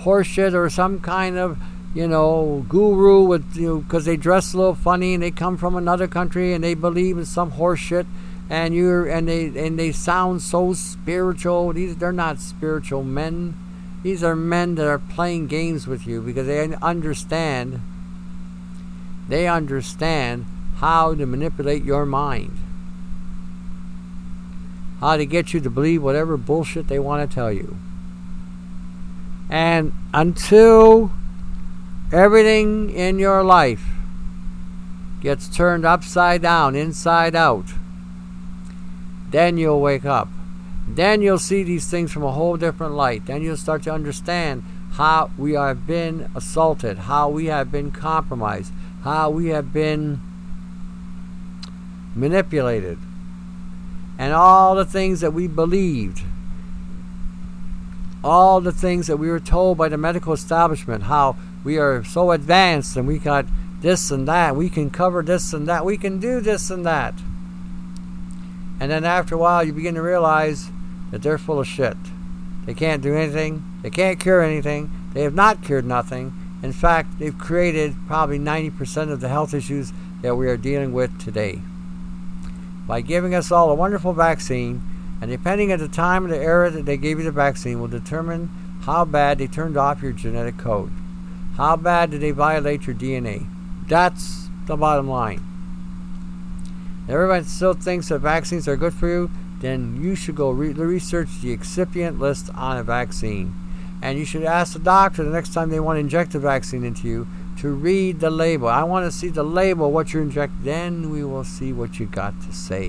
horseshit 0.00 0.54
or 0.54 0.70
some 0.70 1.00
kind 1.00 1.38
of, 1.38 1.58
you 1.94 2.06
know, 2.06 2.64
guru 2.68 3.24
with, 3.24 3.56
you 3.56 3.66
know, 3.66 3.78
because 3.78 4.04
they 4.04 4.16
dress 4.16 4.54
a 4.54 4.56
little 4.56 4.74
funny 4.74 5.14
and 5.14 5.22
they 5.22 5.32
come 5.32 5.56
from 5.56 5.74
another 5.74 6.06
country 6.06 6.52
and 6.52 6.62
they 6.62 6.74
believe 6.74 7.18
in 7.18 7.24
some 7.24 7.52
horseshit 7.52 8.06
and 8.48 8.74
you're 8.74 9.06
and 9.06 9.28
they 9.28 9.46
and 9.46 9.78
they 9.78 9.90
sound 9.90 10.42
so 10.42 10.72
spiritual. 10.72 11.72
These 11.72 11.96
they're 11.96 12.12
not 12.12 12.38
spiritual 12.38 13.02
men. 13.02 13.54
These 14.02 14.22
are 14.22 14.36
men 14.36 14.74
that 14.76 14.86
are 14.86 14.98
playing 14.98 15.46
games 15.46 15.86
with 15.86 16.06
you 16.06 16.20
because 16.20 16.46
they 16.46 16.62
understand. 16.82 17.80
They 19.32 19.48
understand 19.48 20.44
how 20.76 21.14
to 21.14 21.24
manipulate 21.24 21.84
your 21.84 22.04
mind. 22.04 22.54
How 25.00 25.16
to 25.16 25.24
get 25.24 25.54
you 25.54 25.60
to 25.60 25.70
believe 25.70 26.02
whatever 26.02 26.36
bullshit 26.36 26.88
they 26.88 26.98
want 26.98 27.26
to 27.26 27.34
tell 27.34 27.50
you. 27.50 27.78
And 29.48 29.94
until 30.12 31.12
everything 32.12 32.90
in 32.90 33.18
your 33.18 33.42
life 33.42 33.82
gets 35.22 35.48
turned 35.48 35.86
upside 35.86 36.42
down, 36.42 36.76
inside 36.76 37.34
out, 37.34 37.72
then 39.30 39.56
you'll 39.56 39.80
wake 39.80 40.04
up. 40.04 40.28
Then 40.86 41.22
you'll 41.22 41.38
see 41.38 41.62
these 41.62 41.90
things 41.90 42.12
from 42.12 42.22
a 42.22 42.32
whole 42.32 42.58
different 42.58 42.92
light. 42.92 43.24
Then 43.24 43.40
you'll 43.40 43.56
start 43.56 43.82
to 43.84 43.94
understand 43.94 44.62
how 44.92 45.30
we 45.38 45.54
have 45.54 45.86
been 45.86 46.30
assaulted, 46.36 46.98
how 47.08 47.30
we 47.30 47.46
have 47.46 47.72
been 47.72 47.90
compromised, 47.92 48.74
how 49.02 49.30
we 49.30 49.48
have 49.48 49.72
been 49.72 50.20
manipulated, 52.14 52.98
and 54.18 54.32
all 54.32 54.74
the 54.74 54.84
things 54.84 55.20
that 55.20 55.32
we 55.32 55.48
believed, 55.48 56.22
all 58.22 58.60
the 58.60 58.72
things 58.72 59.06
that 59.08 59.16
we 59.16 59.28
were 59.28 59.40
told 59.40 59.76
by 59.78 59.88
the 59.88 59.96
medical 59.96 60.32
establishment, 60.32 61.04
how 61.04 61.36
we 61.64 61.78
are 61.78 62.04
so 62.04 62.30
advanced 62.30 62.96
and 62.96 63.08
we 63.08 63.18
got 63.18 63.46
this 63.80 64.10
and 64.10 64.28
that, 64.28 64.54
we 64.54 64.68
can 64.68 64.90
cover 64.90 65.22
this 65.22 65.52
and 65.52 65.66
that, 65.66 65.84
we 65.84 65.96
can 65.96 66.20
do 66.20 66.40
this 66.40 66.70
and 66.70 66.86
that. 66.86 67.14
And 68.78 68.90
then 68.90 69.04
after 69.04 69.34
a 69.34 69.38
while, 69.38 69.64
you 69.64 69.72
begin 69.72 69.94
to 69.94 70.02
realize 70.02 70.70
that 71.10 71.22
they're 71.22 71.38
full 71.38 71.60
of 71.60 71.66
shit. 71.66 71.96
They 72.66 72.74
can't 72.74 73.02
do 73.02 73.14
anything, 73.14 73.64
they 73.82 73.90
can't 73.90 74.20
cure 74.20 74.42
anything, 74.42 74.90
they 75.14 75.22
have 75.22 75.34
not 75.34 75.62
cured 75.62 75.84
nothing. 75.84 76.32
In 76.62 76.72
fact, 76.72 77.18
they've 77.18 77.36
created 77.36 77.96
probably 78.06 78.38
90% 78.38 79.10
of 79.10 79.20
the 79.20 79.28
health 79.28 79.52
issues 79.52 79.92
that 80.22 80.36
we 80.36 80.46
are 80.48 80.56
dealing 80.56 80.92
with 80.92 81.18
today. 81.18 81.60
By 82.86 83.00
giving 83.00 83.34
us 83.34 83.50
all 83.50 83.70
a 83.70 83.74
wonderful 83.74 84.12
vaccine, 84.12 84.82
and 85.20 85.30
depending 85.30 85.72
on 85.72 85.78
the 85.78 85.88
time 85.88 86.24
and 86.24 86.32
the 86.32 86.38
era 86.38 86.70
that 86.70 86.84
they 86.84 86.96
gave 86.96 87.18
you 87.18 87.24
the 87.24 87.32
vaccine, 87.32 87.80
will 87.80 87.88
determine 87.88 88.48
how 88.82 89.04
bad 89.04 89.38
they 89.38 89.46
turned 89.46 89.76
off 89.76 90.02
your 90.02 90.12
genetic 90.12 90.56
code. 90.58 90.92
How 91.56 91.76
bad 91.76 92.10
did 92.10 92.20
they 92.20 92.30
violate 92.30 92.86
your 92.86 92.96
DNA? 92.96 93.46
That's 93.88 94.48
the 94.66 94.76
bottom 94.76 95.08
line. 95.08 95.42
If 97.04 97.10
Everyone 97.10 97.44
still 97.44 97.74
thinks 97.74 98.08
that 98.08 98.20
vaccines 98.20 98.68
are 98.68 98.76
good 98.76 98.94
for 98.94 99.08
you, 99.08 99.30
then 99.60 100.02
you 100.02 100.14
should 100.14 100.34
go 100.34 100.50
re- 100.50 100.72
research 100.72 101.40
the 101.40 101.52
excipient 101.56 102.18
list 102.18 102.50
on 102.54 102.76
a 102.78 102.82
vaccine. 102.82 103.54
And 104.02 104.18
you 104.18 104.24
should 104.24 104.42
ask 104.42 104.72
the 104.72 104.80
doctor 104.80 105.22
the 105.22 105.30
next 105.30 105.54
time 105.54 105.70
they 105.70 105.78
want 105.80 105.96
to 105.96 106.00
inject 106.00 106.34
a 106.34 106.40
vaccine 106.40 106.84
into 106.84 107.06
you 107.06 107.28
to 107.58 107.70
read 107.70 108.18
the 108.18 108.30
label. 108.30 108.66
I 108.66 108.82
want 108.82 109.06
to 109.06 109.16
see 109.16 109.28
the 109.28 109.44
label, 109.44 109.92
what 109.92 110.12
you're 110.12 110.22
injecting. 110.22 110.64
Then 110.64 111.10
we 111.10 111.24
will 111.24 111.44
see 111.44 111.72
what 111.72 112.00
you 112.00 112.06
got 112.06 112.34
to 112.42 112.52
say. 112.52 112.88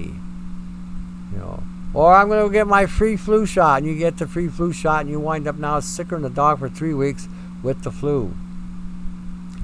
You 1.32 1.38
know. 1.38 1.64
Or 1.94 2.16
I'm 2.16 2.28
going 2.30 2.44
to 2.44 2.52
get 2.52 2.66
my 2.66 2.88
free 2.88 3.16
flu 3.16 3.46
shot, 3.46 3.78
and 3.78 3.88
you 3.88 3.96
get 3.96 4.18
the 4.18 4.26
free 4.26 4.48
flu 4.48 4.74
shot, 4.74 5.02
and 5.02 5.10
you 5.12 5.20
wind 5.20 5.48
up 5.48 5.58
now 5.58 5.80
sicker 5.80 6.16
than 6.16 6.26
a 6.26 6.34
dog 6.34 6.58
for 6.58 6.68
three 6.68 6.96
weeks 6.96 7.28
with 7.62 7.84
the 7.84 7.92
flu. 7.92 8.34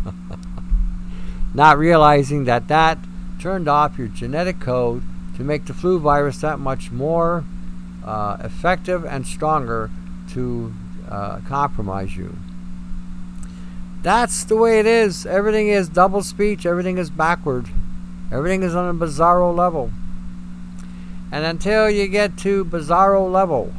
Not 1.56 1.80
realizing 1.80 2.46
that 2.46 2.68
that 2.68 3.00
turned 3.40 3.68
off 3.68 3.98
your 3.98 4.08
genetic 4.08 4.60
code 4.60 5.02
to 5.38 5.44
make 5.44 5.66
the 5.66 5.74
flu 5.74 6.00
virus 6.00 6.42
that 6.42 6.60
much 6.60 6.92
more 6.92 7.44
uh, 8.06 8.38
effective 8.42 9.04
and 9.06 9.26
stronger 9.26 9.90
to 10.30 10.74
uh, 11.10 11.40
compromise 11.48 12.16
you. 12.16 12.38
That's 14.02 14.44
the 14.46 14.56
way 14.56 14.80
it 14.80 14.86
is. 14.86 15.26
Everything 15.26 15.68
is 15.68 15.90
double 15.90 16.24
speech, 16.24 16.66
everything 16.66 16.98
is 16.98 17.10
backward, 17.10 17.68
everything 18.32 18.64
is 18.64 18.76
on 18.76 18.90
a 18.90 18.94
bizarro 18.94 19.54
level. 19.54 19.92
And 21.32 21.46
until 21.46 21.90
you 21.90 22.08
get 22.08 22.38
to 22.40 22.64
bizarro 22.64 23.30
level, 23.30 23.74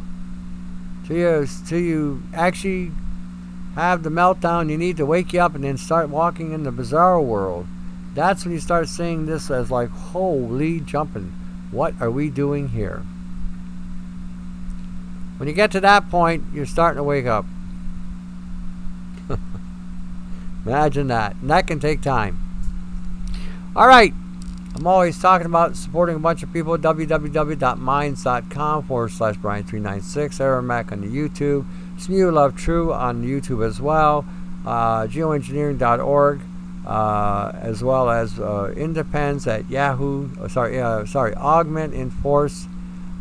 till 1.06 1.16
you, 1.16 1.46
till 1.66 1.80
you 1.80 2.22
actually 2.34 2.92
have 3.74 4.02
the 4.02 4.10
meltdown, 4.10 4.70
you 4.70 4.76
need 4.76 4.96
to 4.98 5.06
wake 5.06 5.32
you 5.32 5.40
up 5.40 5.54
and 5.54 5.64
then 5.64 5.78
start 5.78 6.10
walking 6.10 6.52
in 6.52 6.64
the 6.64 6.72
bizarro 6.72 7.24
world. 7.24 7.66
That's 8.14 8.44
when 8.44 8.52
you 8.52 8.60
start 8.60 8.88
seeing 8.88 9.26
this 9.26 9.50
as 9.50 9.70
like, 9.70 9.88
holy 9.88 10.80
jumping, 10.80 11.32
what 11.70 11.94
are 12.00 12.10
we 12.10 12.28
doing 12.28 12.68
here? 12.68 13.02
When 15.40 15.48
you 15.48 15.54
get 15.54 15.70
to 15.70 15.80
that 15.80 16.10
point, 16.10 16.44
you're 16.52 16.66
starting 16.66 16.98
to 16.98 17.02
wake 17.02 17.24
up. 17.24 17.46
Imagine 20.66 21.06
that. 21.06 21.34
And 21.40 21.48
that 21.48 21.66
can 21.66 21.80
take 21.80 22.02
time. 22.02 22.38
All 23.74 23.86
right. 23.86 24.12
I'm 24.74 24.86
always 24.86 25.18
talking 25.18 25.46
about 25.46 25.76
supporting 25.76 26.16
a 26.16 26.18
bunch 26.18 26.42
of 26.42 26.52
people. 26.52 26.76
www.minds.com 26.76 28.82
forward 28.82 29.12
slash 29.12 29.36
Bryan396. 29.36 30.40
Aaron 30.42 30.66
Mack 30.66 30.92
on 30.92 31.00
the 31.00 31.06
YouTube. 31.06 31.64
Smew 31.96 32.30
Love 32.30 32.54
True 32.54 32.92
on 32.92 33.24
YouTube 33.24 33.66
as 33.66 33.80
well. 33.80 34.26
Uh, 34.66 35.06
geoengineering.org. 35.06 36.42
Uh, 36.86 37.52
as 37.54 37.82
well 37.82 38.10
as 38.10 38.38
uh, 38.38 38.74
Independz 38.76 39.46
at 39.46 39.70
Yahoo. 39.70 40.28
Oh, 40.38 40.48
sorry, 40.48 40.78
uh, 40.78 41.06
sorry, 41.06 41.34
Augment 41.34 41.94
Enforce. 41.94 42.66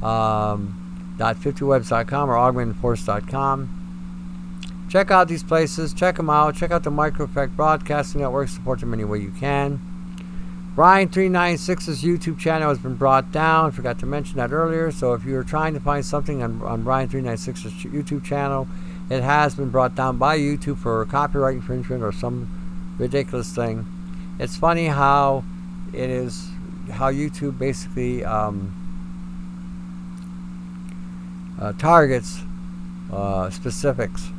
Um, 0.03 0.78
.50webs.com 1.19 2.29
or 2.29 2.35
augmentinforce.com. 2.35 3.75
Check 4.89 5.11
out 5.11 5.27
these 5.27 5.43
places. 5.43 5.93
Check 5.93 6.15
them 6.17 6.29
out. 6.29 6.55
Check 6.55 6.71
out 6.71 6.83
the 6.83 6.89
Micro 6.89 7.25
Effect 7.25 7.55
Broadcasting 7.55 8.21
Network. 8.21 8.49
Support 8.49 8.79
them 8.79 8.93
any 8.93 9.03
way 9.03 9.19
you 9.19 9.31
can. 9.31 9.79
Bryan396's 10.75 12.03
YouTube 12.03 12.39
channel 12.39 12.69
has 12.69 12.79
been 12.79 12.95
brought 12.95 13.31
down. 13.31 13.71
Forgot 13.71 13.99
to 13.99 14.05
mention 14.05 14.37
that 14.37 14.51
earlier. 14.51 14.91
So 14.91 15.13
if 15.13 15.25
you're 15.25 15.43
trying 15.43 15.73
to 15.73 15.79
find 15.79 16.05
something 16.05 16.41
on, 16.41 16.61
on 16.63 16.83
Bryan396's 16.83 17.83
YouTube 17.83 18.23
channel, 18.23 18.67
it 19.09 19.21
has 19.21 19.55
been 19.55 19.69
brought 19.69 19.95
down 19.95 20.17
by 20.17 20.37
YouTube 20.37 20.77
for 20.77 21.05
copyright 21.05 21.55
infringement 21.55 22.01
or 22.01 22.11
some 22.11 22.95
ridiculous 22.97 23.53
thing. 23.53 23.85
It's 24.39 24.55
funny 24.55 24.85
how 24.87 25.43
it 25.93 26.09
is, 26.09 26.49
how 26.91 27.11
YouTube 27.11 27.59
basically 27.59 28.23
um, 28.23 28.73
uh, 31.59 31.73
targets 31.73 32.41
uh, 33.11 33.49
specifics. 33.49 34.29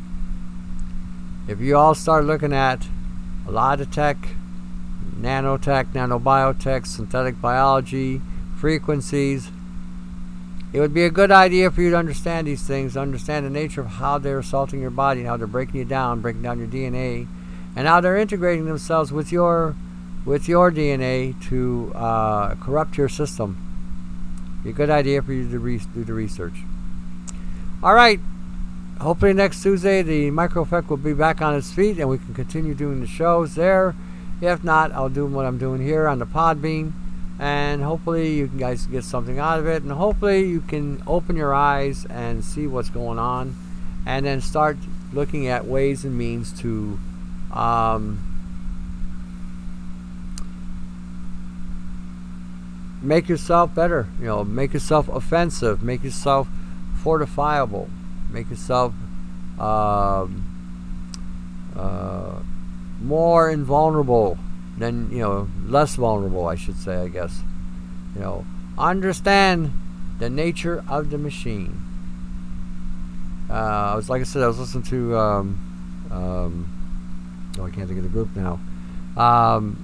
if 1.46 1.60
you 1.60 1.76
all 1.76 1.94
start 1.94 2.24
looking 2.24 2.54
at 2.54 2.88
a 3.46 3.50
lot 3.50 3.80
of 3.80 3.90
tech, 3.90 4.30
nanotech, 5.20 5.92
nanobiotech, 5.92 6.86
synthetic 6.86 7.38
biology, 7.40 8.20
frequencies. 8.56 9.50
It 10.74 10.80
would 10.80 10.92
be 10.92 11.04
a 11.04 11.10
good 11.10 11.30
idea 11.30 11.70
for 11.70 11.82
you 11.82 11.90
to 11.90 11.96
understand 11.96 12.48
these 12.48 12.64
things, 12.64 12.96
understand 12.96 13.46
the 13.46 13.50
nature 13.50 13.80
of 13.80 13.86
how 13.86 14.18
they're 14.18 14.40
assaulting 14.40 14.80
your 14.80 14.90
body, 14.90 15.22
how 15.22 15.36
they're 15.36 15.46
breaking 15.46 15.76
you 15.76 15.84
down, 15.84 16.20
breaking 16.20 16.42
down 16.42 16.58
your 16.58 16.66
DNA, 16.66 17.28
and 17.76 17.86
how 17.86 18.00
they're 18.00 18.16
integrating 18.16 18.64
themselves 18.64 19.12
with 19.12 19.30
your 19.30 19.76
with 20.24 20.48
your 20.48 20.72
DNA 20.72 21.40
to 21.48 21.92
uh, 21.94 22.56
corrupt 22.56 22.98
your 22.98 23.08
system. 23.08 23.56
Be 24.64 24.70
a 24.70 24.72
good 24.72 24.90
idea 24.90 25.22
for 25.22 25.32
you 25.32 25.48
to 25.48 25.58
re- 25.60 25.80
do 25.94 26.02
the 26.02 26.12
research. 26.12 26.64
All 27.80 27.94
right. 27.94 28.18
Hopefully 29.00 29.32
next 29.32 29.62
Tuesday 29.62 30.02
the 30.02 30.32
micro 30.32 30.62
effect 30.62 30.90
will 30.90 30.96
be 30.96 31.14
back 31.14 31.40
on 31.40 31.54
its 31.54 31.72
feet 31.72 32.00
and 32.00 32.08
we 32.08 32.18
can 32.18 32.34
continue 32.34 32.74
doing 32.74 33.00
the 33.00 33.06
shows 33.06 33.54
there. 33.54 33.94
If 34.40 34.64
not, 34.64 34.90
I'll 34.90 35.08
do 35.08 35.24
what 35.24 35.46
I'm 35.46 35.58
doing 35.58 35.80
here 35.80 36.08
on 36.08 36.18
the 36.18 36.26
Podbean 36.26 36.94
and 37.38 37.82
hopefully 37.82 38.34
you 38.34 38.46
guys 38.46 38.86
get 38.86 39.04
something 39.04 39.38
out 39.38 39.58
of 39.58 39.66
it. 39.66 39.82
And 39.82 39.92
hopefully 39.92 40.46
you 40.46 40.60
can 40.60 41.02
open 41.06 41.36
your 41.36 41.54
eyes 41.54 42.04
and 42.06 42.44
see 42.44 42.66
what's 42.66 42.90
going 42.90 43.18
on. 43.18 43.56
And 44.06 44.26
then 44.26 44.40
start 44.40 44.76
looking 45.12 45.46
at 45.48 45.66
ways 45.66 46.04
and 46.04 46.16
means 46.16 46.52
to 46.60 46.98
um, 47.52 48.34
make 53.04 53.28
yourself 53.28 53.74
better 53.74 54.08
you 54.18 54.24
know 54.24 54.42
make 54.42 54.72
yourself 54.72 55.08
offensive 55.08 55.82
make 55.82 56.02
yourself 56.02 56.48
fortifiable 57.02 57.88
make 58.30 58.48
yourself 58.48 58.94
um, 59.58 60.44
uh, 61.76 62.38
more 63.00 63.50
invulnerable 63.50 64.38
then 64.78 65.08
you 65.10 65.18
know 65.18 65.48
less 65.66 65.96
vulnerable 65.96 66.46
I 66.46 66.54
should 66.54 66.76
say 66.76 66.96
I 66.96 67.08
guess. 67.08 67.42
You 68.14 68.20
know 68.20 68.46
understand 68.78 69.72
the 70.18 70.28
nature 70.28 70.84
of 70.88 71.10
the 71.10 71.18
machine. 71.18 71.80
Uh, 73.48 73.92
I 73.92 73.94
was 73.94 74.08
like 74.08 74.20
I 74.20 74.24
said 74.24 74.42
I 74.42 74.46
was 74.46 74.58
listening 74.58 74.84
to 74.84 75.16
um, 75.16 76.08
um, 76.10 77.52
oh 77.58 77.64
I 77.66 77.70
can't 77.70 77.86
think 77.86 77.98
of 77.98 78.04
the 78.04 78.10
group 78.10 78.34
now. 78.34 78.58
Um, 79.16 79.78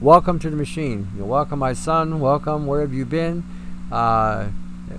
welcome 0.00 0.38
to 0.38 0.50
the 0.50 0.56
machine. 0.56 1.08
You 1.16 1.24
welcome 1.24 1.58
my 1.58 1.72
son. 1.72 2.20
Welcome. 2.20 2.66
Where 2.66 2.80
have 2.80 2.94
you 2.94 3.04
been? 3.04 3.44
Uh, 3.90 4.48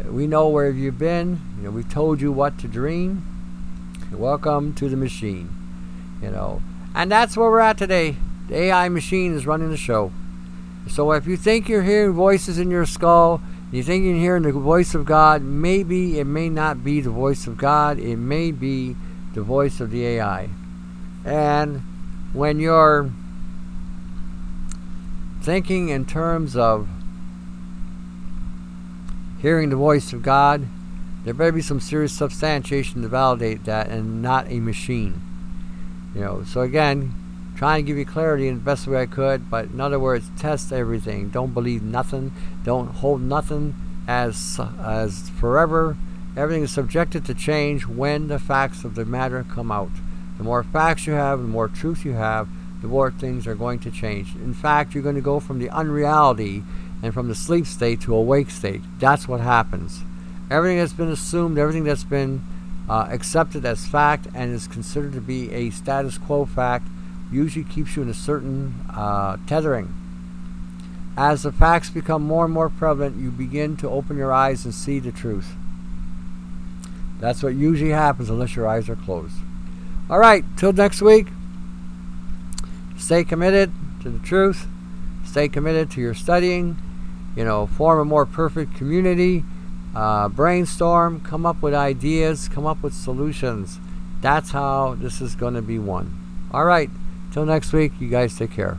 we 0.10 0.28
know 0.28 0.48
where 0.50 0.68
have 0.68 0.78
you 0.78 0.92
been. 0.92 1.42
You 1.58 1.64
know 1.64 1.72
we've 1.72 1.90
told 1.90 2.22
you 2.22 2.32
what 2.32 2.60
to 2.60 2.68
dream. 2.68 3.24
Welcome 4.12 4.74
to 4.76 4.90
the 4.90 4.98
machine. 4.98 5.50
You 6.22 6.32
know 6.32 6.62
and 6.96 7.12
that's 7.12 7.36
where 7.36 7.52
we're 7.52 7.60
at 7.60 7.78
today. 7.78 8.16
The 8.48 8.56
AI 8.56 8.90
machine 8.90 9.36
is 9.36 9.46
running 9.46 9.70
the 9.70 9.78
show. 9.78 10.14
So 10.88 11.12
if 11.12 11.28
you 11.28 11.36
think 11.36 11.68
you're 11.68 11.84
hearing 11.84 12.14
voices 12.14 12.58
in 12.58 12.72
your 12.72 12.86
skull, 12.86 13.42
you 13.72 13.84
think 13.84 14.06
you're 14.06 14.16
hearing 14.16 14.44
the 14.44 14.54
voice 14.54 14.96
of 14.96 15.04
God, 15.04 15.42
maybe 15.42 16.20
it 16.20 16.24
may 16.24 16.48
not 16.48 16.84
be 16.84 17.02
the 17.02 17.10
voice 17.10 17.48
of 17.48 17.58
God, 17.58 18.00
it 18.00 18.16
may 18.16 18.52
be 18.52 18.96
the 19.34 19.42
voice 19.42 19.82
of 19.82 19.92
the 19.92 20.06
AI. 20.06 20.50
And 21.26 21.82
when 22.32 22.60
you're 22.60 23.12
thinking 25.42 25.90
in 25.90 26.06
terms 26.06 26.56
of 26.56 26.88
hearing 29.42 29.70
the 29.70 29.76
voice 29.76 30.14
of 30.14 30.22
God, 30.22 30.66
there 31.26 31.34
better 31.34 31.52
be 31.52 31.62
some 31.62 31.82
serious 31.82 32.14
substantiation 32.14 33.02
to 33.02 33.08
validate 33.10 33.66
that 33.66 33.90
and 33.90 34.22
not 34.22 34.48
a 34.50 34.60
machine. 34.60 35.22
You 36.16 36.22
know, 36.22 36.44
so 36.46 36.62
again, 36.62 37.14
trying 37.58 37.84
to 37.84 37.88
give 37.88 37.98
you 37.98 38.06
clarity 38.06 38.48
in 38.48 38.56
the 38.56 38.62
best 38.62 38.88
way 38.88 39.02
I 39.02 39.06
could, 39.06 39.50
but 39.50 39.66
in 39.66 39.82
other 39.82 40.00
words, 40.00 40.32
test 40.38 40.72
everything. 40.72 41.30
Don't 41.30 41.54
believe 41.54 41.84
nothing. 41.84 42.32
Don't 42.64 42.88
hold 42.88 43.22
nothing 43.22 43.76
as 44.08 44.60
as 44.80 45.30
forever. 45.30 45.98
Everything 46.38 46.64
is 46.64 46.72
subjected 46.72 47.26
to 47.26 47.34
change 47.34 47.86
when 47.86 48.28
the 48.28 48.40
facts 48.40 48.84
of 48.84 48.96
the 48.96 49.06
matter 49.06 49.46
come 49.50 49.72
out. 49.72 49.92
The 50.38 50.44
more 50.44 50.64
facts 50.64 51.08
you 51.08 51.14
have, 51.14 51.40
the 51.40 51.48
more 51.48 51.68
truth 51.68 52.04
you 52.04 52.14
have, 52.14 52.48
the 52.82 52.88
more 52.88 53.12
things 53.12 53.48
are 53.48 53.56
going 53.56 53.80
to 53.80 53.92
change. 53.92 54.36
In 54.36 54.54
fact, 54.54 54.94
you're 54.94 55.04
going 55.04 55.16
to 55.16 55.22
go 55.22 55.40
from 55.40 55.60
the 55.60 55.70
unreality 55.70 56.64
and 57.02 57.14
from 57.14 57.30
the 57.30 57.36
sleep 57.36 57.66
state 57.66 58.02
to 58.02 58.16
awake 58.16 58.50
state. 58.50 58.82
That's 59.00 59.28
what 59.28 59.40
happens. 59.40 60.02
Everything 60.52 60.78
that's 60.78 60.94
been 60.94 61.10
assumed, 61.10 61.58
everything 61.58 61.86
that's 61.86 62.04
been 62.04 62.44
uh, 62.90 63.08
accepted 63.10 63.66
as 63.66 63.88
fact 63.88 64.28
and 64.34 64.54
is 64.54 64.68
considered 64.68 65.14
to 65.14 65.22
be 65.22 65.52
a 65.52 65.70
status 65.70 66.18
quo 66.18 66.46
fact 66.46 66.88
usually 67.32 67.66
keeps 67.66 67.96
you 67.96 68.04
in 68.04 68.10
a 68.10 68.14
certain 68.14 68.74
uh, 68.90 69.38
tethering. 69.48 69.94
As 71.18 71.44
the 71.44 71.52
facts 71.52 71.90
become 71.90 72.24
more 72.24 72.46
and 72.46 72.54
more 72.54 72.70
prevalent, 72.70 73.18
you 73.18 73.32
begin 73.32 73.78
to 73.78 73.90
open 73.90 74.18
your 74.18 74.34
eyes 74.34 74.66
and 74.66 74.74
see 74.74 75.00
the 75.00 75.12
truth. 75.12 75.54
That's 77.20 77.42
what 77.42 77.56
usually 77.56 77.92
happens 77.92 78.30
unless 78.30 78.56
your 78.56 78.68
eyes 78.68 78.90
are 78.90 78.96
closed. 78.96 79.38
All 80.10 80.20
right, 80.20 80.44
till 80.58 80.74
next 80.74 81.02
week, 81.02 81.28
stay 82.98 83.24
committed 83.24 83.72
to 84.02 84.10
the 84.10 84.20
truth, 84.20 84.68
stay 85.26 85.48
committed 85.48 85.90
to 85.92 86.02
your 86.02 86.14
studying, 86.14 86.78
you 87.36 87.44
know, 87.44 87.66
form 87.66 88.00
a 88.00 88.06
more 88.06 88.26
perfect 88.26 88.76
community 88.76 89.44
uh, 89.96 90.30
brainstorm, 90.30 91.22
come 91.22 91.46
up 91.46 91.62
with 91.62 91.74
ideas, 91.74 92.48
come 92.50 92.66
up 92.66 92.84
with 92.84 92.94
solutions. 92.94 93.80
That's 94.22 94.52
how 94.52 94.96
this 94.96 95.22
is 95.22 95.36
going 95.36 95.54
to 95.54 95.62
be 95.62 95.80
won. 95.80 96.48
All 96.52 96.66
right, 96.66 96.90
till 97.32 97.46
next 97.46 97.74
week, 97.74 97.94
you 98.00 98.10
guys 98.10 98.38
take 98.38 98.52
care. 98.52 98.78